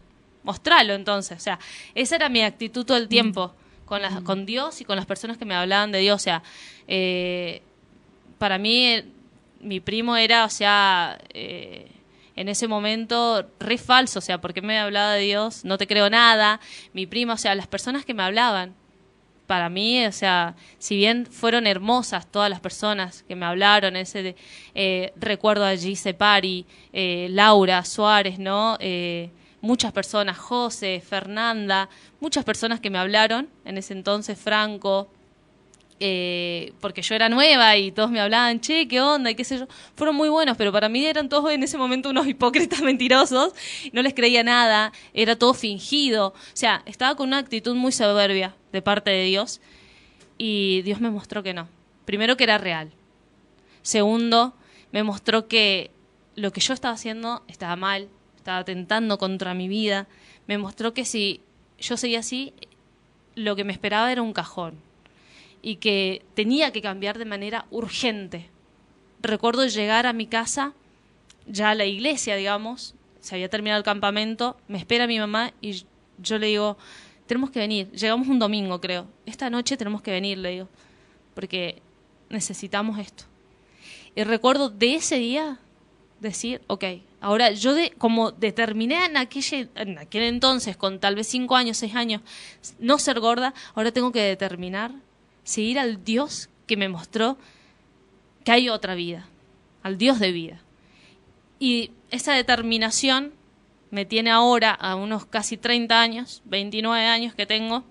mostralo 0.44 0.96
entonces. 0.96 1.38
O 1.38 1.40
sea, 1.40 1.60
esa 1.96 2.18
era 2.18 2.28
mi 2.28 2.42
actitud 2.42 2.86
todo 2.86 2.98
el 2.98 3.06
mm. 3.06 3.10
tiempo 3.10 3.54
con, 3.86 4.02
las, 4.02 4.20
con 4.20 4.46
Dios 4.46 4.82
y 4.82 4.84
con 4.84 4.98
las 4.98 5.06
personas 5.06 5.38
que 5.38 5.46
me 5.46 5.56
hablaban 5.56 5.94
de 5.94 6.00
Dios. 6.00 6.18
O 6.18 6.20
sea, 6.22 6.44
eh, 6.86 7.62
para 8.38 8.58
mí 8.58 8.86
eh, 8.86 9.06
mi 9.62 9.80
primo 9.80 10.18
era, 10.18 10.44
o 10.44 10.50
sea, 10.50 11.20
eh, 11.34 11.90
en 12.36 12.50
ese 12.50 12.68
momento 12.68 13.50
re 13.62 13.78
falso, 13.78 14.20
o 14.20 14.22
sea, 14.22 14.42
porque 14.42 14.62
me 14.62 14.78
hablaba 14.78 15.14
de 15.14 15.22
Dios? 15.22 15.64
No 15.64 15.78
te 15.78 15.88
creo 15.88 16.10
nada. 16.10 16.60
Mi 16.92 17.06
primo, 17.06 17.32
o 17.32 17.38
sea, 17.38 17.56
las 17.56 17.68
personas 17.68 18.04
que 18.04 18.14
me 18.14 18.24
hablaban, 18.24 18.76
para 19.50 19.68
mí, 19.68 20.06
o 20.06 20.12
sea, 20.12 20.56
si 20.78 20.96
bien 20.96 21.26
fueron 21.26 21.66
hermosas 21.66 22.32
todas 22.32 22.52
las 22.52 22.60
personas 22.60 23.24
que 23.28 23.36
me 23.36 23.48
hablaron, 23.48 23.96
ese 23.96 24.36
recuerdo 25.16 25.66
a 25.66 25.76
Gise 25.76 26.14
Pari, 26.14 26.68
Laura 26.94 27.84
Suárez, 27.84 28.38
¿no? 28.38 28.78
muchas 29.62 29.92
personas, 29.92 30.38
José, 30.38 31.02
Fernanda, 31.04 31.90
muchas 32.20 32.46
personas 32.46 32.80
que 32.80 32.92
me 32.92 33.00
hablaron 33.00 33.50
en 33.66 33.80
ese 33.80 33.94
entonces, 33.94 34.38
Franco, 34.40 35.10
eh, 36.00 36.74
porque 36.80 37.02
yo 37.02 37.14
era 37.16 37.28
nueva 37.28 37.76
y 37.76 37.92
todos 37.92 38.10
me 38.10 38.22
hablaban, 38.22 38.62
che, 38.62 38.88
qué 38.88 39.02
onda 39.02 39.32
y 39.32 39.36
qué 39.36 39.44
sé 39.44 39.58
yo, 39.58 39.68
fueron 39.96 40.16
muy 40.16 40.30
buenos, 40.30 40.56
pero 40.58 40.72
para 40.72 40.88
mí 40.88 41.06
eran 41.06 41.28
todos 41.28 41.52
en 41.52 41.64
ese 41.64 41.78
momento 41.78 42.10
unos 42.10 42.28
hipócritas 42.28 42.82
mentirosos, 42.82 43.54
no 43.92 44.02
les 44.02 44.14
creía 44.14 44.44
nada, 44.44 44.94
era 45.14 45.36
todo 45.36 45.54
fingido, 45.54 46.28
o 46.28 46.34
sea, 46.54 46.84
estaba 46.86 47.16
con 47.16 47.28
una 47.28 47.40
actitud 47.40 47.76
muy 47.76 47.92
soberbia 47.92 48.56
de 48.72 48.82
parte 48.82 49.10
de 49.10 49.24
Dios 49.26 49.62
y 50.38 50.82
Dios 50.84 51.02
me 51.02 51.10
mostró 51.10 51.44
que 51.44 51.54
no. 51.54 51.68
Primero 52.06 52.38
que 52.38 52.46
era 52.46 52.58
real. 52.58 52.92
Segundo, 53.82 54.54
me 54.92 55.04
mostró 55.04 55.48
que 55.48 55.92
lo 56.36 56.52
que 56.52 56.62
yo 56.62 56.74
estaba 56.74 56.94
haciendo 56.94 57.44
estaba 57.48 57.76
mal, 57.76 58.08
estaba 58.36 58.60
atentando 58.60 59.18
contra 59.18 59.54
mi 59.54 59.68
vida, 59.68 60.08
me 60.48 60.58
mostró 60.58 60.94
que 60.94 61.06
si 61.06 61.42
yo 61.78 61.98
seguía 61.98 62.20
así, 62.20 62.54
lo 63.36 63.56
que 63.56 63.64
me 63.64 63.74
esperaba 63.74 64.12
era 64.12 64.22
un 64.22 64.34
cajón 64.34 64.76
y 65.62 65.76
que 65.76 66.24
tenía 66.34 66.72
que 66.72 66.82
cambiar 66.82 67.18
de 67.18 67.26
manera 67.26 67.66
urgente. 67.70 68.50
Recuerdo 69.22 69.66
llegar 69.68 70.06
a 70.06 70.14
mi 70.14 70.28
casa, 70.28 70.74
ya 71.46 71.72
a 71.72 71.76
la 71.76 71.86
iglesia, 71.86 72.36
digamos, 72.36 72.96
se 73.20 73.36
había 73.36 73.50
terminado 73.50 73.80
el 73.80 73.84
campamento, 73.84 74.58
me 74.68 74.78
espera 74.78 75.08
mi 75.08 75.20
mamá 75.20 75.54
y 75.62 75.84
yo 76.18 76.38
le 76.38 76.48
digo, 76.48 76.78
tenemos 77.30 77.52
que 77.52 77.60
venir, 77.60 77.92
llegamos 77.92 78.28
un 78.28 78.40
domingo 78.40 78.82
creo, 78.82 79.06
esta 79.28 79.52
noche 79.52 79.78
tenemos 79.78 80.02
que 80.02 80.10
venir, 80.10 80.40
le 80.40 80.50
digo, 80.50 80.70
porque 81.36 81.80
necesitamos 82.28 82.98
esto. 82.98 83.26
Y 84.16 84.24
recuerdo 84.24 84.72
de 84.72 84.96
ese 84.96 85.20
día 85.20 85.60
decir, 86.20 86.60
ok, 86.66 86.86
ahora 87.22 87.52
yo 87.52 87.76
de, 87.76 87.92
como 87.92 88.32
determiné 88.32 89.06
en 89.06 89.16
aquel, 89.16 89.70
en 89.76 90.00
aquel 90.00 90.24
entonces, 90.24 90.76
con 90.76 91.00
tal 91.00 91.14
vez 91.14 91.28
cinco 91.28 91.56
años, 91.56 91.78
seis 91.78 91.94
años, 91.94 92.24
no 92.80 92.98
ser 92.98 93.20
gorda, 93.20 93.54
ahora 93.76 93.92
tengo 93.92 94.12
que 94.12 94.24
determinar 94.24 94.92
seguir 95.44 95.78
al 95.78 96.04
Dios 96.04 96.50
que 96.66 96.78
me 96.78 96.90
mostró 96.90 97.38
que 98.44 98.54
hay 98.54 98.70
otra 98.70 98.96
vida, 98.96 99.28
al 99.84 100.00
Dios 100.00 100.18
de 100.18 100.32
vida. 100.32 100.62
Y 101.60 101.92
esa 102.10 102.34
determinación 102.34 103.34
me 103.92 104.06
tiene 104.06 104.32
ahora 104.32 104.72
a 104.72 104.96
unos 104.96 105.26
casi 105.26 105.58
30 105.58 106.00
años, 106.00 106.42
29 106.46 107.06
años 107.06 107.34
que 107.34 107.46
tengo, 107.46 107.84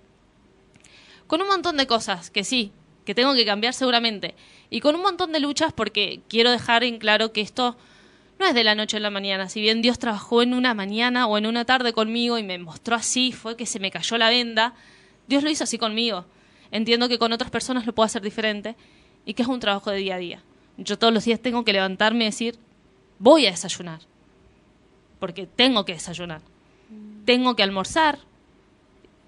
con 1.27 1.41
un 1.41 1.47
montón 1.47 1.77
de 1.77 1.87
cosas 1.87 2.29
que 2.29 2.43
sí, 2.43 2.71
que 3.05 3.15
tengo 3.15 3.33
que 3.33 3.45
cambiar 3.45 3.73
seguramente, 3.73 4.35
y 4.69 4.81
con 4.81 4.95
un 4.95 5.01
montón 5.01 5.31
de 5.31 5.39
luchas 5.39 5.73
porque 5.73 6.21
quiero 6.27 6.51
dejar 6.51 6.83
en 6.83 6.99
claro 6.99 7.31
que 7.31 7.41
esto 7.41 7.77
no 8.39 8.45
es 8.45 8.53
de 8.53 8.63
la 8.63 8.73
noche 8.73 8.97
a 8.97 8.99
la 9.01 9.09
mañana. 9.09 9.49
Si 9.49 9.61
bien 9.61 9.81
Dios 9.81 9.99
trabajó 9.99 10.41
en 10.41 10.53
una 10.53 10.73
mañana 10.73 11.27
o 11.27 11.37
en 11.37 11.45
una 11.45 11.65
tarde 11.65 11.91
conmigo 11.91 12.37
y 12.37 12.43
me 12.43 12.57
mostró 12.57 12.95
así, 12.95 13.33
fue 13.33 13.57
que 13.57 13.65
se 13.65 13.79
me 13.79 13.91
cayó 13.91 14.17
la 14.17 14.29
venda, 14.29 14.73
Dios 15.27 15.43
lo 15.43 15.49
hizo 15.49 15.65
así 15.65 15.77
conmigo. 15.77 16.25
Entiendo 16.71 17.09
que 17.09 17.19
con 17.19 17.33
otras 17.33 17.51
personas 17.51 17.85
lo 17.85 17.93
puedo 17.93 18.05
hacer 18.05 18.21
diferente 18.21 18.75
y 19.25 19.33
que 19.33 19.41
es 19.41 19.47
un 19.47 19.59
trabajo 19.59 19.91
de 19.91 19.97
día 19.97 20.15
a 20.15 20.19
día. 20.19 20.43
Yo 20.77 20.97
todos 20.97 21.13
los 21.13 21.25
días 21.25 21.41
tengo 21.41 21.65
que 21.65 21.73
levantarme 21.73 22.23
y 22.23 22.27
decir, 22.27 22.57
voy 23.17 23.45
a 23.45 23.51
desayunar. 23.51 23.99
Porque 25.19 25.47
tengo 25.47 25.85
que 25.85 25.93
desayunar. 25.93 26.41
tengo 27.25 27.55
que 27.55 27.61
almorzar, 27.61 28.17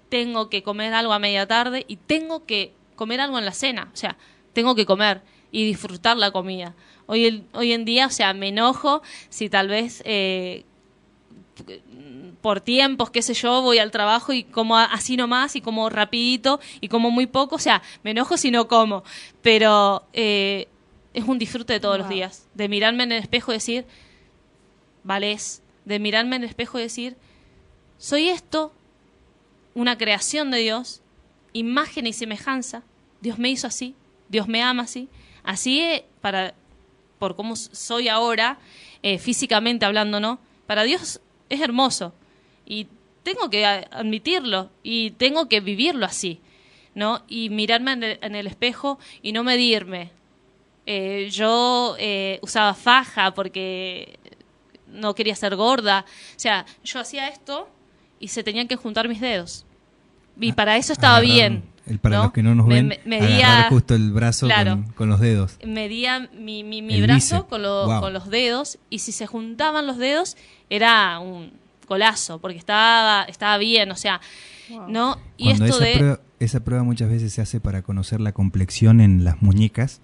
tengo 0.08 0.50
que 0.50 0.64
comer 0.64 0.92
algo 0.92 1.12
a 1.12 1.20
media 1.20 1.46
tarde 1.46 1.84
y 1.86 1.96
tengo 1.96 2.44
que 2.44 2.72
comer 2.96 3.20
algo 3.20 3.38
en 3.38 3.44
la 3.44 3.52
cena. 3.52 3.90
O 3.92 3.96
sea, 3.96 4.16
tengo 4.52 4.74
que 4.74 4.86
comer 4.86 5.22
y 5.52 5.64
disfrutar 5.64 6.16
la 6.16 6.32
comida. 6.32 6.74
Hoy, 7.06 7.44
hoy 7.52 7.72
en 7.72 7.84
día, 7.84 8.06
o 8.06 8.10
sea, 8.10 8.34
me 8.34 8.48
enojo 8.48 9.02
si 9.28 9.48
tal 9.48 9.68
vez 9.68 10.02
eh, 10.04 10.64
por 12.40 12.60
tiempos, 12.60 13.10
qué 13.10 13.22
sé 13.22 13.34
yo, 13.34 13.62
voy 13.62 13.78
al 13.78 13.90
trabajo 13.90 14.32
y 14.32 14.42
como 14.44 14.76
así 14.76 15.16
nomás 15.16 15.54
y 15.56 15.60
como 15.60 15.88
rapidito 15.88 16.60
y 16.80 16.88
como 16.88 17.10
muy 17.10 17.26
poco, 17.26 17.56
o 17.56 17.58
sea, 17.58 17.82
me 18.02 18.10
enojo 18.10 18.36
si 18.36 18.50
no 18.50 18.66
como, 18.68 19.04
pero 19.42 20.04
eh, 20.12 20.68
es 21.14 21.24
un 21.24 21.38
disfrute 21.38 21.74
de 21.74 21.80
todos 21.80 21.98
los 21.98 22.08
días, 22.08 22.48
de 22.54 22.68
mirarme 22.68 23.04
en 23.04 23.12
el 23.12 23.18
espejo 23.22 23.52
y 23.52 23.56
decir, 23.56 23.86
vales, 25.04 25.61
de 25.84 25.98
mirarme 25.98 26.36
en 26.36 26.42
el 26.42 26.48
espejo 26.48 26.78
y 26.78 26.82
decir, 26.82 27.16
soy 27.98 28.28
esto, 28.28 28.72
una 29.74 29.96
creación 29.96 30.50
de 30.50 30.58
Dios, 30.58 31.02
imagen 31.52 32.06
y 32.06 32.12
semejanza, 32.12 32.82
Dios 33.20 33.38
me 33.38 33.50
hizo 33.50 33.66
así, 33.66 33.94
Dios 34.28 34.48
me 34.48 34.62
ama 34.62 34.82
así, 34.84 35.08
así 35.44 36.02
para, 36.20 36.54
por 37.18 37.36
cómo 37.36 37.56
soy 37.56 38.08
ahora, 38.08 38.58
eh, 39.02 39.18
físicamente 39.18 39.84
hablando, 39.84 40.20
¿no? 40.20 40.38
Para 40.66 40.82
Dios 40.84 41.20
es 41.48 41.60
hermoso 41.60 42.12
y 42.66 42.86
tengo 43.22 43.50
que 43.50 43.64
admitirlo 43.64 44.70
y 44.82 45.12
tengo 45.12 45.48
que 45.48 45.60
vivirlo 45.60 46.06
así, 46.06 46.40
¿no? 46.94 47.22
Y 47.28 47.50
mirarme 47.50 47.92
en 48.20 48.34
el, 48.34 48.46
espejo 48.46 48.98
y 49.22 49.32
no 49.32 49.44
medirme. 49.44 50.10
Eh, 50.86 51.28
yo 51.30 51.94
eh, 51.98 52.40
usaba 52.42 52.74
faja 52.74 53.34
porque 53.34 54.18
no 54.92 55.14
quería 55.14 55.34
ser 55.34 55.56
gorda. 55.56 56.04
O 56.36 56.38
sea, 56.38 56.66
yo 56.84 57.00
hacía 57.00 57.28
esto 57.28 57.68
y 58.20 58.28
se 58.28 58.42
tenían 58.42 58.68
que 58.68 58.76
juntar 58.76 59.08
mis 59.08 59.20
dedos. 59.20 59.64
Y 60.40 60.50
ah, 60.50 60.54
para 60.54 60.76
eso 60.76 60.92
estaba 60.92 61.20
bien. 61.20 61.64
El, 61.86 61.98
para 61.98 62.22
los 62.22 62.32
que 62.32 62.42
no 62.44 62.54
nos 62.54 62.68
ven, 62.68 62.94
medía, 63.04 63.66
justo 63.68 63.96
el 63.96 64.12
brazo 64.12 64.48
con, 64.94 65.08
los 65.08 65.18
dedos. 65.18 65.58
Medía 65.66 66.30
mi, 66.32 66.62
mi, 66.62 66.80
mi 66.80 67.02
brazo 67.02 67.48
con, 67.48 67.62
con 67.62 68.12
los 68.12 68.30
dedos 68.30 68.78
y 68.88 69.00
si 69.00 69.10
se 69.10 69.26
juntaban 69.26 69.88
los 69.88 69.98
dedos 69.98 70.36
era 70.70 71.18
un 71.18 71.52
colazo, 71.86 72.38
porque 72.38 72.56
estaba, 72.56 73.24
estaba 73.24 73.58
bien, 73.58 73.90
o 73.90 73.96
sea, 73.96 74.20
¿no? 74.88 75.18
Y 75.36 75.50
esto 75.50 75.66
esa 75.66 75.84
de... 75.84 75.96
Prueba, 75.96 76.20
esa 76.38 76.60
prueba 76.60 76.84
muchas 76.84 77.10
veces 77.10 77.32
se 77.32 77.42
hace 77.42 77.60
para 77.60 77.82
conocer 77.82 78.20
la 78.20 78.32
complexión 78.32 79.00
en 79.00 79.24
las 79.24 79.42
muñecas, 79.42 80.00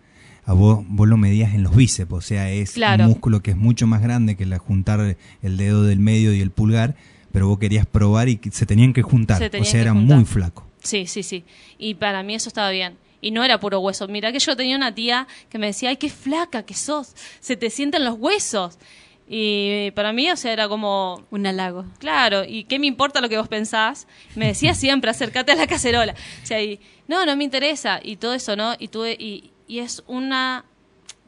a 0.49 0.55
vos, 0.55 0.83
vos 0.89 1.07
lo 1.07 1.19
medías 1.19 1.53
en 1.53 1.63
los 1.63 1.77
bíceps, 1.77 2.11
o 2.11 2.23
sea, 2.23 2.51
es 2.51 2.75
un 2.79 3.07
músculo 3.07 3.43
que 3.43 3.51
es 3.51 3.57
mucho 3.59 3.87
más 3.87 4.01
grande 4.01 4.35
que 4.35 4.47
la 4.47 4.59
juntar 4.59 5.19
el 5.43 5.57
dedo 5.59 5.83
del 5.83 5.99
medio 5.99 6.33
y 6.33 6.41
el 6.41 6.51
pulgar, 6.51 6.97
pero 7.33 7.49
vos 7.49 7.59
querías 7.59 7.85
probar 7.85 8.31
y 8.31 8.41
se 8.51 8.65
tenían 8.65 8.95
que 8.95 9.03
juntar, 9.03 9.43
o 9.43 9.65
sea, 9.65 9.81
era 9.83 9.93
muy 9.93 10.25
flaco. 10.25 10.67
Sí, 10.83 11.07
sí, 11.07 11.23
sí. 11.23 11.45
Y 11.77 11.97
para 11.97 12.23
mí 12.23 12.35
eso 12.35 12.49
estaba 12.49 12.71
bien. 12.71 12.97
Y 13.21 13.31
no 13.31 13.45
era 13.45 13.61
puro 13.61 13.81
hueso. 13.81 14.09
Mira 14.09 14.33
que 14.33 14.39
yo 14.39 14.57
tenía 14.57 14.75
una 14.77 14.95
tía 14.95 15.29
que 15.51 15.59
me 15.59 15.67
decía, 15.67 15.91
ay, 15.91 15.99
qué 15.99 16.09
flaca 16.09 16.63
que 16.63 16.73
sos, 16.73 17.15
se 17.41 17.57
te 17.57 17.69
sienten 17.69 18.03
los 18.07 18.15
huesos. 18.19 18.79
Y 19.29 19.91
para 19.91 20.15
mí, 20.15 20.31
o 20.31 20.37
sea, 20.37 20.55
era 20.55 20.67
como... 20.67 21.27
Un 21.31 21.47
halago. 21.47 21.85
Claro, 21.99 22.45
y 22.47 22.65
qué 22.65 22.79
me 22.79 22.87
importa 22.87 23.21
lo 23.21 23.29
que 23.29 23.37
vos 23.37 23.49
pensás. 23.49 24.07
Me 24.35 24.47
decía 24.47 24.73
siempre, 24.87 25.11
acércate 25.11 25.53
a 25.53 25.57
la 25.57 25.67
cacerola. 25.67 26.15
O 26.43 26.47
sea, 26.47 26.63
y, 26.63 26.81
no, 27.07 27.27
no 27.27 27.37
me 27.37 27.45
interesa. 27.45 28.01
Y 28.03 28.17
todo 28.17 28.33
eso, 28.33 28.57
¿no? 28.57 28.75
Y, 28.79 28.89
tuve, 28.89 29.15
y, 29.19 29.51
y 29.69 29.79
es 29.79 30.03
una 30.07 30.65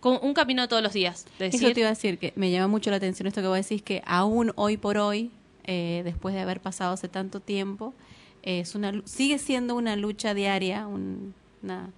un 0.02 0.32
camino 0.32 0.66
todos 0.66 0.82
los 0.82 0.94
días. 0.94 1.26
Decir, 1.38 1.62
Eso 1.62 1.74
te 1.74 1.80
iba 1.80 1.88
a 1.88 1.92
decir, 1.92 2.18
que 2.18 2.32
me 2.34 2.50
llama 2.50 2.68
mucho 2.68 2.90
la 2.90 2.96
atención 2.96 3.26
esto 3.26 3.42
que 3.42 3.48
vos 3.48 3.56
decís, 3.56 3.82
que 3.82 4.02
aún 4.06 4.52
hoy 4.56 4.78
por 4.78 4.96
hoy, 4.96 5.30
eh, 5.64 6.00
después 6.04 6.34
de 6.34 6.40
haber 6.40 6.60
pasado 6.60 6.94
hace 6.94 7.08
tanto 7.08 7.40
tiempo, 7.40 7.92
es 8.42 8.74
una 8.74 9.02
sigue 9.04 9.38
siendo 9.38 9.74
una 9.74 9.96
lucha 9.96 10.32
diaria, 10.32 10.86
una 10.86 11.90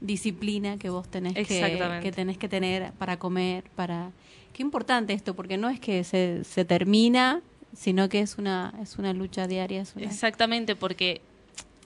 disciplina 0.00 0.78
que 0.78 0.90
vos 0.90 1.08
tenés 1.08 1.34
que, 1.34 2.00
que, 2.00 2.12
tenés 2.12 2.38
que 2.38 2.48
tener 2.48 2.92
para 2.92 3.18
comer, 3.18 3.64
para 3.74 4.12
qué 4.52 4.62
importante 4.62 5.12
esto, 5.12 5.34
porque 5.34 5.56
no 5.56 5.68
es 5.68 5.80
que 5.80 6.04
se, 6.04 6.44
se 6.44 6.64
termina, 6.64 7.42
sino 7.76 8.08
que 8.08 8.20
es 8.20 8.38
una, 8.38 8.72
es 8.80 8.98
una 8.98 9.12
lucha 9.12 9.48
diaria. 9.48 9.84
Exactamente, 9.96 10.76
porque 10.76 11.20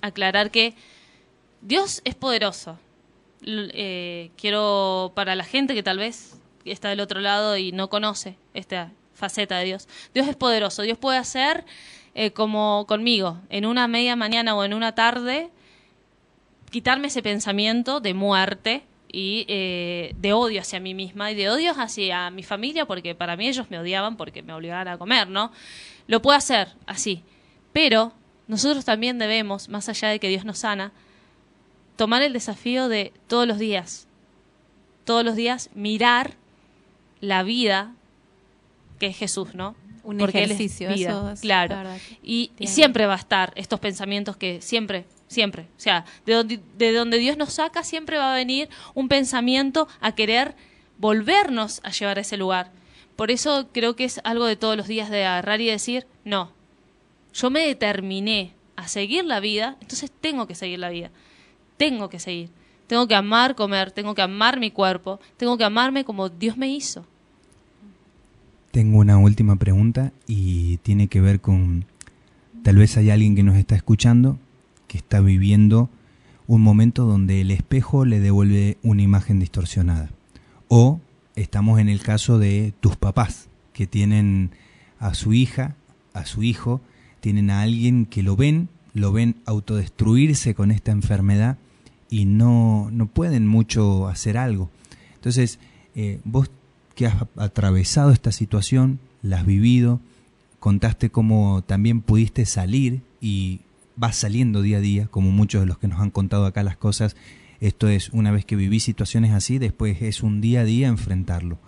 aclarar 0.03 0.51
que 0.51 0.75
Dios 1.63 2.03
es 2.05 2.15
poderoso. 2.15 2.79
Eh, 3.47 4.31
quiero, 4.37 5.13
para 5.15 5.35
la 5.35 5.45
gente 5.45 5.75
que 5.75 5.83
tal 5.83 5.99
vez 5.99 6.39
está 6.65 6.89
del 6.89 7.01
otro 7.01 7.21
lado 7.21 7.57
y 7.57 7.73
no 7.73 7.91
conoce 7.91 8.37
esta 8.55 8.93
faceta 9.15 9.59
de 9.59 9.67
Dios, 9.67 9.89
Dios 10.15 10.27
es 10.27 10.37
poderoso, 10.37 10.83
Dios 10.83 10.99
puede 10.99 11.19
hacer 11.19 11.65
eh, 12.15 12.31
como 12.31 12.87
conmigo, 12.89 13.39
en 13.51 13.67
una 13.67 13.87
media 13.87 14.17
mañana 14.17 14.55
o 14.57 14.65
en 14.65 14.73
una 14.73 14.95
tarde, 14.95 15.51
quitarme 16.71 17.09
ese 17.09 17.23
pensamiento 17.23 18.01
de 18.01 18.15
muerte, 18.15 18.85
y 19.15 19.47
eh, 19.47 20.13
de 20.19 20.33
odio 20.33 20.61
hacia 20.61 20.81
mí 20.81 20.93
misma 20.93 21.31
y 21.31 21.37
de 21.37 21.49
odio 21.49 21.73
hacia 21.77 22.31
mi 22.31 22.43
familia 22.43 22.85
porque 22.85 23.15
para 23.15 23.37
mí 23.37 23.47
ellos 23.47 23.71
me 23.71 23.79
odiaban 23.79 24.17
porque 24.17 24.43
me 24.43 24.53
obligaban 24.53 24.89
a 24.89 24.99
comer, 24.99 25.29
¿no? 25.29 25.53
Lo 26.09 26.21
puedo 26.21 26.37
hacer 26.37 26.73
así, 26.87 27.23
pero 27.73 28.13
nosotros 28.49 28.85
también 28.85 29.21
debemos, 29.21 29.69
más 29.69 29.89
allá 29.89 30.09
de 30.09 30.19
que 30.19 30.29
Dios 30.29 30.45
nos 30.45 30.59
sana, 30.59 30.91
tomar 31.97 32.23
el 32.23 32.33
desafío 32.33 32.89
de 32.89 33.13
todos 33.27 33.47
los 33.47 33.59
días, 33.59 34.07
todos 35.05 35.25
los 35.25 35.37
días 35.37 35.71
mirar 35.75 36.35
la 37.21 37.43
vida 37.43 37.95
que 38.99 39.07
es 39.07 39.17
Jesús, 39.17 39.55
¿no? 39.55 39.77
Un 40.03 40.21
ejercicio, 40.21 40.91
Eso 40.91 41.33
claro. 41.41 41.77
y, 42.23 42.53
siempre 42.67 43.07
va 43.07 43.15
a 43.15 43.19
estar 43.19 43.53
estos 43.57 43.81
pensamientos 43.81 44.37
que 44.37 44.61
siempre 44.61 45.07
siempre. 45.29 45.63
O 45.77 45.81
sea, 45.81 46.05
de 46.27 46.35
donde, 46.35 46.61
de 46.77 46.93
donde 46.93 47.19
Dios 47.19 47.37
nos 47.37 47.55
saca 47.55 47.83
siempre 47.83 48.19
va 48.19 48.33
a 48.33 48.37
venir 48.37 48.69
un 48.95 49.09
pensamiento 49.09 49.89
a 50.01 50.15
querer 50.15 50.55
volvernos 50.99 51.81
a 51.85 51.91
llevar 51.91 52.19
a 52.19 52.21
ese 52.21 52.37
lugar. 52.37 52.71
Por 53.17 53.31
eso 53.31 53.69
creo 53.73 53.97
que 53.97 54.05
es 54.05 54.21
algo 54.25 54.47
de 54.47 54.57
todos 54.57 54.77
los 54.77 54.87
días 54.87 55.11
de 55.11 55.25
agarrar 55.25 55.61
y 55.61 55.67
decir, 55.67 56.07
no, 56.25 56.53
yo 57.33 57.51
me 57.51 57.67
determiné 57.67 58.55
a 58.77 58.89
seguir 58.89 59.25
la 59.25 59.41
vida, 59.41 59.77
entonces 59.81 60.11
tengo 60.21 60.47
que 60.47 60.55
seguir 60.55 60.79
la 60.79 60.89
vida. 60.89 61.11
Tengo 61.77 62.09
que 62.09 62.19
seguir. 62.19 62.51
Tengo 62.87 63.09
que 63.09 63.15
amar 63.15 63.55
comer, 63.55 63.93
tengo 63.93 64.15
que 64.15 64.23
amar 64.23 64.61
mi 64.61 64.71
cuerpo, 64.71 65.21
tengo 65.37 65.57
que 65.57 65.65
amarme 65.65 66.05
como 66.05 66.29
Dios 66.29 66.57
me 66.57 66.69
hizo. 66.69 67.07
Tengo 68.71 68.99
una 68.99 69.19
última 69.19 69.57
pregunta 69.57 70.13
y 70.27 70.79
tiene 70.79 71.09
que 71.09 71.21
ver 71.21 71.41
con, 71.41 71.87
tal 72.63 72.77
vez 72.77 72.97
hay 72.97 73.11
alguien 73.11 73.37
que 73.37 73.43
nos 73.43 73.57
está 73.57 73.75
escuchando 73.77 74.39
que 74.95 74.99
está 74.99 75.21
viviendo 75.21 75.89
un 76.47 76.61
momento 76.61 77.05
donde 77.05 77.41
el 77.41 77.51
espejo 77.51 78.05
le 78.05 78.21
devuelve 78.21 78.79
una 78.83 79.03
imagen 79.03 79.41
distorsionada. 79.41 80.11
O 80.69 81.01
estamos 81.37 81.81
en 81.81 81.89
el 81.89 82.01
caso 82.01 82.39
de 82.39 82.75
tus 82.81 82.97
papás, 82.97 83.49
que 83.73 83.87
tienen 83.87 84.51
a 84.99 85.15
su 85.15 85.33
hija, 85.33 85.75
a 86.13 86.27
su 86.27 86.43
hijo, 86.43 86.81
tienen 87.21 87.51
a 87.51 87.63
alguien 87.63 88.07
que 88.07 88.23
lo 88.23 88.37
ven, 88.37 88.69
lo 88.93 89.11
ven 89.13 89.37
autodestruirse 89.47 90.55
con 90.55 90.71
esta 90.71 90.93
enfermedad 90.93 91.59
y 92.15 92.27
no, 92.27 92.91
no 92.93 93.09
pueden 93.09 93.45
mucho 93.49 94.07
hacer 94.07 94.39
algo. 94.39 94.71
Entonces, 95.17 95.59
eh, 95.97 96.21
vos 96.23 96.49
que 96.95 97.07
has 97.07 97.25
atravesado 97.37 98.13
esta 98.13 98.31
situación, 98.31 99.01
la 99.21 99.39
has 99.39 99.47
vivido, 99.47 100.01
contaste 100.61 101.11
cómo 101.11 101.65
también 101.67 102.03
pudiste 102.03 102.47
salir 102.47 103.03
y 103.21 103.63
va 104.01 104.13
saliendo 104.13 104.63
día 104.63 104.77
a 104.77 104.81
día, 104.81 105.09
como 105.09 105.33
muchos 105.33 105.63
de 105.63 105.67
los 105.67 105.79
que 105.79 105.89
nos 105.89 105.99
han 105.99 106.13
contado 106.13 106.47
acá 106.47 106.63
las 106.63 106.77
cosas. 106.77 107.17
Esto 107.59 107.89
es, 107.89 108.11
una 108.11 108.31
vez 108.31 108.45
que 108.45 108.55
viví 108.55 108.79
situaciones 108.79 109.33
así, 109.33 109.59
después 109.59 110.01
es 110.01 110.23
un 110.23 110.41
día 110.41 110.61
a 110.61 110.65
día 110.65 110.87
enfrentarlo. 110.87 111.59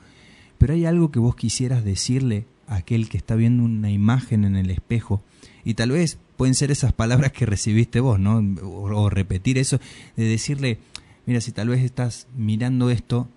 Pero 0.58 0.74
hay 0.74 0.86
algo 0.86 1.10
que 1.10 1.18
vos 1.18 1.34
quisieras 1.34 1.82
decirle 1.82 2.44
a 2.68 2.76
aquel 2.76 3.08
que 3.08 3.18
está 3.18 3.34
viendo 3.34 3.64
una 3.64 3.90
imagen 3.90 4.44
en 4.44 4.54
el 4.54 4.70
espejo, 4.70 5.24
y 5.64 5.74
tal 5.74 5.90
vez 5.90 6.18
pueden 6.36 6.54
ser 6.54 6.70
esas 6.70 6.92
palabras 6.92 7.32
que 7.32 7.46
recibiste 7.46 8.00
vos, 8.00 8.18
¿no? 8.18 8.42
O, 8.62 9.10
repetir 9.10 9.58
eso, 9.58 9.78
de 10.16 10.24
decirle, 10.24 10.78
mira, 11.26 11.40
si 11.40 11.52
tal 11.52 11.68
vez 11.68 11.82
estás 11.82 12.26
mirando 12.34 12.90
esto, 12.90 13.28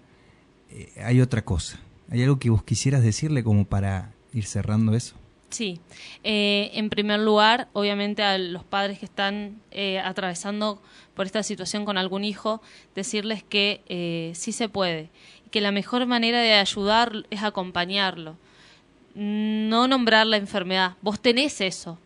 eh, 0.72 0.91
hay 1.04 1.22
otra 1.22 1.43
cosa. 1.43 1.80
¿Hay 2.12 2.24
algo 2.24 2.39
que 2.39 2.50
vos 2.50 2.64
quisieras 2.64 3.04
decirle 3.04 3.43
como 3.43 3.66
para 3.66 4.12
ir 4.34 4.45
cerrando 4.45 4.95
eso? 4.95 5.16
Sí, 5.50 5.80
eh, 6.24 6.70
en 6.74 6.89
primer 6.89 7.20
lugar, 7.20 7.70
obviamente 7.74 8.22
a 8.22 8.38
los 8.38 8.64
padres 8.64 9.00
que 9.00 9.06
están 9.06 9.60
eh, 9.72 10.00
atravesando 10.00 10.82
por 11.16 11.26
esta 11.26 11.41
situación 11.41 11.86
con 11.86 11.97
algún 11.97 12.24
hijo, 12.24 12.62
decirles 12.95 13.43
que 13.43 13.82
eh, 13.88 14.32
sí 14.36 14.52
se 14.52 14.70
puede, 14.70 15.10
que 15.50 15.60
la 15.60 15.72
mejor 15.72 16.06
manera 16.06 16.39
de 16.39 16.54
ayudar 16.54 17.26
es 17.32 17.41
acompañarlo, 17.41 18.38
no 19.16 19.88
nombrar 19.88 20.28
la 20.28 20.38
enfermedad. 20.38 20.95
Vos 21.02 21.20
tenés 21.20 21.62
eso, 21.62 21.97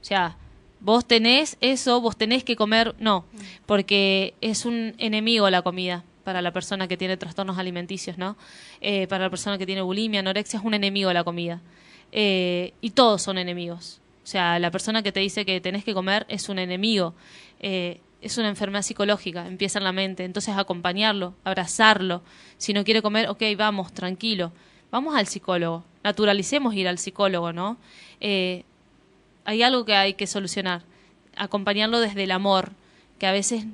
o 0.00 0.04
sea, 0.04 0.36
vos 0.80 1.06
tenés 1.06 1.56
eso, 1.60 2.00
vos 2.00 2.16
tenés 2.16 2.44
que 2.44 2.56
comer, 2.56 2.94
no, 2.98 3.24
porque 3.66 4.34
es 4.40 4.64
un 4.64 4.94
enemigo 4.98 5.50
la 5.50 5.62
comida 5.62 6.04
para 6.24 6.42
la 6.42 6.52
persona 6.52 6.88
que 6.88 6.96
tiene 6.96 7.16
trastornos 7.16 7.58
alimenticios, 7.58 8.18
¿no? 8.18 8.36
para 9.08 9.24
la 9.24 9.30
persona 9.30 9.58
que 9.58 9.66
tiene 9.66 9.82
bulimia, 9.82 10.20
anorexia, 10.20 10.58
es 10.58 10.64
un 10.64 10.74
enemigo 10.74 11.12
la 11.12 11.24
comida. 11.24 11.60
Eh, 12.12 12.74
y 12.80 12.90
todos 12.90 13.22
son 13.22 13.38
enemigos. 13.38 14.00
O 14.22 14.26
sea, 14.26 14.58
la 14.58 14.70
persona 14.70 15.02
que 15.02 15.12
te 15.12 15.20
dice 15.20 15.44
que 15.44 15.60
tenés 15.60 15.84
que 15.84 15.94
comer 15.94 16.26
es 16.28 16.48
un 16.48 16.58
enemigo. 16.58 17.14
Eh, 17.60 18.00
es 18.20 18.36
una 18.36 18.48
enfermedad 18.48 18.82
psicológica, 18.82 19.46
empieza 19.46 19.78
en 19.78 19.84
la 19.84 19.92
mente. 19.92 20.24
Entonces 20.24 20.56
acompañarlo, 20.56 21.34
abrazarlo. 21.44 22.22
Si 22.58 22.72
no 22.72 22.84
quiere 22.84 23.02
comer, 23.02 23.28
ok, 23.28 23.42
vamos, 23.56 23.92
tranquilo. 23.92 24.52
Vamos 24.90 25.14
al 25.14 25.26
psicólogo. 25.26 25.84
Naturalicemos 26.02 26.74
ir 26.74 26.88
al 26.88 26.98
psicólogo, 26.98 27.52
¿no? 27.52 27.78
Eh, 28.20 28.64
hay 29.50 29.62
algo 29.62 29.84
que 29.84 29.94
hay 29.94 30.14
que 30.14 30.26
solucionar. 30.26 30.82
Acompañarlo 31.36 32.00
desde 32.00 32.24
el 32.24 32.30
amor, 32.30 32.72
que 33.18 33.26
a 33.26 33.32
veces 33.32 33.64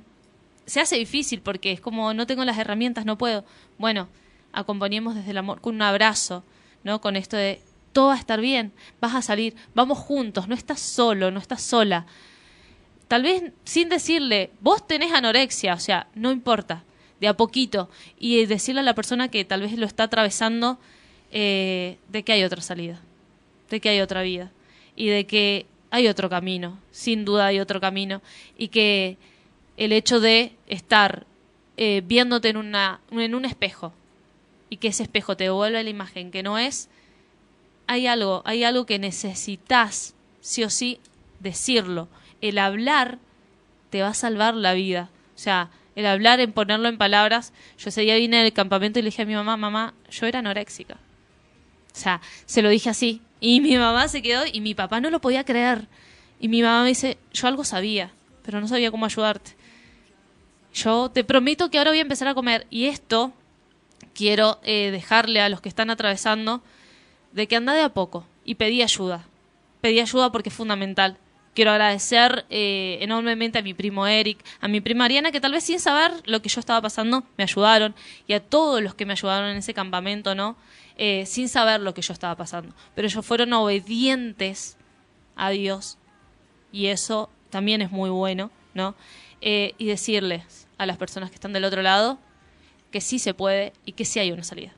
se 0.66 0.80
hace 0.80 0.96
difícil 0.96 1.40
porque 1.40 1.72
es 1.72 1.80
como 1.80 2.14
no 2.14 2.26
tengo 2.26 2.44
las 2.44 2.58
herramientas, 2.58 3.04
no 3.04 3.18
puedo. 3.18 3.44
Bueno, 3.78 4.08
acompañemos 4.52 5.14
desde 5.14 5.30
el 5.30 5.38
amor, 5.38 5.60
con 5.60 5.74
un 5.74 5.82
abrazo, 5.82 6.44
¿no? 6.84 7.00
Con 7.00 7.16
esto 7.16 7.36
de 7.36 7.60
todo 7.92 8.08
va 8.08 8.14
a 8.14 8.18
estar 8.18 8.40
bien, 8.40 8.72
vas 9.00 9.14
a 9.14 9.22
salir, 9.22 9.54
vamos 9.74 9.98
juntos, 9.98 10.48
no 10.48 10.54
estás 10.54 10.80
solo, 10.80 11.30
no 11.30 11.40
estás 11.40 11.62
sola 11.62 12.06
tal 13.08 13.22
vez 13.22 13.52
sin 13.64 13.88
decirle, 13.88 14.50
vos 14.60 14.86
tenés 14.86 15.12
anorexia, 15.12 15.74
o 15.74 15.78
sea, 15.78 16.08
no 16.14 16.32
importa, 16.32 16.82
de 17.20 17.28
a 17.28 17.36
poquito, 17.36 17.88
y 18.18 18.44
decirle 18.46 18.80
a 18.80 18.84
la 18.84 18.94
persona 18.94 19.28
que 19.28 19.44
tal 19.44 19.62
vez 19.62 19.76
lo 19.78 19.86
está 19.86 20.04
atravesando 20.04 20.78
eh, 21.30 21.98
de 22.08 22.22
que 22.22 22.32
hay 22.32 22.44
otra 22.44 22.62
salida, 22.62 23.00
de 23.70 23.80
que 23.80 23.88
hay 23.88 24.00
otra 24.00 24.22
vida, 24.22 24.50
y 24.96 25.08
de 25.08 25.26
que 25.26 25.66
hay 25.90 26.08
otro 26.08 26.28
camino, 26.28 26.78
sin 26.90 27.24
duda 27.24 27.46
hay 27.46 27.60
otro 27.60 27.80
camino, 27.80 28.22
y 28.58 28.68
que 28.68 29.16
el 29.76 29.92
hecho 29.92 30.20
de 30.20 30.52
estar 30.66 31.26
eh, 31.76 32.02
viéndote 32.04 32.48
en, 32.48 32.56
una, 32.56 33.00
en 33.10 33.34
un 33.34 33.44
espejo, 33.44 33.92
y 34.68 34.78
que 34.78 34.88
ese 34.88 35.04
espejo 35.04 35.36
te 35.36 35.44
devuelva 35.44 35.82
la 35.82 35.90
imagen 35.90 36.30
que 36.30 36.42
no 36.42 36.58
es, 36.58 36.88
hay 37.86 38.08
algo, 38.08 38.42
hay 38.44 38.64
algo 38.64 38.84
que 38.84 38.98
necesitas 38.98 40.14
sí 40.40 40.64
o 40.64 40.70
sí 40.70 40.98
decirlo 41.38 42.08
el 42.40 42.58
hablar 42.58 43.18
te 43.90 44.02
va 44.02 44.08
a 44.08 44.14
salvar 44.14 44.54
la 44.54 44.74
vida. 44.74 45.10
O 45.34 45.38
sea, 45.38 45.70
el 45.94 46.06
hablar, 46.06 46.40
en 46.40 46.52
ponerlo 46.52 46.88
en 46.88 46.98
palabras. 46.98 47.52
Yo 47.78 47.88
ese 47.88 48.02
día 48.02 48.16
vine 48.16 48.42
del 48.42 48.52
campamento 48.52 48.98
y 48.98 49.02
le 49.02 49.08
dije 49.08 49.22
a 49.22 49.26
mi 49.26 49.34
mamá, 49.34 49.56
mamá, 49.56 49.94
yo 50.10 50.26
era 50.26 50.40
anoréxica. 50.40 50.94
O 50.94 51.98
sea, 51.98 52.20
se 52.44 52.62
lo 52.62 52.68
dije 52.68 52.90
así. 52.90 53.22
Y 53.46 53.60
mi 53.60 53.78
mamá 53.78 54.08
se 54.08 54.22
quedó 54.22 54.42
y 54.52 54.60
mi 54.60 54.74
papá 54.74 55.00
no 55.00 55.08
lo 55.08 55.20
podía 55.20 55.44
creer. 55.44 55.86
Y 56.40 56.48
mi 56.48 56.62
mamá 56.62 56.82
me 56.82 56.88
dice, 56.88 57.16
yo 57.32 57.46
algo 57.46 57.62
sabía, 57.62 58.10
pero 58.42 58.60
no 58.60 58.66
sabía 58.66 58.90
cómo 58.90 59.06
ayudarte. 59.06 59.52
Yo 60.74 61.12
te 61.12 61.22
prometo 61.22 61.70
que 61.70 61.78
ahora 61.78 61.92
voy 61.92 61.98
a 61.98 62.02
empezar 62.02 62.26
a 62.26 62.34
comer. 62.34 62.66
Y 62.70 62.86
esto 62.86 63.32
quiero 64.14 64.58
eh, 64.64 64.90
dejarle 64.90 65.40
a 65.40 65.48
los 65.48 65.60
que 65.60 65.68
están 65.68 65.90
atravesando 65.90 66.60
de 67.30 67.46
que 67.46 67.54
anda 67.54 67.72
de 67.72 67.82
a 67.82 67.90
poco 67.90 68.26
y 68.44 68.56
pedí 68.56 68.82
ayuda. 68.82 69.24
Pedí 69.80 70.00
ayuda 70.00 70.32
porque 70.32 70.48
es 70.48 70.54
fundamental. 70.56 71.16
Quiero 71.54 71.70
agradecer 71.70 72.46
eh, 72.50 72.98
enormemente 73.00 73.60
a 73.60 73.62
mi 73.62 73.74
primo 73.74 74.08
Eric, 74.08 74.44
a 74.60 74.66
mi 74.66 74.80
prima 74.80 75.04
Ariana, 75.04 75.30
que 75.30 75.40
tal 75.40 75.52
vez 75.52 75.62
sin 75.62 75.78
saber 75.78 76.10
lo 76.24 76.42
que 76.42 76.48
yo 76.48 76.58
estaba 76.58 76.82
pasando 76.82 77.22
me 77.38 77.44
ayudaron, 77.44 77.94
y 78.26 78.32
a 78.32 78.40
todos 78.40 78.82
los 78.82 78.96
que 78.96 79.06
me 79.06 79.12
ayudaron 79.12 79.50
en 79.50 79.58
ese 79.58 79.72
campamento, 79.72 80.34
¿no? 80.34 80.56
Eh, 80.96 81.26
sin 81.26 81.48
saber 81.48 81.80
lo 81.80 81.92
que 81.92 82.02
yo 82.02 82.12
estaba 82.12 82.34
pasando. 82.36 82.74
Pero 82.94 83.06
ellos 83.06 83.24
fueron 83.24 83.52
obedientes 83.52 84.76
a 85.34 85.50
Dios, 85.50 85.98
y 86.72 86.86
eso 86.86 87.28
también 87.50 87.82
es 87.82 87.90
muy 87.90 88.10
bueno, 88.10 88.50
¿no? 88.74 88.94
Eh, 89.42 89.74
y 89.76 89.86
decirles 89.86 90.66
a 90.78 90.86
las 90.86 90.96
personas 90.96 91.30
que 91.30 91.34
están 91.34 91.52
del 91.52 91.64
otro 91.64 91.82
lado 91.82 92.18
que 92.90 93.00
sí 93.00 93.18
se 93.18 93.34
puede 93.34 93.72
y 93.84 93.92
que 93.92 94.04
sí 94.04 94.18
hay 94.18 94.32
una 94.32 94.44
salida. 94.44 94.72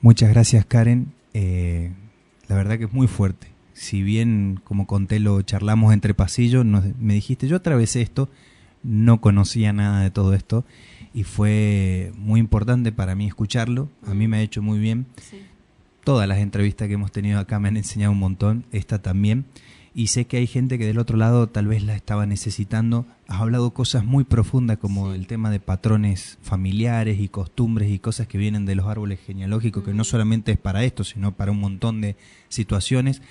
Muchas 0.00 0.30
gracias, 0.30 0.64
Karen. 0.64 1.12
la 1.34 2.54
verdad 2.54 2.78
que 2.78 2.84
es 2.84 2.92
muy 2.92 3.08
fuerte 3.08 3.48
si 3.78 4.02
bien, 4.02 4.60
como 4.64 4.86
conté, 4.86 5.20
lo 5.20 5.40
charlamos 5.42 5.94
entre 5.94 6.12
pasillos, 6.12 6.64
me 6.64 7.14
dijiste, 7.14 7.46
yo 7.46 7.56
atravesé 7.56 8.02
esto, 8.02 8.28
no 8.82 9.20
conocía 9.20 9.72
nada 9.72 10.02
de 10.02 10.10
todo 10.10 10.34
esto 10.34 10.64
y 11.14 11.24
fue 11.24 12.12
muy 12.16 12.40
importante 12.40 12.92
para 12.92 13.14
mí 13.14 13.26
escucharlo, 13.26 13.88
a 14.06 14.14
mí 14.14 14.28
me 14.28 14.38
ha 14.38 14.42
hecho 14.42 14.62
muy 14.62 14.78
bien. 14.78 15.06
Todas 16.04 16.28
las 16.28 16.38
entrevistas 16.38 16.88
que 16.88 16.94
hemos 16.94 17.12
tenido 17.12 17.38
acá 17.38 17.58
me 17.58 17.68
han 17.68 17.76
enseñado 17.76 18.12
un 18.12 18.18
montón, 18.18 18.64
esta 18.72 19.00
también. 19.00 19.44
Y 19.94 20.08
sé 20.08 20.26
que 20.26 20.36
hay 20.36 20.46
gente 20.46 20.78
que 20.78 20.86
del 20.86 20.98
otro 20.98 21.16
lado 21.16 21.48
tal 21.48 21.66
vez 21.66 21.82
la 21.82 21.96
estaba 21.96 22.24
necesitando. 22.24 23.06
Has 23.26 23.40
hablado 23.40 23.72
cosas 23.72 24.04
muy 24.04 24.24
profundas 24.24 24.78
como 24.78 25.12
el 25.12 25.26
tema 25.26 25.50
de 25.50 25.60
patrones 25.60 26.38
familiares 26.40 27.18
y 27.18 27.28
costumbres 27.28 27.90
y 27.90 27.98
cosas 27.98 28.28
que 28.28 28.38
vienen 28.38 28.64
de 28.64 28.76
los 28.76 28.86
árboles 28.86 29.18
genealógicos, 29.26 29.82
que 29.84 29.94
no 29.94 30.04
solamente 30.04 30.52
es 30.52 30.58
para 30.58 30.84
esto, 30.84 31.04
sino 31.04 31.32
para 31.32 31.50
un 31.50 31.60
montón 31.60 32.00
de 32.00 32.16
situaciones. 32.48 33.22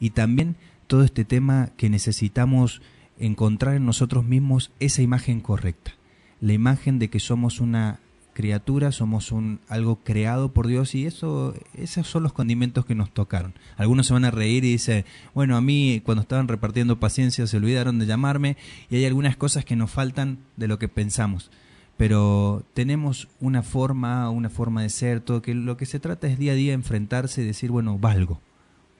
Y 0.00 0.10
también 0.10 0.56
todo 0.86 1.04
este 1.04 1.24
tema 1.24 1.70
que 1.76 1.90
necesitamos 1.90 2.82
encontrar 3.18 3.76
en 3.76 3.86
nosotros 3.86 4.24
mismos 4.24 4.72
esa 4.80 5.02
imagen 5.02 5.40
correcta, 5.40 5.94
la 6.40 6.52
imagen 6.52 6.98
de 6.98 7.08
que 7.08 7.20
somos 7.20 7.60
una 7.60 8.00
criatura, 8.36 8.92
somos 8.92 9.32
un 9.32 9.60
algo 9.66 9.96
creado 10.04 10.52
por 10.52 10.66
Dios 10.66 10.94
y 10.94 11.06
eso 11.06 11.54
esos 11.72 12.06
son 12.06 12.22
los 12.22 12.34
condimentos 12.34 12.84
que 12.84 12.94
nos 12.94 13.10
tocaron. 13.10 13.54
Algunos 13.78 14.08
se 14.08 14.12
van 14.12 14.26
a 14.26 14.30
reír 14.30 14.62
y 14.64 14.72
dicen, 14.72 15.06
bueno, 15.34 15.56
a 15.56 15.62
mí 15.62 16.02
cuando 16.04 16.20
estaban 16.20 16.46
repartiendo 16.46 17.00
paciencia 17.00 17.46
se 17.46 17.56
olvidaron 17.56 17.98
de 17.98 18.04
llamarme 18.04 18.58
y 18.90 18.96
hay 18.96 19.06
algunas 19.06 19.38
cosas 19.38 19.64
que 19.64 19.74
nos 19.74 19.90
faltan 19.90 20.36
de 20.58 20.68
lo 20.68 20.78
que 20.78 20.88
pensamos. 20.88 21.50
Pero 21.96 22.62
tenemos 22.74 23.26
una 23.40 23.62
forma, 23.62 24.28
una 24.28 24.50
forma 24.50 24.82
de 24.82 24.90
ser, 24.90 25.22
todo 25.22 25.40
que 25.40 25.54
lo 25.54 25.78
que 25.78 25.86
se 25.86 25.98
trata 25.98 26.26
es 26.26 26.38
día 26.38 26.52
a 26.52 26.56
día 26.56 26.74
enfrentarse 26.74 27.40
y 27.40 27.46
decir, 27.46 27.70
bueno, 27.70 27.98
valgo, 27.98 28.42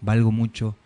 valgo 0.01 0.33
mucho, 0.33 0.77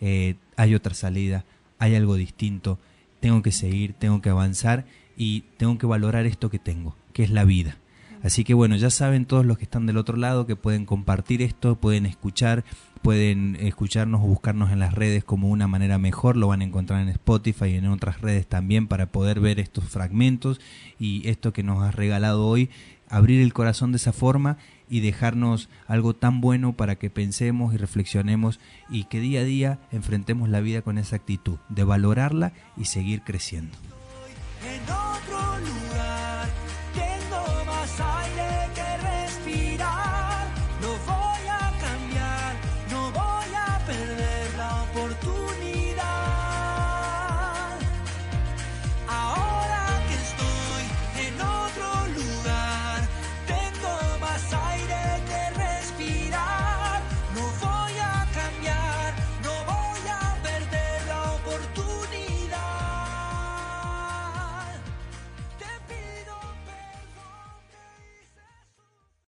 eh, 0.00 0.34
hay 0.56 0.74
otra 0.74 0.94
salida, 0.94 1.44
hay 1.78 1.94
algo 1.94 2.16
distinto, 2.16 2.80
tengo 3.20 3.40
que 3.42 3.52
seguir, 3.52 3.92
tengo 3.92 4.20
que 4.20 4.30
avanzar 4.30 4.84
y 5.20 5.42
tengo 5.58 5.76
que 5.76 5.84
valorar 5.84 6.24
esto 6.24 6.48
que 6.48 6.58
tengo, 6.58 6.96
que 7.12 7.22
es 7.22 7.30
la 7.30 7.44
vida. 7.44 7.76
Así 8.22 8.42
que 8.42 8.54
bueno, 8.54 8.76
ya 8.76 8.88
saben 8.88 9.26
todos 9.26 9.44
los 9.44 9.58
que 9.58 9.64
están 9.64 9.84
del 9.84 9.98
otro 9.98 10.16
lado 10.16 10.46
que 10.46 10.56
pueden 10.56 10.86
compartir 10.86 11.42
esto, 11.42 11.76
pueden 11.76 12.06
escuchar, 12.06 12.64
pueden 13.02 13.54
escucharnos 13.60 14.22
o 14.22 14.26
buscarnos 14.26 14.72
en 14.72 14.78
las 14.78 14.94
redes 14.94 15.22
como 15.22 15.50
una 15.50 15.68
manera 15.68 15.98
mejor, 15.98 16.38
lo 16.38 16.48
van 16.48 16.62
a 16.62 16.64
encontrar 16.64 17.02
en 17.02 17.10
Spotify 17.10 17.66
y 17.66 17.74
en 17.74 17.88
otras 17.88 18.22
redes 18.22 18.46
también 18.46 18.88
para 18.88 19.12
poder 19.12 19.40
ver 19.40 19.60
estos 19.60 19.84
fragmentos 19.84 20.58
y 20.98 21.28
esto 21.28 21.52
que 21.52 21.62
nos 21.62 21.82
has 21.82 21.94
regalado 21.94 22.46
hoy, 22.46 22.70
abrir 23.10 23.42
el 23.42 23.52
corazón 23.52 23.92
de 23.92 23.96
esa 23.96 24.14
forma 24.14 24.56
y 24.88 25.00
dejarnos 25.00 25.68
algo 25.86 26.14
tan 26.14 26.40
bueno 26.40 26.72
para 26.78 26.94
que 26.94 27.10
pensemos 27.10 27.74
y 27.74 27.76
reflexionemos 27.76 28.58
y 28.88 29.04
que 29.04 29.20
día 29.20 29.40
a 29.40 29.44
día 29.44 29.80
enfrentemos 29.92 30.48
la 30.48 30.62
vida 30.62 30.80
con 30.80 30.96
esa 30.96 31.16
actitud 31.16 31.58
de 31.68 31.84
valorarla 31.84 32.54
y 32.78 32.86
seguir 32.86 33.20
creciendo 33.20 33.76
en 34.64 34.82
otro 34.82 35.58
lugar, 35.60 36.48
yendo 36.94 37.64
más 37.64 38.00
allá. 38.00 38.39